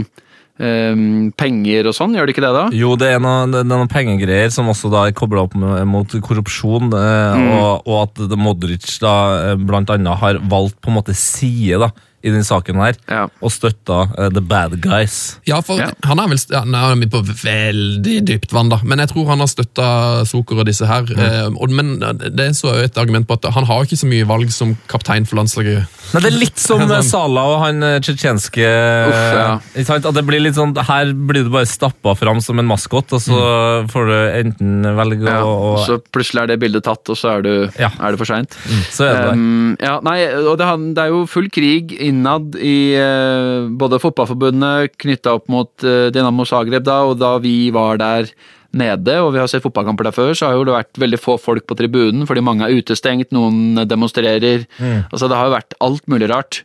[0.60, 1.04] eh,
[1.38, 2.66] penger og sånn, gjør det ikke det da?
[2.76, 6.92] Jo, det er noen, noen pengegreier som også da er kobla opp med, mot korrupsjon,
[6.98, 9.16] eh, og, og at Modric da
[9.52, 11.92] eh, blant annet har valgt på en måte side da,
[12.26, 13.28] i den saken her, Ja.
[13.42, 15.38] og støtta uh, the bad guys.
[15.46, 15.92] Ja, for Ja.
[16.04, 18.80] han er vel ja, nå er vi på veldig dypt vann, da.
[18.84, 21.06] Men jeg tror han har støtta Zucker og disse her.
[21.18, 24.26] Eh, og, men det er så et argument på at han har ikke så mye
[24.28, 25.86] valg som kaptein for landslaget.
[26.14, 27.02] Men det er litt som eh.
[27.06, 29.58] Salah og han eh, tsjetsjenske ja.
[29.98, 33.22] At det blir litt sånn, Her blir du bare stappa fram som en maskot, og
[33.24, 33.38] så
[33.92, 37.38] får du enten velge Ja, å og så plutselig er det bildet tatt, og så
[37.38, 37.92] er, du, Ja.
[38.00, 38.56] er det for seint.
[38.92, 39.34] Så det det.
[39.38, 44.98] Um, ja, nei, og det, det er jo full krig innad i eh, både Fotballforbundet
[45.02, 48.30] knytta opp mot eh, Dinamo Zagreb da, og da vi var der
[48.78, 51.38] nede, og vi har sett fotballkamper der før, så har jo det vært veldig få
[51.42, 54.68] folk på tribunen, fordi mange er utestengt, noen demonstrerer.
[55.08, 56.64] Altså, det har jo vært alt mulig rart.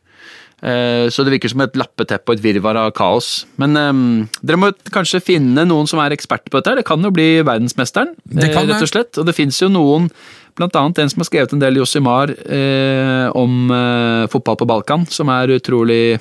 [0.62, 3.46] Eh, Så det virker som et lappeteppe og et virvar av kaos.
[3.58, 4.02] Men um,
[4.42, 6.76] dere må kanskje finne noen som er ekspert på dette.
[6.78, 9.18] Det kan jo bli verdensmesteren, Det kan rett og slett.
[9.18, 10.06] Og det fins jo noen,
[10.58, 15.06] blant annet en som har skrevet en del Josimar eh, om eh, fotball på Balkan,
[15.10, 16.18] som er utrolig,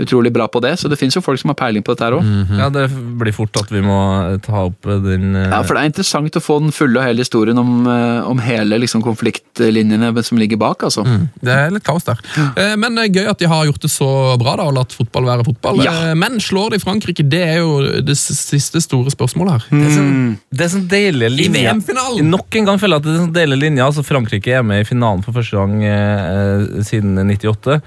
[0.00, 0.76] utrolig bra på det.
[0.80, 2.28] Så det fins jo folk som har peiling på dette her òg.
[2.58, 2.86] Ja, det
[3.20, 3.98] blir fort at vi må
[4.32, 5.48] eh, ta opp eh, den uh...
[5.52, 8.40] Ja, for det er interessant å få den fulle og hele historien om, eh, om
[8.42, 11.04] hele liksom, konfliktlinjene som ligger bak, altså.
[11.42, 12.20] Det er litt kaos der.
[12.56, 14.08] Eh, Men det er gøy at de har gjort det så
[14.40, 15.82] bra da, og latt fotball være fotball.
[15.84, 15.94] Ja.
[16.10, 17.26] Eh, Men slår de Frankrike?
[17.32, 19.68] Det er jo det siste store spørsmålet her.
[19.70, 20.14] Det er sånn,
[20.50, 21.48] det er sånn deilige I.
[21.52, 22.30] VM-finalen!
[22.32, 23.86] Nok en gang føler jeg at det er sånn deilig linje.
[23.86, 27.78] Altså Frankrike er med i finalen for første gang eh, siden 98.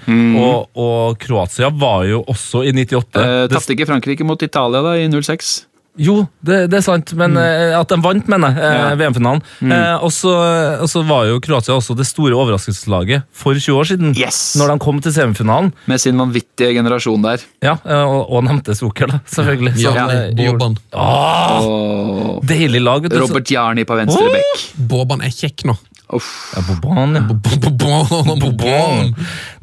[0.45, 3.21] Og, og Kroatia var jo også i 98.
[3.21, 5.55] Eh, Tapte ikke Frankrike mot Italia da i 06?
[5.95, 7.75] jo, det, det er sant, men mm.
[7.79, 8.87] at de vant, mener jeg, eh, Ja.
[8.99, 9.41] VM-finalen.
[9.63, 14.11] Eh, og så var jo Kroatia også det store overraskelseslaget for 20 år siden.
[14.19, 14.57] Yes!
[14.59, 15.71] Når de kom til semifinalen.
[15.87, 17.45] Med sin vanvittige generasjon der.
[17.63, 19.75] Ja, eh, og, og nevnte Zucker, da, selvfølgelig.
[19.79, 20.77] Ja, Så, det eh, gjorde- Boban.
[20.99, 23.07] Åh, deilig lag.
[23.15, 24.65] Robert Jarni på venstre bekk.
[24.91, 25.79] Boban er kjekk nå.
[26.11, 27.21] Ja, Boban, ja.
[27.29, 29.11] Boban, Boban.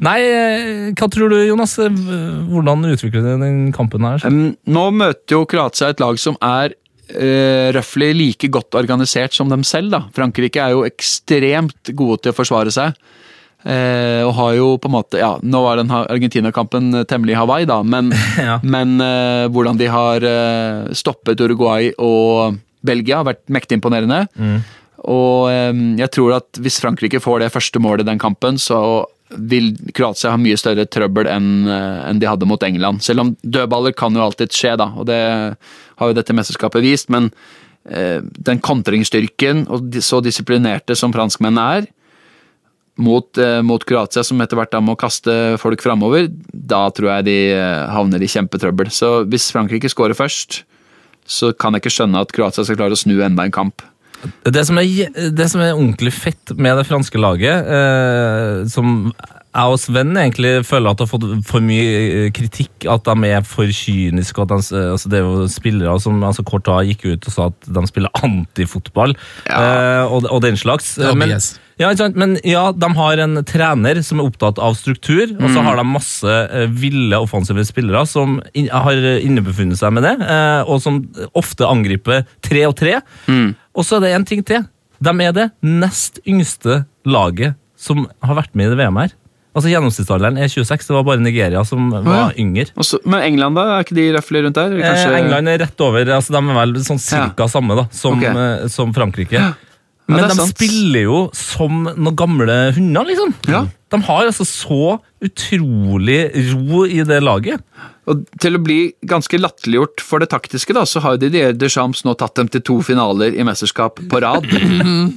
[0.03, 1.77] Nei, eh, hva tror du, Jonas?
[1.79, 1.89] Eh,
[2.51, 4.23] Hvordan utvikler du den kampen her?
[4.27, 9.49] Um, nå møter jo Kroatia et lag som er uh, røftlig like godt organisert som
[9.51, 9.93] dem selv.
[9.95, 10.03] da.
[10.15, 12.97] Frankrike er jo ekstremt gode til å forsvare seg.
[13.63, 17.77] Uh, og har jo på en måte ja, Nå var den Argentina-kampen temmelig Hawaii, da,
[17.87, 18.57] men, Ja.
[18.59, 24.25] men uh, hvordan de har uh, stoppet Uruguay og Belgia, har vært mektig imponerende.
[25.11, 29.03] Og eh, jeg tror at hvis Frankrike får det første målet i den kampen, så
[29.37, 33.03] vil Kroatia ha mye større trøbbel enn eh, de hadde mot England.
[33.05, 37.11] Selv om dødballer kan jo alltid skje, da, og det har jo dette mesterskapet vist.
[37.13, 37.31] Men
[37.89, 41.89] eh, den kontringsstyrken, og så disiplinerte som franskmennene er,
[43.01, 47.29] mot, eh, mot Kroatia, som etter hvert da må kaste folk framover, da tror jeg
[47.29, 47.39] de
[47.93, 48.93] havner i kjempetrøbbel.
[48.93, 50.61] Så hvis Frankrike skårer først,
[51.23, 53.81] så kan jeg ikke skjønne at Kroatia skal klare å snu enda en kamp.
[54.43, 54.89] Det som er,
[55.35, 59.11] det som er ordentlig fett med det franske laget, eh, som
[59.53, 63.29] jeg og Sven egentlig føler at det har fått for mye eh, kritikk, at de
[63.29, 64.41] er for kyniske.
[64.41, 67.69] At de, altså det er jo spillere som altså da gikk ut og sa at
[67.75, 70.95] de spiller antifotball eh, og, og den slags.
[70.97, 71.35] Ja, men,
[71.77, 75.77] ja, men ja, de har en trener som er opptatt av struktur, og så har
[75.77, 80.15] de masse eh, ville offensive spillere som in har innebefunnet seg med det,
[80.65, 81.03] og som
[81.37, 82.99] ofte angriper tre og tre.
[83.73, 84.65] Og så er det en ting til.
[85.03, 89.13] De er det nest yngste laget som har vært med i det VM her.
[89.53, 90.87] Altså Gjennomsnittsalderen er 26.
[90.89, 92.23] Det var bare Nigeria som var ja.
[92.41, 92.65] yngre.
[92.81, 93.67] Også, men England, da?
[93.77, 94.73] Er ikke de røffelig rundt der?
[94.81, 96.09] Kanskje- Eh, England er rett over.
[96.15, 98.33] altså De er vel sånn cirka samme da, som, okay.
[98.33, 99.37] eh, som Frankrike.
[99.37, 99.53] Ja,
[100.09, 100.55] Men de sant.
[100.57, 103.33] spiller jo som noen gamle hunder, liksom.
[103.47, 103.65] Ja.
[103.93, 107.61] De har altså så utrolig ro i det laget.
[108.09, 112.17] Og til å bli ganske latterliggjort for det taktiske, da, så har Didier Deschamps nå
[112.19, 114.43] tatt dem til to finaler i mesterskap på rad.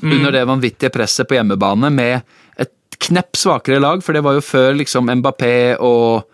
[0.07, 2.23] under det vanvittige presset på hjemmebane med
[2.97, 6.25] et knepp svakere lag, for det var jo før liksom Mbappé og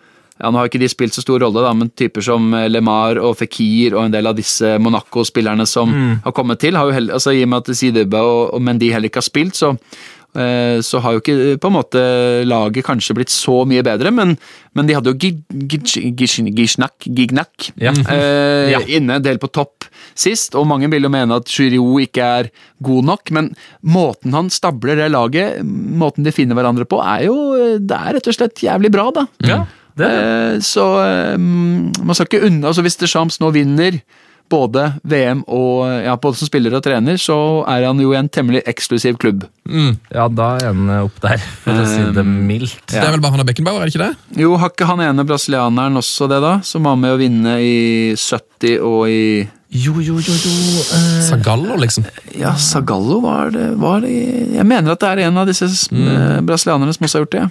[0.40, 3.36] ja, Nå har ikke de spilt så stor rolle, da, men typer som LeMar og
[3.39, 5.93] Fikir og en del av disse Monaco-spillerne som
[6.24, 8.89] har kommet til, har jo heller, altså I og med at Sidibe og, og Mendy
[8.90, 9.76] heller ikke har spilt, så eh,
[10.34, 12.02] så har jo ikke på en måte
[12.48, 14.36] laget kanskje blitt så mye bedre, men,
[14.74, 17.92] men de hadde jo Gi- Gi- Gi- Gignac Ja.
[17.92, 18.80] eh, Ja.
[18.88, 19.84] inne, del på topp
[20.14, 22.48] sist, og mange vil jo mene at Giroud ikke er
[22.82, 23.52] god nok, men
[23.84, 27.36] måten han stabler det laget, måten de finner hverandre på, er jo
[27.78, 29.26] Det er rett og slett jævlig bra, da.
[29.44, 29.60] Ja,
[29.96, 30.09] det det.
[30.09, 34.00] Eh, Så eh, man skal ikke unna altså Hvis Deschamps nå vinner
[34.52, 37.36] både VM og ja, både som spiller og trener, så
[37.70, 39.46] er han jo i en temmelig eksklusiv klubb.
[40.12, 42.76] Ja, da er han eh, opp der, for å si det mildt.
[42.90, 44.42] Det er vel bare han og Beckenbauer, er det ikke det?
[44.42, 46.54] Jo, har ikke han ene brasilianeren også det, da?
[46.66, 47.74] Som var med å vinne i
[48.18, 49.24] 70 og i
[49.72, 50.54] Jo, jo, jo, jo.
[50.84, 52.06] eh, Zagallo, liksom.
[52.36, 56.44] Ja, Sagallo var det, var det Jeg mener at det er en av disse mm.
[56.48, 57.46] brasilianerne som også har gjort det.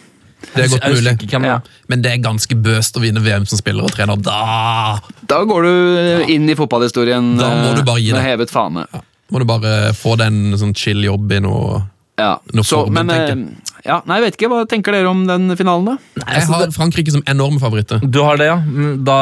[0.55, 1.45] Det er godt mulig.
[1.45, 1.59] Ja.
[1.91, 4.19] Men det er ganske bøst å vinne VM som spiller og trener.
[4.25, 4.99] Da
[5.29, 8.85] Da går du inn i fotballhistorien med hevet fane.
[9.31, 11.81] må du bare få deg en sånn chill jobb i noe
[12.21, 14.49] Ja, så, men tenker eh, ja, Nei, jeg vet ikke.
[14.51, 16.21] Hva tenker dere om den finalen, da?
[16.21, 18.03] Jeg har Frankrike som enorme favoritter.
[18.05, 18.59] Du har det, ja.
[18.61, 19.15] Mm, Da,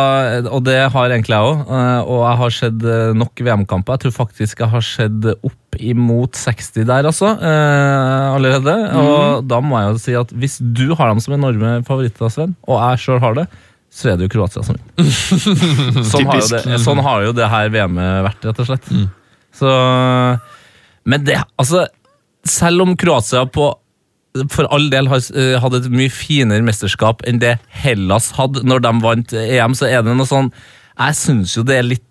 [0.51, 1.61] og det har egentlig jeg òg.
[2.03, 3.95] Og jeg har sett eh, nok VM-kamper.
[3.95, 7.31] Jeg tror faktisk jeg har sett opp imot 60 der, altså.
[7.39, 8.75] eh, allerede.
[8.99, 12.57] Og da må jeg jo si at hvis du har dem som enorme favoritter, Sven,
[12.67, 13.45] og jeg sjøl har det,
[13.95, 15.13] så er det jo Kroatia som vinner.
[16.11, 18.91] sånn, har jo det, sånn har jo det her VM-et vært, rett og slett.
[19.55, 19.71] Så
[21.09, 21.87] Men det, altså
[22.49, 23.71] Selv om Kroatia på
[24.53, 28.91] for all del har eh, et mye finere mesterskap enn det Hellas hadde når de
[29.01, 32.05] vant EM, så er det noe sånn Jeg syns jo det er litt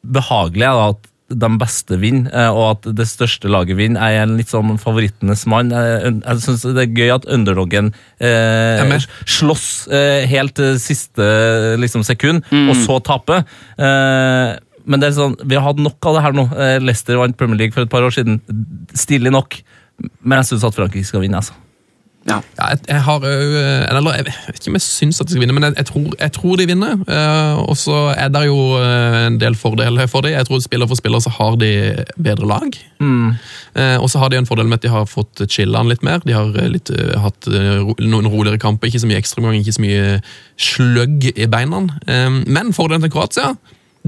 [0.00, 4.00] behagelig da, at de beste vinner, eh, og at det største laget vinner.
[4.00, 5.74] Jeg er en litt sånn favorittenes mann.
[5.74, 7.90] Jeg, jeg syns det er gøy at underdoggen
[8.24, 8.94] eh,
[9.28, 11.26] slåss eh, helt siste
[11.82, 13.42] liksom, sekund, og så tape.
[13.76, 14.54] Eh,
[14.88, 16.46] men det er sånn, vi har hatt nok av det her nå.
[16.56, 18.40] Eh, Leicester vant Premier League for et par år siden.
[18.96, 19.60] Stilig nok.
[20.20, 21.40] Men jeg syns at Frankrike skal vinne.
[21.40, 21.56] altså.
[22.28, 22.38] Ja.
[22.58, 25.42] Ja, jeg, jeg har eh, Eller jeg vet ikke om jeg syns at de skal
[25.44, 26.98] vinne, men jeg, jeg, tror, jeg tror de vinner.
[27.08, 30.34] Uh, og så er det jo eh, en del fordeler for dem.
[30.34, 31.70] Jeg tror spiller for spiller så har de
[32.16, 32.78] bedre lag.
[33.00, 36.20] Eh, og så har de en fordel med at de har fått chilla litt mer.
[36.26, 39.86] De har litt, uh, hatt ro, noen roligere kamper, ikke så mye ekstraomgang, ikke så
[39.86, 40.20] mye
[40.58, 41.86] sløgg i beina.
[42.48, 43.52] Men fordelen til Kroatia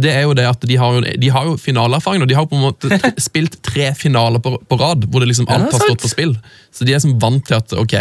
[0.02, 2.47] det er jo det at de har jo, de har jo finaleerfaring, og de har
[2.47, 5.85] jo på en måte spilt tre finaler på, på rad, hvor det liksom alt har
[5.85, 6.35] stått på spill.
[6.74, 7.94] Så de er som vant til at ok,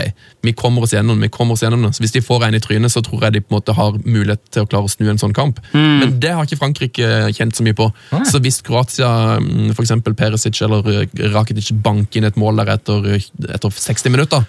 [0.46, 1.94] vi kommer oss gjennom vi kommer oss gjennom det.
[1.98, 3.98] Så Hvis de får en i trynet, så tror jeg de på en måte har
[4.06, 5.62] mulighet til å klare å snu en sånn kamp.
[5.74, 7.90] Men det har ikke Frankrike kjent så mye på.
[8.30, 9.10] Så hvis Kroatia,
[9.40, 9.76] f.eks.
[9.76, 13.10] for eksempel Perisic eller eh, Rakitic banker inn et mål der etter,
[13.50, 14.46] etter 60 minutter,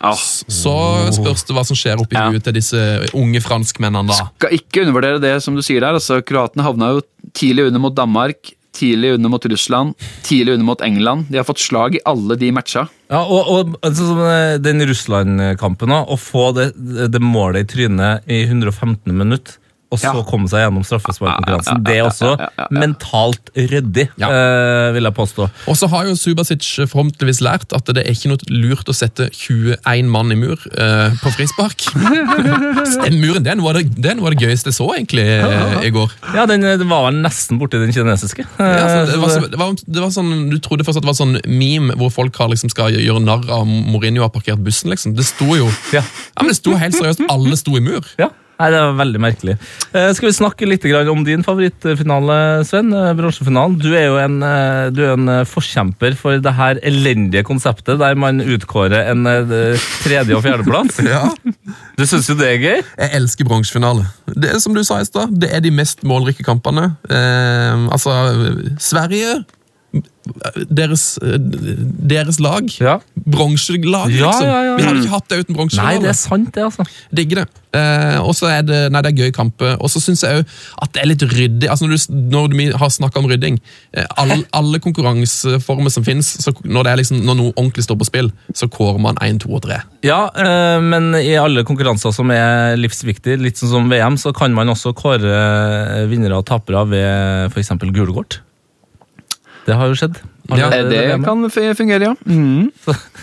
[0.00, 0.74] Ah, så
[1.16, 2.28] spørs det hva som skjer oppi Ja.
[2.30, 2.78] huet til disse
[3.14, 4.28] unge franskmennene da.
[4.38, 5.94] skal ikke undervurdere det som du sier der.
[5.98, 7.02] altså Kroatene havna jo
[7.34, 11.26] tidlig under mot Danmark, tidlig under mot Russland, tidlig under mot England.
[11.30, 12.84] De har fått slag i alle de matcha.
[13.10, 16.68] Ja, og, og altså, eh, den Russland-kampen å få det,
[17.10, 19.56] det målet i trynet i 115 minutter,
[19.90, 20.22] og så Ja.
[20.28, 22.34] komme seg gjennom straffesparkkonkurransen, det er også
[22.70, 24.28] mentalt ryddig, Ja.
[24.28, 25.48] eh, vil jeg påstå.
[25.66, 26.60] Og så har jo Subasic
[26.90, 31.10] forhåpentligvis lært at det er ikke noe lurt å sette 21 mann i mur eh,
[31.22, 31.86] på frispark.
[33.04, 36.10] Den muren den var, det, den var det gøyeste jeg så egentlig eh, i går.
[36.34, 38.44] Ja, den, den var vel nesten borti den kinesiske.
[38.58, 41.18] Ja, altså, det, var, det, var, det var sånn, Du trodde først at det var
[41.18, 44.90] sånn meme hvor folk har, liksom, skal gjøre narr av Mourinho har parkert bussen.
[44.92, 45.14] liksom.
[45.16, 46.02] Det sto jo Ja.
[46.02, 47.24] ja, men det sto helt seriøst.
[47.32, 48.04] Alle sto i mur.
[48.20, 48.28] Ja,
[48.58, 49.54] Nei, Det var veldig merkelig.
[49.94, 52.90] Eh, skal vi snakke litt om din favorittfinale, Sven?
[52.92, 53.76] Eh, bronsefinalen.
[53.78, 58.00] Du er jo en, eh, du er en eh, forkjemper for det her elendige konseptet
[58.00, 59.22] der man utkårer en
[60.02, 60.98] tredje- og fjerdeplass.
[61.08, 61.30] Ja.
[61.96, 62.80] Du syns jo det er gøy?
[62.98, 64.04] Jeg elsker bronsefinale.
[64.28, 66.90] Det er som du sa i stad, det er de mest målrike kampene.
[67.08, 68.12] Eh, altså,
[68.82, 69.38] Sverige
[70.70, 72.68] deres, deres lag.
[72.80, 72.98] Ja.
[73.14, 74.46] Bronselag, Ja, liksom.
[74.48, 74.76] ja.
[74.78, 76.86] Vi hadde ikke hatt det uten Nei, det er sant, det, altså.
[77.14, 77.48] Digger det.
[77.76, 79.76] Eh, og så er det, nei, det er gøy kamper.
[79.82, 81.68] Og så syns jeg òg at det er litt ryddig.
[81.68, 83.58] altså Når du, når du har snakka om rydding
[83.92, 86.32] eh, alle, alle konkurranseformer som fins,
[86.64, 89.64] når, det liksom, når noe ordentlig står på spill, så kårer man én, to og
[89.66, 89.82] tre.
[90.06, 94.54] Ja, eh, men i alle konkurranser som er livsviktige, litt sånn som VM, så kan
[94.56, 97.74] man også kåre vinnere og tapere ved f.eks.
[97.92, 98.40] gule kort.
[99.68, 100.18] Det har jo skjedd.
[100.56, 102.14] Ja, det, Det kan fungere, ja.
[102.24, 102.70] Mm.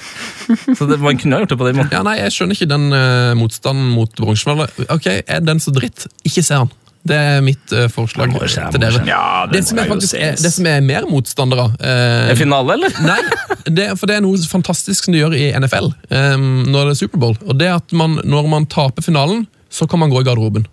[0.77, 1.93] Så det, man kunne ha gjort det på den måten.
[1.95, 4.85] Ja, nei, Jeg skjønner ikke den uh, motstanden mot bronsemedalje.
[4.93, 6.05] Ok, er den så dritt?
[6.27, 6.69] Ikke se han.
[7.05, 9.01] Det er mitt uh, forslag må se, til må dere.
[9.09, 12.93] Ja, det, som er faktisk, er, det som er mer motstandere uh, Er finale, eller?
[13.09, 13.19] Nei,
[13.65, 17.01] det, for det er noe fantastisk som de gjør i NFL um, når det er
[17.01, 17.37] Superbowl.
[17.45, 20.69] Og det at man, når man taper finalen, så kan man gå i garderoben.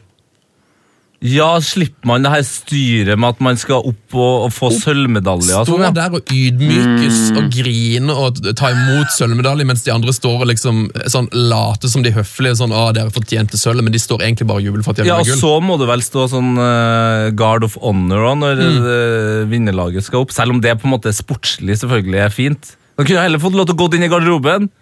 [1.23, 5.62] Ja, slipper man det her styret med at man skal opp og, og få sølvmedaljer?
[5.62, 5.93] Stå Sånn, ja.
[5.94, 10.85] der og ydmykes og grine og ta imot sølvmedalje, mens de andre står og liksom
[11.15, 12.59] sånn late som de høflige.
[12.59, 15.07] sånn, ah, dere fortjente sølv, Men de står egentlig bare og jubler for at de
[15.07, 15.32] har ja, gull.
[15.36, 20.07] Ja, så må det vel stå sånn uh, Guard of Honor også når eh, vinnerlaget
[20.07, 22.74] skal opp, selv om det på en måte sportslig selvfølgelig er fint.
[22.97, 24.73] Da kunne jeg heller fått lov til å gå inn i garderoben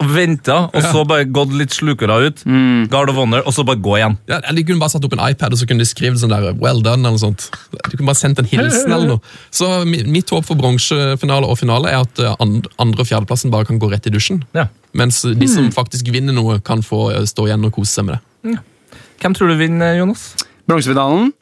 [0.00, 2.38] og vente, og så bare gått litt slukere ut.
[2.90, 4.14] Guard of Honor, og så bare gå igjen.
[4.30, 6.32] Ja, eller De kunne bare satt opp en iPad og så kunne de skrevet sånn
[6.32, 7.50] der, well done eller noe sånt.
[7.76, 9.20] De kunne bare sendt en hilsen eller noe.
[9.52, 13.78] Så mitt håp for bronsefinale og finale er at eh, andre- og fjerdeplassen bare kan
[13.82, 14.40] gå rett i dusjen.
[14.56, 14.66] Ja.
[14.96, 18.16] Mens de som faktisk vinner noe, kan få eh, stå igjen og kose seg med
[18.18, 18.56] det.
[19.20, 20.30] Hvem tror du vinner, Jonas?
[20.70, 21.32] Bronsefinalen.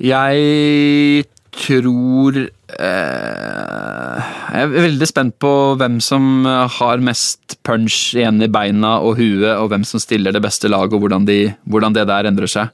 [0.00, 1.24] Jeg
[1.58, 8.98] tror eh, Jeg er veldig spent på hvem som har mest punch igjen i beina
[9.04, 12.30] og huet, og hvem som stiller det beste laget, og hvordan, de, hvordan det der
[12.30, 12.70] endrer seg.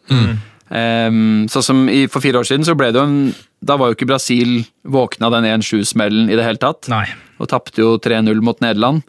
[0.74, 3.18] Um, sånn som i, For fire år siden så ble det jo en
[3.60, 6.88] Da var jo ikke Brasil våkna den 1-7-smellen i det hele tatt.
[6.92, 7.04] Nei.
[7.36, 9.04] Og tapte jo 3-0 mot Nederland.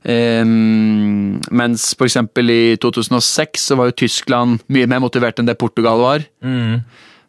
[0.00, 5.58] Um, mens for eksempel i 2006 så var jo Tyskland mye mer motivert enn det
[5.60, 6.24] Portugal var.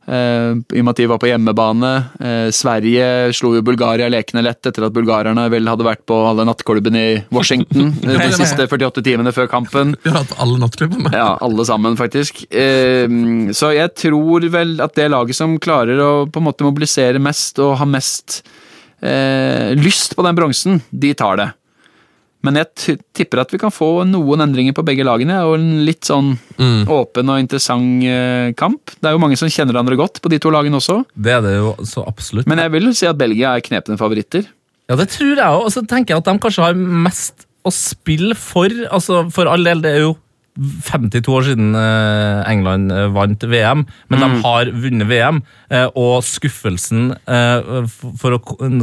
[0.10, 1.92] Eh, I og med at de var på hjemmebane.
[2.18, 6.46] Uh, Sverige slo jo Bulgaria lekende lett etter at bulgarerne vel hadde vært på alle
[6.48, 9.94] nattklubbene i Washington eh, de siste 48 timene før kampen.
[10.02, 11.14] Vi har hatt alle nattklubbene.
[11.14, 12.44] Ja, alle sammen, faktisk.
[12.50, 17.22] Uh, så jeg tror vel at det laget som klarer å på en måte mobilisere
[17.22, 18.44] mest og ha mest
[19.02, 21.48] lyst på den bronsen, de tar det.
[22.42, 26.08] Men jeg tipper at vi kan få noen endringer på begge lagene, og en litt
[26.10, 26.34] sånn
[26.90, 28.96] åpen og interessant eh, kamp.
[28.98, 31.02] Det er jo mange som kjenner hverandre godt på de to lagene også.
[31.14, 32.50] Det er det jo så absolutt.
[32.50, 34.50] Men jeg vil si at Belgia er knepne favoritter.
[34.90, 35.68] Ja, det tror jeg òg.
[35.68, 38.74] Og så tenker jeg at de kanskje har mest å spille for.
[38.92, 40.16] Altså, For all del, det er jo
[40.60, 45.40] 52 år siden eh, England eh, vant VM, men de har vunnet VM.
[45.72, 47.14] eh, Og skuffelsen
[48.20, 48.40] for å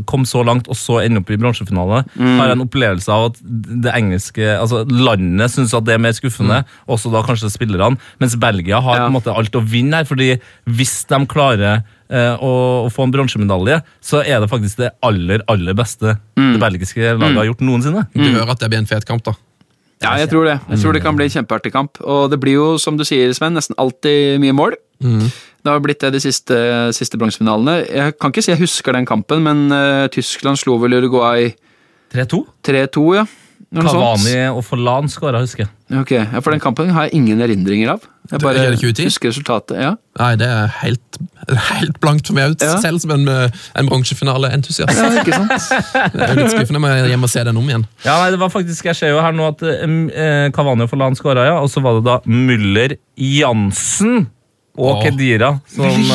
[0.08, 3.40] komme så langt og så ende opp i bronsefinale, har en opplevelse av at
[3.84, 7.98] det engelske altså landet syns at det er mer skuffende, også da kanskje spillerne.
[8.20, 9.02] Mens Belgia har Ja.
[9.04, 13.12] på en måte alt å vinne her, fordi hvis de klarer å, å få en
[13.12, 18.06] bronsemedalje, så er det faktisk det aller, aller beste det belgiske laget har gjort noensinne.
[18.14, 19.34] Du hører at det blir en fet kamp, da.
[20.02, 20.56] Ja, jeg tror det.
[20.70, 21.98] Jeg tror det kan bli kjempeartig kamp.
[22.06, 24.76] Og det blir jo, som du sier, Sven, nesten alltid mye mål.
[25.64, 26.56] Det har blitt det de siste,
[26.94, 27.80] siste bronsefinalene.
[27.90, 31.50] Jeg kan ikke si jeg husker den kampen, men uh, Tyskland slo vel Uruguay
[32.14, 32.44] 3-2.
[32.64, 33.26] 3-2, ja.
[33.74, 36.00] Kavani og Forlan skåra, husker jeg.
[36.00, 38.06] Ok, ja, For den kampen har jeg ingen erindringer av.
[38.30, 39.04] Jeg bare er det 2010?
[39.08, 39.76] husker resultatet.
[39.80, 39.90] ja.
[40.18, 41.18] Nei, det er helt,
[41.68, 42.78] helt blankt for meg ut, Ja.
[42.80, 44.96] selv som en, eh, en bronsefinaleentusiast.
[44.96, 45.52] ja, ikke sant?
[46.12, 47.86] Det er jo litt skuffende må hjem og se den om igjen.
[48.04, 51.16] Ja, nei, det var faktisk, Jeg ser jo her nå at eh, Cavani og Forlan
[51.16, 51.60] skåra, ja.
[51.60, 54.26] Og så var det da Müller, Jansen
[54.78, 55.02] og.
[55.04, 55.50] Kedira.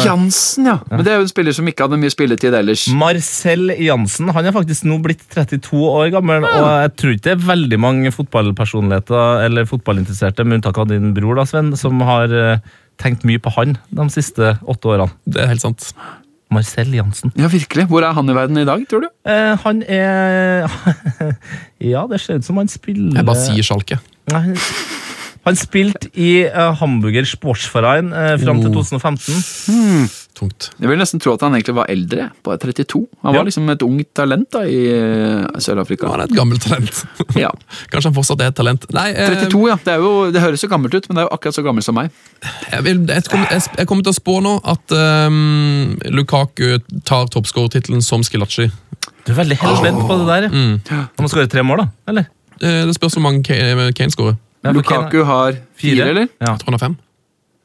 [0.03, 0.77] Jansen, ja.
[0.89, 2.85] Men det er jo en spiller som ikke hadde mye spilletid ellers.
[2.97, 7.35] Marcel Jansen han er faktisk nå blitt 32 år gammel, og jeg tror ikke det
[7.35, 12.33] er veldig mange fotballpersonligheter eller fotballinteresserte, med unntak av din bror, da, Sven, som har
[12.33, 15.11] eh, tenkt mye på han de siste åtte årene.
[15.27, 15.91] Det er helt sant.
[16.53, 17.33] Marcel Jansen.
[17.39, 17.87] Ja, virkelig.
[17.89, 19.09] Hvor er han i verden i dag, tror du?
[19.25, 20.67] Eh, han er
[21.93, 23.97] Ja, det ser ut som han spiller Jeg bare sier Sjalke.
[24.31, 24.53] Nei,
[25.43, 28.83] Han spilte i uh, Hamburger Sportsverein uh, fram til Oh.
[28.83, 30.09] 2015.
[30.33, 30.69] Tungt.
[30.81, 33.01] Jeg vil nesten tro at han egentlig var eldre, bare 32.
[33.21, 33.39] Han Ja.
[33.41, 36.07] var liksom et ungt talent da i uh, Sør-Afrika.
[36.09, 37.03] Han er et gammelt talent.
[37.43, 37.51] Ja.
[37.91, 38.87] Kanskje han fortsatt er et talent.
[38.95, 39.75] Nei, uh, 32, ja.
[39.83, 41.85] Det, er jo, det høres jo gammelt ut, men det er jo akkurat så gammelt
[41.85, 42.09] som meg.
[42.71, 44.95] jeg, vil, jeg, kommer, jeg, jeg kommer til å spå nå at
[45.27, 48.69] um, Lukaku tar toppskårertittelen som Skilacci.
[49.27, 50.47] Du er veldig heldig på det der.
[50.55, 50.73] Mm.
[50.89, 51.03] ja.
[51.13, 51.87] Han må skåre tre mål, da?
[52.11, 52.25] Eller?
[52.63, 54.35] Eh, Det spørs hvor mange Kane skårer.
[54.63, 56.27] Ja, Lukaku har fire, eller?
[56.39, 56.53] Ja.
[56.53, 56.97] Jeg tror han har fem.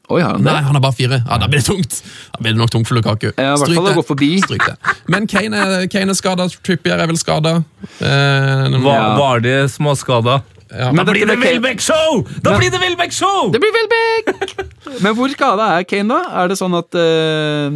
[0.09, 0.41] Oi, har han?
[0.43, 1.19] Nei, han har bare fire.
[1.21, 1.99] Ja, Da blir det tungt.
[2.33, 3.27] Da blir det nok tungt for Lukaku.
[3.37, 4.29] Ja, i hvert fall å gå forbi.
[4.41, 4.95] Stryk det.
[5.07, 7.59] Men Kane er, Kane er skada, Trippier er vel skada.
[8.01, 9.17] Eh, Var, Ja.
[9.19, 10.41] var de småskada?
[10.73, 10.91] ja.
[10.91, 12.25] Men Da blir det Wilbeck-show!
[12.41, 13.51] Da blir det Wilbeck-show!
[13.53, 14.65] Det blir Wilbeck!
[15.03, 16.41] Men hvor skada er Kane, da?
[16.43, 17.69] Er det sånn at uh,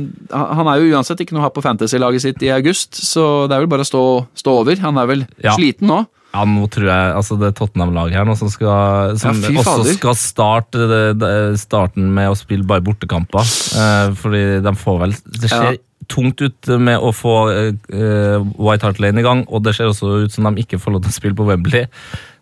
[0.58, 3.56] Han er jo uansett ikke noe å ha på fantasy-laget sitt i august, så det
[3.56, 4.04] er vel bare å stå,
[4.36, 4.76] stå over.
[4.82, 5.54] Han er vel Ja.
[5.56, 6.06] sliten nå?
[6.34, 10.16] Ja, nå tror jeg altså det Tottenham-laget her nå som skal, som Ja, også skal
[10.18, 11.32] starte det, det,
[11.62, 13.46] starten med å spille bare bortekamper.
[13.78, 15.78] Eh, fordi de får vel Det ser Ja.
[16.10, 20.26] tungt ut med å få eh, White Hart Lane i gang, og det ser også
[20.26, 21.86] ut som de ikke får lov til å spille på Wembley.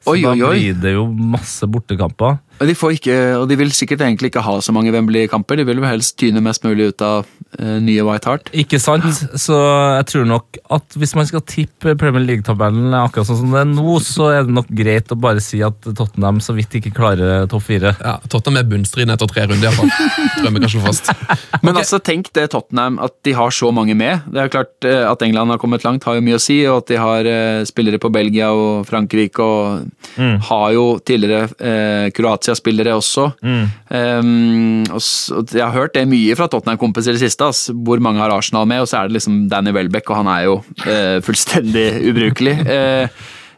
[0.01, 0.55] Så Oi, da oi, oi.
[0.55, 2.39] blir det jo masse bortekamper.
[2.61, 5.57] De, får ikke, og de vil sikkert egentlig ikke ha så mange Wembley-kamper.
[5.57, 8.51] De vil jo helst tyne mest mulig ut av uh, nye White Hart.
[8.53, 9.07] Ikke sant?
[9.39, 9.57] Så
[9.97, 13.69] jeg tror nok at hvis man skal tippe Premier League-tabellen akkurat sånn som det er
[13.71, 17.47] nå, så er det nok greit å bare si at Tottenham så vidt ikke klarer
[17.51, 17.95] topp fire.
[17.97, 19.89] Ja, Tottenham er bunnstriden etter tre runder, iallfall.
[20.37, 21.11] Tror jeg vi kan slå fast.
[21.63, 21.81] Men okay.
[21.81, 24.27] altså, tenk det Tottenham, at de har så mange med.
[24.29, 26.61] Det er jo klart eh, At England har kommet langt, har jo mye å si.
[26.69, 29.89] Og at de har uh, spillere på Belgia og Frankrike, og
[30.51, 32.07] har jo tidligere eh,
[32.51, 33.31] Kroatia-spillere også.
[33.41, 35.01] Um, og,
[35.53, 38.67] Jeg har hørt det mye fra Tottenham-kompiser i det siste, ass, hvor mange har Arsenal
[38.67, 42.57] med, og så er det liksom Danny Welbeck, og han er jo uh, fullstendig ubrukelig.
[42.65, 43.07] Uh,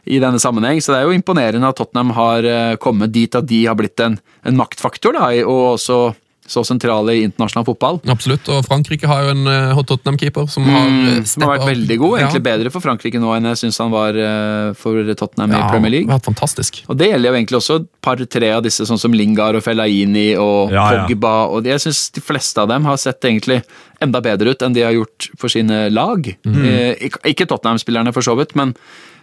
[0.04, 3.46] i denne sammenheng, så Det er jo imponerende at Tottenham har eh, kommet dit at
[3.48, 6.12] de har blitt en, en maktfaktor, da, og også
[6.46, 7.98] så sentrale i internasjonal fotball.
[8.12, 11.54] Absolutt, og Frankrike har jo en uh, hot Tottenham-keeper som har eh, Mm, som har
[11.54, 11.70] vært opp.
[11.70, 12.16] veldig god.
[12.20, 12.46] Egentlig ja.
[12.50, 16.10] bedre for Frankrike nå enn jeg syns han var uh, for Tottenham i Premier League.
[16.12, 16.82] vært fantastisk.
[16.88, 20.26] Og Det gjelder jo egentlig også et par-tre av disse, sånn som Lingard og Fellaini
[20.36, 21.06] og Ja, ja.
[21.08, 21.34] Pogba.
[21.48, 23.62] og Jeg syns de fleste av dem har sett egentlig
[24.04, 26.28] enda bedre ut enn de har gjort for sine lag.
[26.44, 26.60] Mm.
[26.68, 28.74] Eh, ikke Tottenham-spillerne, for så vidt, men,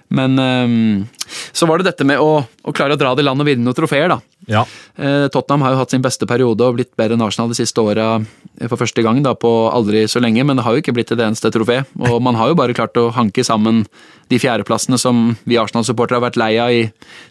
[0.10, 1.08] men um,
[1.54, 3.68] så var det dette med å, å klare å dra det i land og vinne
[3.68, 4.18] noen trofeer, da.
[4.50, 4.64] Ja.
[4.98, 7.78] Eh, Tottenham har jo hatt sin beste periode og blitt bedre enn Arsenal de siste
[7.84, 10.96] åra eh, for første gang da, på aldri så lenge, men det har jo ikke
[10.98, 11.82] blitt et eneste trofé.
[12.00, 13.84] Og man har jo bare klart å hanke sammen
[14.32, 16.84] de fjerdeplassene som vi Arsenal-supportere har vært lei av i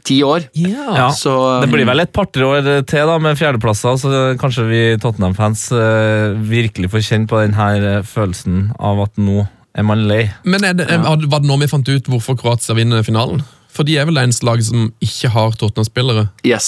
[0.04, 0.46] ti år.
[0.54, 1.32] Ja, Så,
[1.64, 6.36] Det blir vel et par-tre år til da med fjerdeplasser, så kanskje vi Tottenham-fans eh,
[6.50, 10.24] virkelig får kjenne på denne følelsen av at nå er man lei.
[10.44, 13.42] Men er det, er- var det nå vi fant ut hvorfor Kroatia vinner finalen?
[13.81, 16.27] For de er vel det eneste laget som ikke har Tottenham-spillere?
[16.44, 16.66] Yes.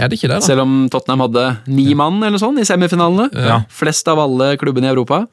[0.00, 0.46] Er det ikke det, da?
[0.46, 3.26] Selv om Tottenham hadde ni mann eller sånn i semifinalene.
[3.36, 3.58] Ja.
[3.68, 5.26] Flest av alle klubbene i Europa.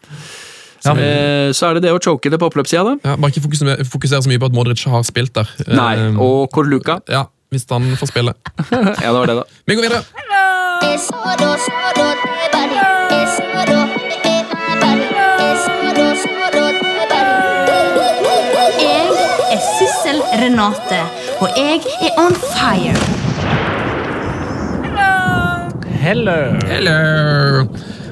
[0.84, 0.92] Ja.
[0.92, 2.98] Eh, Så er det det å choke det på oppløpssida, da.
[3.14, 5.48] Ja, bare ikke fokusere, fokusere så mye på at Modric har spilt der.
[5.72, 5.94] Nei.
[6.10, 7.00] Eh, Og Korluka.
[7.08, 8.36] Ja, hvis han får spille.
[8.76, 9.48] Ja, det var det, da.
[9.72, 10.04] Vi går videre.
[10.84, 11.00] Jeg
[19.78, 21.00] Sissel Renate,
[21.42, 22.94] og jeg er on fire.
[26.02, 26.38] Hello!
[26.70, 26.98] Hello!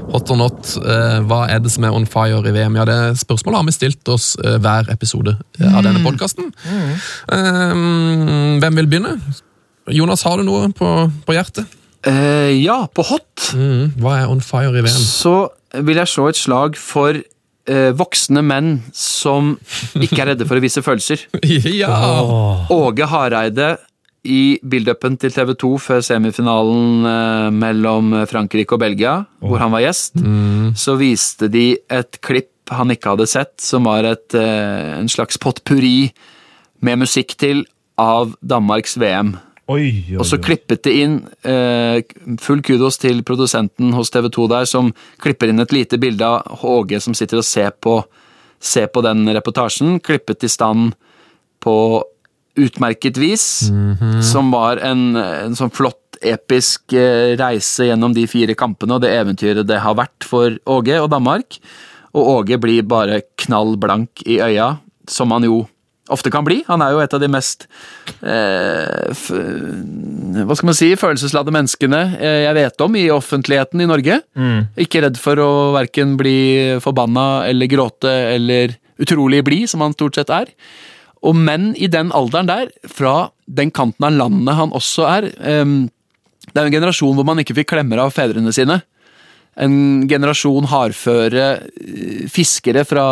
[0.09, 2.77] Hot or not, eh, hva er det som er on fire i VM?
[2.79, 6.49] Ja, det Spørsmålet har vi stilt oss eh, hver episode eh, av denne podkasten.
[7.29, 9.19] hvem vil begynne?
[9.93, 10.89] Jonas, har du noe på,
[11.25, 11.69] på hjertet?
[12.07, 14.93] Uh, ja, på hot Mm, hva er on fire i VM?
[15.03, 17.17] så vil jeg slå et slag for
[17.97, 19.53] voksne menn som
[19.99, 21.25] ikke er redde for å vise følelser.
[21.81, 21.93] ja!
[22.73, 23.75] Åge Hareide
[24.27, 29.85] i build-upen til TV 2 før semifinalen eh, mellom Frankrike og Belgia, hvor han var
[29.85, 30.19] gjest,
[30.75, 35.39] så viste de et klipp han ikke hadde sett, som var et, eh, en slags
[35.41, 36.11] potpurri
[36.85, 37.65] med musikk til
[37.99, 39.33] av Danmarks VM.
[39.69, 42.01] Oi, oi, Og så klippet det inn eh,
[42.41, 44.89] Full kudos til produsenten hos TV 2 der, som
[45.21, 47.99] klipper inn et lite bilde av Håge som sitter og ser på,
[48.57, 49.99] ser på den reportasjen.
[50.01, 50.95] Klippet i stand
[51.61, 51.75] på
[52.59, 53.45] utmerket vis.
[54.25, 59.13] Som var en, en sånn flott, episk eh, reise gjennom de fire kampene og det
[59.15, 61.61] eventyret det har vært for Åge og Danmark.
[62.17, 64.73] Og Åge blir bare knall blank i øya,
[65.07, 65.61] som han jo
[66.13, 66.61] ofte kan bli.
[66.67, 67.65] Han er jo et av de mest
[68.21, 69.23] eh,
[70.43, 74.19] hva skal man si, følelsesladde menneskene eh, jeg vet om i offentligheten i Norge.
[74.79, 80.19] Ikke redd for å verken bli forbanna eller gråte eller utrolig blid, som han stort
[80.19, 80.51] sett er.
[81.25, 85.65] Og menn i den alderen der, fra den kanten av landet han også er eh,
[86.49, 88.81] Det er jo en generasjon hvor man ikke fikk klemmer av fedrene sine.
[89.59, 93.07] En generasjon hardføre eh, fiskere fra,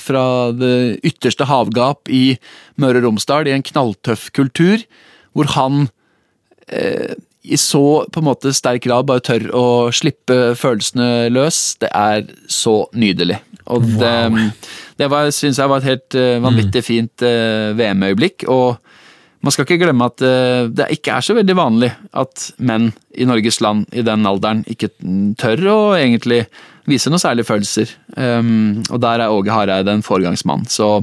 [0.00, 0.24] fra
[0.56, 2.38] det ytterste havgap i
[2.80, 4.84] Møre og Romsdal, i en knalltøff kultur,
[5.36, 5.86] hvor han
[6.72, 7.12] eh,
[7.42, 11.74] i så på en måte sterk grad bare tør å slippe følelsene løs.
[11.82, 13.40] Det er så nydelig.
[13.72, 14.14] Og det,
[14.98, 18.46] det syns jeg var et helt eh, vanvittig fint eh, VM-øyeblikk.
[18.50, 18.78] Og
[19.42, 23.26] man skal ikke glemme at eh, det ikke er så veldig vanlig at menn i
[23.28, 24.92] Norges land i den alderen ikke
[25.40, 26.44] tør å egentlig
[26.88, 27.90] vise noen særlige følelser.
[28.16, 30.64] Um, og der er Åge Hareide en foregangsmann.
[30.70, 31.02] Så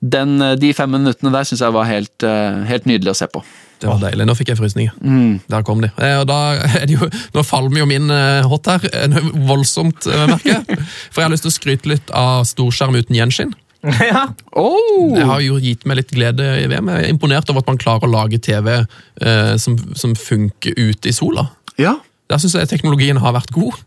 [0.00, 3.42] den, de fem minuttene der syns jeg var helt, eh, helt nydelig å se på.
[3.80, 4.24] Det var deilig.
[4.28, 4.94] Nå fikk jeg frysninger.
[5.04, 5.40] Mm.
[5.52, 5.90] Der kom de.
[6.00, 6.38] Eh, Og da
[6.80, 10.80] er det jo, nå falmer jo min eh, hot her eh, voldsomt, eh, merker jeg.
[11.12, 13.54] For jeg har lyst til å skryte litt av storskjerm uten gjenskinn.
[14.12, 14.26] ja.
[14.52, 15.14] Oh!
[15.14, 16.92] Det har jo gitt meg litt glede i VM.
[16.92, 21.12] Jeg er imponert over at man klarer å lage TV eh, som, som funker ute
[21.12, 21.48] i sola.
[21.80, 21.98] Ja.
[22.30, 23.78] Der syns jeg teknologien har vært god.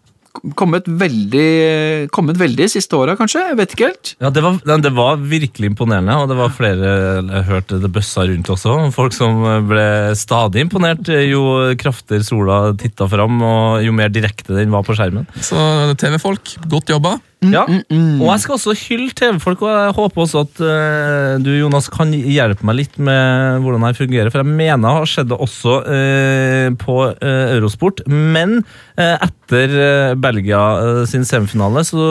[0.56, 3.42] Kommet veldig, kommet veldig siste åra, kanskje?
[3.50, 4.12] Jeg vet ikke helt.
[4.22, 8.28] Ja, det var, det var virkelig imponerende, og det var flere jeg hørte det bøssa
[8.30, 8.76] rundt også.
[8.96, 14.72] Folk som ble stadig imponert jo krafter sola titta fram, og jo mer direkte den
[14.72, 15.28] var på skjermen.
[15.44, 15.58] Så
[16.00, 17.18] TV-folk, godt jobba.
[17.40, 21.88] Ja, Og jeg skal også hylle TV-folk, og jeg håper også at eh, du Jonas,
[21.88, 24.32] kan hjelpe meg litt med hvordan det fungerer.
[24.34, 28.04] For jeg mener har skjedd det også eh, på eh, Eurosport.
[28.12, 28.58] Men
[29.00, 32.10] eh, etter eh, Belgia eh, sin semifinale så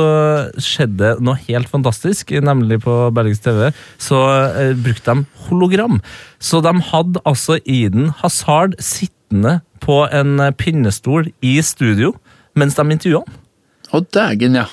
[0.64, 2.32] skjedde noe helt fantastisk.
[2.32, 3.68] Nemlig på Belgisk TV
[4.00, 6.00] så eh, brukte de hologram.
[6.40, 12.16] Så de hadde altså Eden Hazard sittende på en eh, pinnestol i studio
[12.58, 13.40] mens de intervjua han.
[13.92, 14.66] Å, dægen, ja.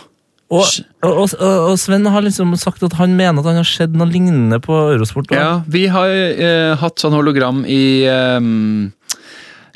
[0.54, 0.66] Og,
[1.02, 4.60] og, og, Sven har liksom sagt at han mener at han har sett noe lignende
[4.62, 5.32] på Eurosport.
[5.32, 5.40] Da.
[5.40, 8.52] Ja, vi har eh, hatt sånn hologram i eh,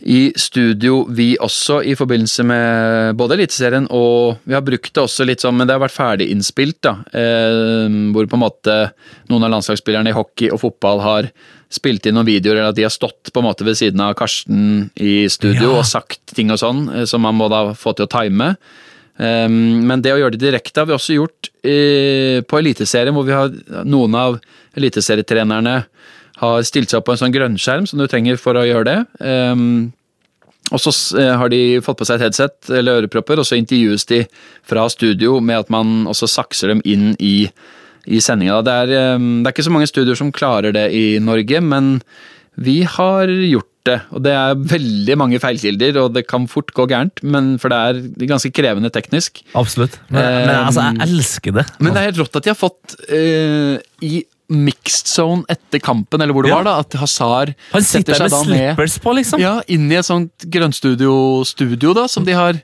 [0.01, 5.25] i studio, vi også, i forbindelse med både Eliteserien og Vi har brukt det også
[5.27, 6.99] litt sånn, men det har vært ferdig innspilt, da.
[7.11, 8.77] Eh, hvor på en måte
[9.31, 11.31] noen av landslagsspillerne i hockey og fotball har
[11.69, 14.15] spilt inn noen videoer, eller at de har stått på en måte ved siden av
[14.17, 15.79] Karsten i studio Ja.
[15.79, 18.55] og sagt ting og sånn, eh, som man må da få til å time.
[19.19, 23.35] Um, men det å gjøre det direkte har vi også gjort på Eliteserien, hvor vi
[23.35, 23.49] har
[23.83, 24.37] noen av
[24.79, 25.73] eliteserietrenerne
[26.39, 28.99] har stilt seg opp på en sånn grønnskjerm som du trenger for å gjøre det.
[29.19, 29.91] Um,
[30.69, 34.05] og så eh, har de fått på seg et headset eller ørepropper, og så intervjues
[34.11, 34.21] de
[34.69, 37.49] fra studio med at man også sakser dem inn i,
[38.05, 38.59] i sendinga.
[38.67, 38.75] Det,
[39.17, 41.97] um, det er ikke så mange studioer som klarer det i Norge, men
[42.59, 43.99] vi har gjort det.
[44.11, 47.77] Og det er veldig mange feilkilder, og det kan fort gå gærent, men, for det
[47.79, 49.43] er ganske krevende teknisk.
[49.55, 49.99] Absolutt.
[50.09, 51.65] Men, men altså, jeg elsker det.
[51.79, 56.21] Men det er helt rått at de har fått eh, i mixed zone etter kampen,
[56.25, 56.55] eller hvor det Ja.
[56.57, 59.39] var, da, at Hazard Han sitter setter seg med da ned slippers på, liksom.
[59.43, 62.59] ja, inn i et sånt grønnstudio-studio da, som de har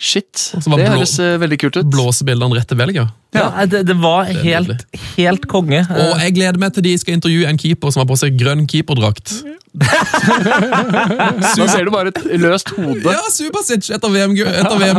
[0.00, 1.88] Shit, det blå- høres eh, veldig kult ut.
[1.92, 3.02] Blåser bildene rett til Belgia.
[3.36, 4.84] Ja, det, det var er helt,
[5.14, 5.84] helt konge.
[5.86, 8.66] Og jeg gleder meg til de skal intervjue en keeper som har på seg grønn
[8.70, 9.36] keeperdrakt.
[9.70, 13.04] Da ser du bare et løst hode.
[13.06, 14.66] Ja, Subasic etter VM-gullet!
[14.82, 14.98] VM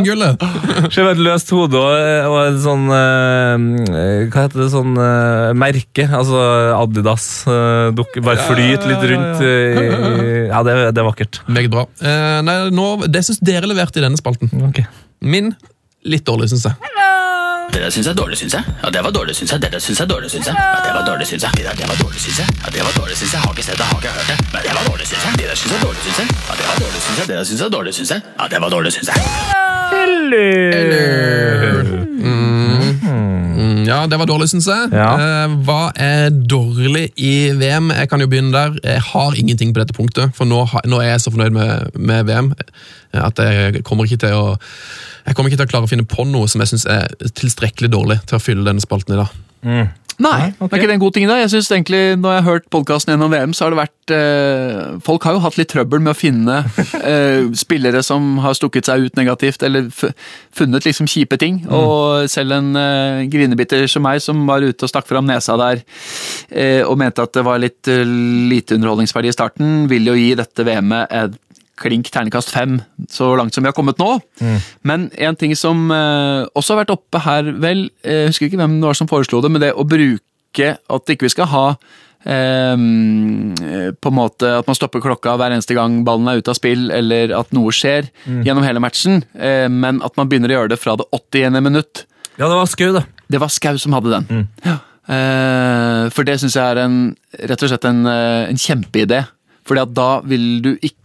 [1.04, 4.68] bare et løst hode og, og en sånn eh, Hva heter det?
[4.72, 6.06] Sånn eh, merke.
[6.08, 6.40] Altså
[6.78, 7.26] Adidas.
[7.44, 9.44] Uh, dukke, bare flyt litt rundt.
[9.44, 11.42] eh, ja, det, det er vakkert.
[11.52, 11.84] Meget bra.
[12.00, 14.52] Eh, nei, nå, det syns dere leverte i denne spalten.
[14.70, 14.88] Okay.
[15.20, 15.52] Min
[16.08, 16.92] litt dårlig, syns jeg.
[17.72, 18.62] Det der syns jeg er dårlig, syns jeg.
[18.82, 19.62] Ja, det var dårlig, syns jeg.
[19.62, 20.54] Det der syns jeg er dårlig, syns jeg.
[20.58, 21.50] Ja, det var dårlig, syns jeg.
[21.56, 22.48] Det der, det var dårlig, syns jeg.
[22.64, 23.40] Ja, det var dårlig, syns jeg.
[23.44, 24.36] Har ikke sett det, har ikke hørt det.
[24.52, 25.32] Men det var dårlig, syns jeg.
[25.40, 26.28] Det der syns jeg er dårlig, syns jeg.
[26.48, 27.26] Ja, det var dårlig, syns jeg.
[27.30, 28.20] Det der syns jeg er dårlig, syns jeg.
[28.40, 29.16] Ja, det var dårlig, syns jeg.
[32.22, 32.61] Mm,
[33.88, 34.90] ja, det var dårlig, syns jeg.
[34.96, 35.10] Ja.
[35.18, 37.92] Eh, hva er dårlig i VM?
[37.94, 38.76] Jeg kan jo begynne der.
[38.82, 41.96] Jeg har ingenting på dette punktet, for nå, har, nå er jeg så fornøyd med,
[41.98, 44.44] med VM eh, at jeg kommer ikke til å
[45.22, 47.92] jeg kommer ikke til å klare å finne på noe som jeg syns er tilstrekkelig
[47.92, 49.30] dårlig til å fylle denne spalten i dag.
[50.22, 51.36] Nei, det er ikke det en god ting da.
[51.40, 54.98] Jeg synes egentlig, Når jeg har hørt podkasten gjennom VM, så har det vært eh,
[55.04, 56.58] Folk har jo hatt litt trøbbel med å finne
[57.12, 61.62] eh, spillere som har stukket seg ut negativt, eller funnet liksom kjipe ting.
[61.72, 65.82] Og selv en eh, grinebitter som meg, som var ute og stakk fram nesa der
[66.50, 68.04] eh, og mente at det var litt eh,
[68.52, 71.40] lite underholdningsverdi i starten, vil jo gi dette VM-et et
[71.82, 72.78] klink ternekast fem,
[73.10, 74.14] så langt som vi har kommet nå.
[74.88, 78.62] Men en ting som eh, også har vært oppe her, vel, eh, jeg husker ikke
[78.62, 81.64] hvem det var som foreslo det, men det å bruke at ikke vi skal ha
[82.28, 82.76] eh,
[83.92, 86.90] på en måte at man stopper klokka hver eneste gang ballen er ute av spill,
[86.94, 88.08] eller at noe skjer
[88.46, 91.60] gjennom hele matchen, eh, men at man begynner å gjøre det fra det 80.
[91.60, 92.06] minutt.
[92.38, 93.04] Ja, det var skau, det.
[93.32, 94.48] Det var Skau som hadde den.
[94.64, 94.78] Ja.
[95.10, 96.98] Eh, for det syns jeg er en,
[97.48, 99.24] rett og slett en, eh, en kjempeidé.
[99.66, 100.98] Fordi at da vil du ikke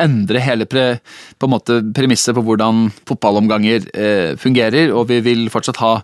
[0.00, 0.98] endre hele pre,
[1.38, 5.94] på en måte premisset på hvordan fotballomganger eh, fungerer, og vi vil fortsatt ha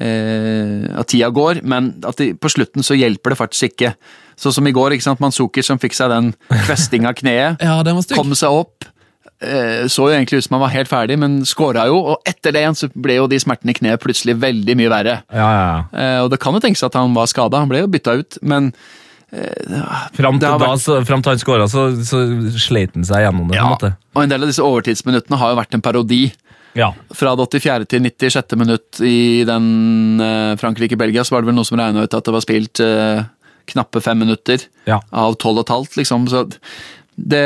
[0.00, 3.94] eh, at tida går, men at de, på slutten så hjelper det faktisk ikke.
[4.40, 6.32] Sånn som i går, ikke sant, Manzukic som fikk seg den
[6.66, 8.86] kvesting av kneet, Ja, den var kom seg opp.
[9.42, 11.98] eh, Så jo egentlig ut som han var helt ferdig, men skåra jo.
[12.14, 15.18] Og etter det igjen så ble jo de smertene i kneet plutselig veldig mye verre.
[15.32, 15.84] Ja, ja, ja.
[15.92, 18.40] Eh, Og det kan jo tenkes at han var skada, han ble jo bytta ut,
[18.42, 18.72] men
[19.30, 20.62] Fram til, vært...
[20.62, 22.20] da, så, fram til han skåra, så, så
[22.58, 23.58] sleit han seg gjennom det.
[23.80, 23.98] på en.
[24.16, 26.22] Og en del av disse overtidsminuttene har jo vært en parodi.
[26.78, 26.92] Ja.
[27.14, 27.86] Fra det 84.
[27.90, 28.56] til 96.
[28.58, 32.34] minutt i den eh, Frankrike-Belgia, så var det vel noe som regna ut at det
[32.34, 33.22] var spilt eh,
[33.70, 35.00] knappe fem minutter Ja.
[35.10, 36.26] av tolv og et halvt, liksom.
[36.30, 36.44] Så
[37.20, 37.42] det,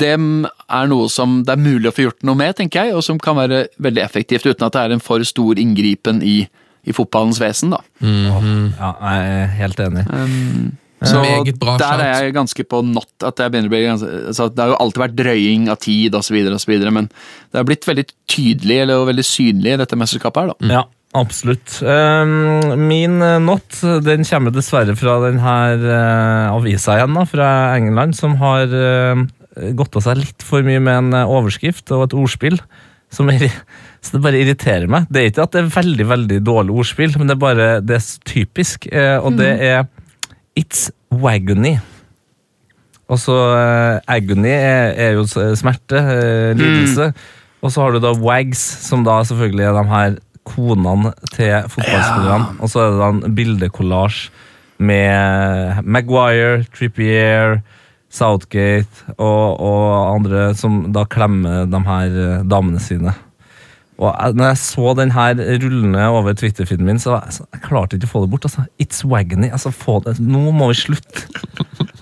[0.00, 3.04] det er noe som det er mulig å få gjort noe med, tenker jeg, og
[3.06, 6.40] som kan være veldig effektivt, uten at det er en for stor inngripen i
[6.88, 7.82] i fotballens vesen, da.
[8.00, 10.04] Ja, jeg er helt enig.
[10.98, 13.10] Så Meget bra der er jeg ganske på not.
[13.22, 16.16] At jeg begynner å bli ganske, altså, det har jo alltid vært drøying av tid
[16.18, 16.38] osv.,
[16.90, 20.72] men det har blitt veldig tydelig eller veldig synlig i dette mesterskapet her, da.
[20.74, 20.82] Ja,
[21.18, 21.78] absolutt.
[21.86, 25.56] Um, min eh, not den kommer dessverre fra denne
[25.86, 28.74] uh, avisa igjen, da, fra England, som har
[29.78, 32.58] godta seg litt for mye med en eh, overskrift og et ordspill.
[33.14, 33.46] Som er,
[34.04, 35.08] så det bare irriterer meg.
[35.10, 37.98] Det er ikke at det er veldig veldig dårlig ordspill, men det er bare det
[37.98, 38.90] er typisk.
[38.92, 39.86] eh, og det er
[40.58, 41.76] It's wagony.
[43.08, 45.24] Altså, eh, agony er, er jo
[45.56, 47.12] smerte, eh, lidelse.
[47.62, 50.18] Og så har du da wags, som da selvfølgelig er de her
[50.48, 52.58] konene til fotballspillerne.
[52.60, 54.28] Og så er det da en bildekollasj
[54.78, 57.58] med Maguire, Trippier,
[58.10, 63.12] Southgate og, og andre som da klemmer de her eh, damene sine.
[63.98, 67.98] Og jeg, når jeg så den her rullende over Twitter-feeden min, så jeg, jeg klarte
[67.98, 68.44] ikke å få det bort.
[68.46, 68.62] altså.
[68.78, 69.48] It's wagony.
[69.50, 70.16] altså få det.
[70.22, 71.26] Nå må vi slutte.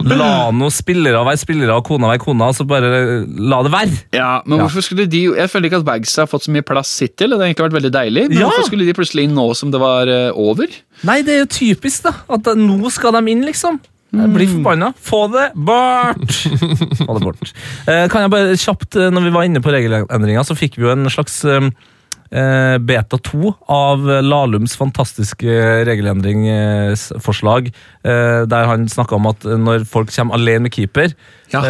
[0.06, 2.90] La noen spillere være spillere og kona være kona, og så bare
[3.26, 3.96] la det være.
[4.14, 6.92] Ja, men hvorfor skulle de Jeg føler ikke at Bags har fått så mye plass
[7.02, 7.32] hittil.
[7.32, 8.46] Det har egentlig vært veldig deilig, men Ja.
[8.52, 10.68] hvorfor skulle de plutselig inn nå som det var eh, over?
[11.08, 12.12] Nei, det er jo typisk, da.
[12.36, 13.80] At nå skal de inn, liksom.
[14.16, 14.92] Jeg Bli forbanna.
[15.02, 16.38] Få det bort!
[17.06, 17.52] Få det bort.
[17.86, 20.86] Eh, kan jeg bare kjapt, eh, når vi var inne på regelendringa, så fikk vi
[20.86, 27.70] jo en slags eh, beta 2 av Lahlums fantastiske regelendringsforslag,
[28.08, 31.12] eh, der han snakka om at når folk kommer alene med keeper
[31.52, 31.62] ja.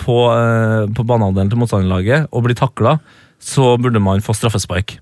[0.00, 0.18] på,
[0.96, 2.98] på banehalvdelen til motstanderlaget og blir takla,
[3.40, 4.98] så burde man få straffespark.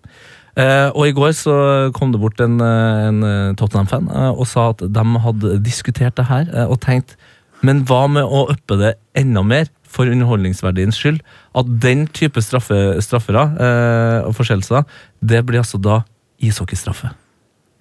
[0.58, 1.54] Eh, og i går så
[1.94, 6.26] kom det bort en, eh, en eh, Tottenham-fan og sa at de hadde diskutert det
[6.26, 7.14] her og tenkt
[7.62, 11.18] Men hva med å uppe det enda mer for underholdningsverdiens skyld?
[11.58, 14.84] At den type straffe, straffere eh, og forseelser,
[15.18, 16.04] det blir altså da
[16.38, 17.10] ishockeystraffe.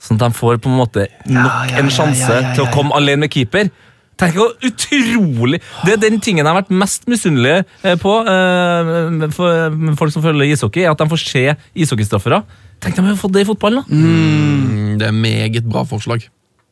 [0.02, 3.34] Sånn at de får på en måte nok en sjanse til å komme alene med
[3.34, 3.70] keeper.
[4.18, 7.60] Tenk hvor utrolig Det er den tingen jeg har vært mest misunnelig
[8.02, 11.44] på eh, for folk som følger ishockey, er at de får se
[11.78, 12.42] ishockeystraffere.
[12.84, 13.96] Tenk om vi har fått det i fotballen, da!
[13.96, 16.28] Mm, det er meget bra forslag.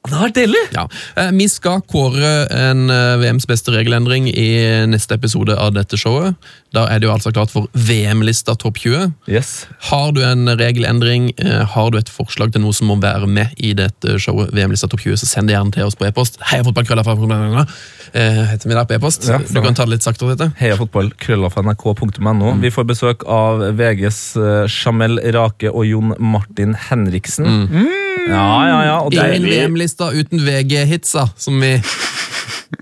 [0.10, 0.64] Det har vært deilig!
[0.76, 0.86] Ja.
[1.18, 4.50] Eh, Vi skal kåre en eh, VMs beste regelendring i
[4.90, 6.36] neste episode av dette showet.
[6.76, 9.14] Da er det jo altså klart for VM-lista topp 20.
[9.32, 9.66] Yes.
[9.90, 13.54] Har du en regelendring, eh, har du et forslag til noe som må være med
[13.58, 16.40] i dette showet, VM-lista topp 20, så send det gjerne til oss på e-post.
[16.52, 17.16] Heia fotballkrøller fra
[18.14, 19.28] eh, heter vi der på e-post.
[19.30, 20.52] Ja, du kan ta det litt saktere, dette.
[20.60, 21.12] Heia fotball,
[22.56, 22.62] Mm.
[22.66, 27.48] Vi får besøk av VGs uh, Jamel Rake og Jon Martin Henriksen.
[28.30, 28.98] Ja, ja, ja.
[29.06, 29.46] Og Ingen.
[29.50, 31.76] VM-lista uten VG-hitsa, som vi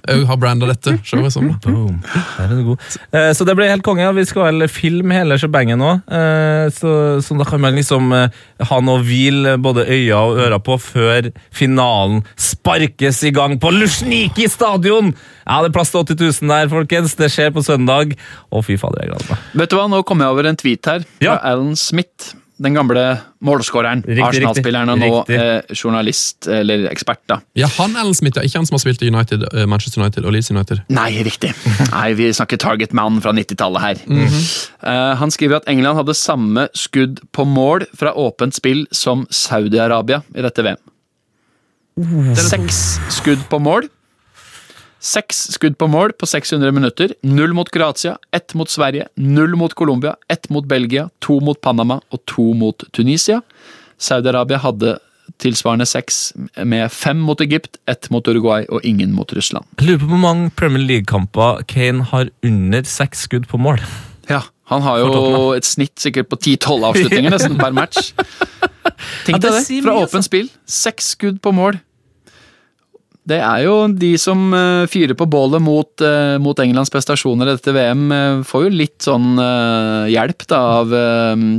[0.09, 1.45] òg har branda dette showet som.
[1.63, 1.99] Boom.
[2.37, 2.85] Der er du god.
[3.15, 4.07] Eh, så det blir helt konge.
[4.17, 5.91] Vi skal vel filme hele shebangen nå.
[6.11, 6.93] Eh, så,
[7.23, 10.75] så da kan man liksom eh, ha noe hvil eh, både øya og øra på
[10.81, 15.13] før finalen sparkes i gang på Lushniki stadion!
[15.43, 17.17] Ja, det er plass til 80 000 der, folkens.
[17.19, 18.15] Det skjer på søndag.
[18.51, 19.49] Å, fy fader, jeg gleder meg.
[19.63, 21.35] Vet du hva, Nå kom jeg over en tweet her fra Ja.
[21.53, 22.33] Alan Smith.
[22.63, 23.01] Den gamle
[23.43, 24.05] målskåreren.
[24.23, 27.19] Arsenal-spilleren og nå eh, journalist, eller ekspert.
[27.27, 27.39] da.
[27.59, 28.39] Ja, han Alan Smith.
[28.39, 30.83] Ikke han som har spilt i United, eh, Manchester United og Leeds United.
[30.93, 31.51] Nei, riktig.
[31.95, 34.03] Nei, Vi snakker Target Man fra 90-tallet her.
[34.13, 40.23] Eh, han skriver at England hadde samme skudd på mål fra åpent spill som Saudi-Arabia
[40.35, 40.79] i dette VM.
[42.39, 42.79] Seks
[43.13, 43.89] skudd på mål.
[45.03, 47.11] Seks skudd på mål på 600 minutter.
[47.27, 51.99] Null mot Kroatia, ett mot Sverige, null mot Colombia, ett mot Belgia, to mot Panama
[52.09, 53.41] og to mot Tunisia.
[53.99, 54.95] Saudi-Arabia hadde
[55.43, 56.31] tilsvarende seks,
[56.63, 59.67] med fem mot Egypt, ett mot Uruguay og ingen mot Russland.
[59.79, 63.83] Jeg lurer på hvor mange Premier League-kamper Kane har under seks skudd på mål.
[64.31, 68.13] Ja, han har jo et snitt sikkert på 10-12 avslutninger nesten per match.
[69.27, 70.47] Tenk deg det, fra åpent spill.
[70.63, 71.83] Seks skudd på mål.
[73.23, 77.53] Det er jo de som eh, fyrer på bålet mot, eh, mot Englands prestasjoner i
[77.55, 79.37] dette VM, eh, får jo litt sånn
[80.11, 80.91] hjelp da, av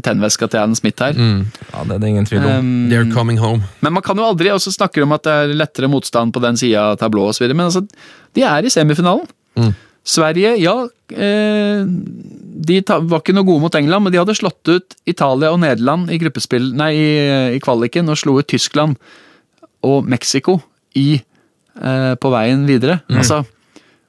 [0.05, 1.17] tennvæska til Adam Smith her.
[1.17, 2.51] Ja, det er det ingen tvil om.
[2.53, 3.65] Um, They're coming home.
[3.81, 6.61] men man kan jo aldri også snakke om at det er lettere motstand på den
[6.61, 7.85] sida av tablået osv., men altså,
[8.37, 9.27] de er i semifinalen.
[10.05, 10.75] Sverige, ja
[11.17, 11.85] eh,
[12.69, 16.13] De var ikke noe gode mot England, men de hadde slått ut Italia og Nederland
[16.13, 16.19] i
[16.77, 17.09] nei, i,
[17.57, 18.99] i kvaliken og slo ut Tyskland
[19.85, 20.59] og Mexico
[20.97, 21.23] i,
[21.81, 23.01] eh, på veien videre.
[23.13, 23.43] Altså,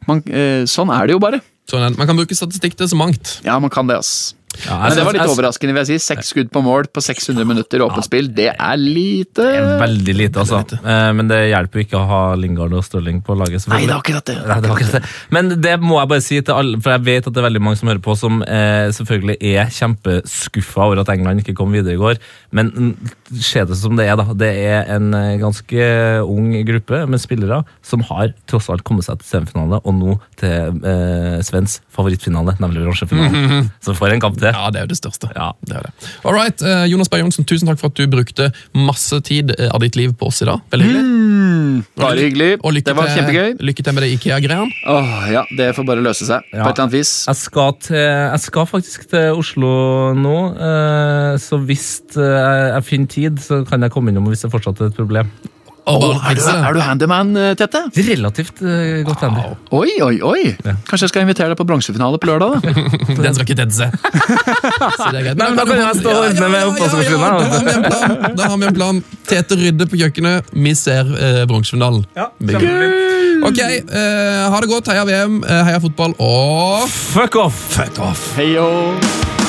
[0.09, 1.41] man, eh, sånn er det jo bare.
[1.69, 1.97] Sånn.
[1.97, 3.39] Man kan bruke statistikk til så mangt.
[3.45, 4.35] Ja, man kan det, ass.
[4.65, 6.07] Ja, Men det var litt overraskende, vil jeg si.
[6.14, 9.44] Seks skudd på mål på 600 minutter åpent spill, det er lite.
[9.45, 10.61] Det er veldig lite, altså.
[10.80, 13.68] Eh, Men det hjelper jo ikke å ha Lingard og Stirling på laget.
[13.72, 14.38] Nei, det er akkurat det.
[14.45, 15.03] Nei, det er akkurat det.
[15.36, 17.64] Men det må jeg bare si til alle, for jeg vet at det er veldig
[17.65, 21.95] mange som hører på, som eh, selvfølgelig er kjempeskuffa over at England ikke kom videre
[21.95, 22.19] i går.
[22.56, 22.94] Men mm,
[23.41, 24.26] se det som det er, da.
[24.38, 25.90] Det er en eh, ganske
[26.26, 30.80] ung gruppe med spillere som har tross alt kommet seg til semifinale, og nå til
[30.86, 33.69] eh, Svens favorittfinale, nemlig bronsefinalen.
[33.86, 34.44] Så får en kamp til.
[34.53, 35.30] Ja, det er jo det største.
[35.35, 35.51] Ja.
[35.65, 35.91] Det er det.
[36.26, 39.69] All right, eh, Jonas Berg Johnsen, tusen takk for at du brukte masse tid eh,
[39.73, 40.61] av ditt liv på oss i dag.
[40.72, 41.85] Veldig hyggelig.
[41.99, 42.49] Bare hyggelig.
[42.63, 43.55] Og lykke Det var til, kjempegøy.
[43.69, 44.69] Lykke til med det Ikea-greiene.
[44.91, 46.63] Åh, ja, det får bare løse seg Ja.
[46.63, 47.13] på et eller annet vis.
[47.27, 53.39] Jeg skal, til, jeg skal faktisk til Oslo nå, eh, så hvis jeg finner tid,
[53.43, 55.31] så kan jeg komme innom hvis det fortsatt er et problem.
[55.85, 57.83] Og bare er, du, er du handyman, eh, Tete?
[58.07, 59.43] Relativt uh, godt handy.
[59.75, 60.41] Oi, oi, oi.
[60.89, 62.55] Kanskje jeg skal invitere deg på bronsefinale på lørdag?
[62.57, 62.73] da?
[63.25, 63.57] Den skal ikke
[65.21, 65.37] er greit.
[65.37, 69.03] Nei, men da kan jeg stå og ordne med oppvaskmaskinen, Da har vi en plan.
[69.29, 70.51] Tete rydder på kjøkkenet.
[70.57, 72.05] Vi ser uh, bronsefinalen.
[73.45, 74.89] Ok, uh, ha det godt.
[74.89, 77.65] Heia VM, heia fotball og Fuck off!
[77.77, 78.31] fuck off.
[78.39, 79.44] Heyo.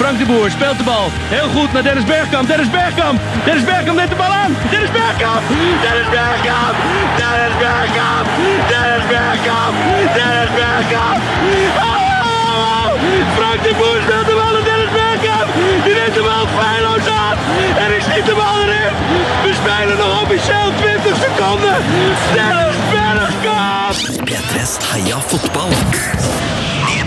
[0.00, 1.06] Frank de Boer speelt de bal.
[1.36, 2.46] Heel goed naar Dennis Bergkamp.
[2.48, 3.20] Dennis Bergkamp.
[3.44, 4.56] Dennis Bergkamp neemt de bal aan.
[4.70, 5.42] Dennis Bergkamp.
[5.84, 6.76] Dennis Bergkamp.
[7.20, 8.26] Dennis Bergkamp.
[8.72, 9.74] Dennis Bergkamp.
[10.16, 11.20] Dennis Bergkamp.
[11.88, 12.86] Oh!
[13.36, 15.48] Frank de Boer speelt de bal aan Dennis Bergkamp.
[15.84, 17.36] Die neemt de bal feilloos aan.
[17.84, 18.92] En ik schiet de bal erin.
[19.44, 21.76] We spelen nog officieel 20 seconden.
[22.36, 23.96] Dennis Bergkamp.
[24.28, 25.72] P3s Heia fotball.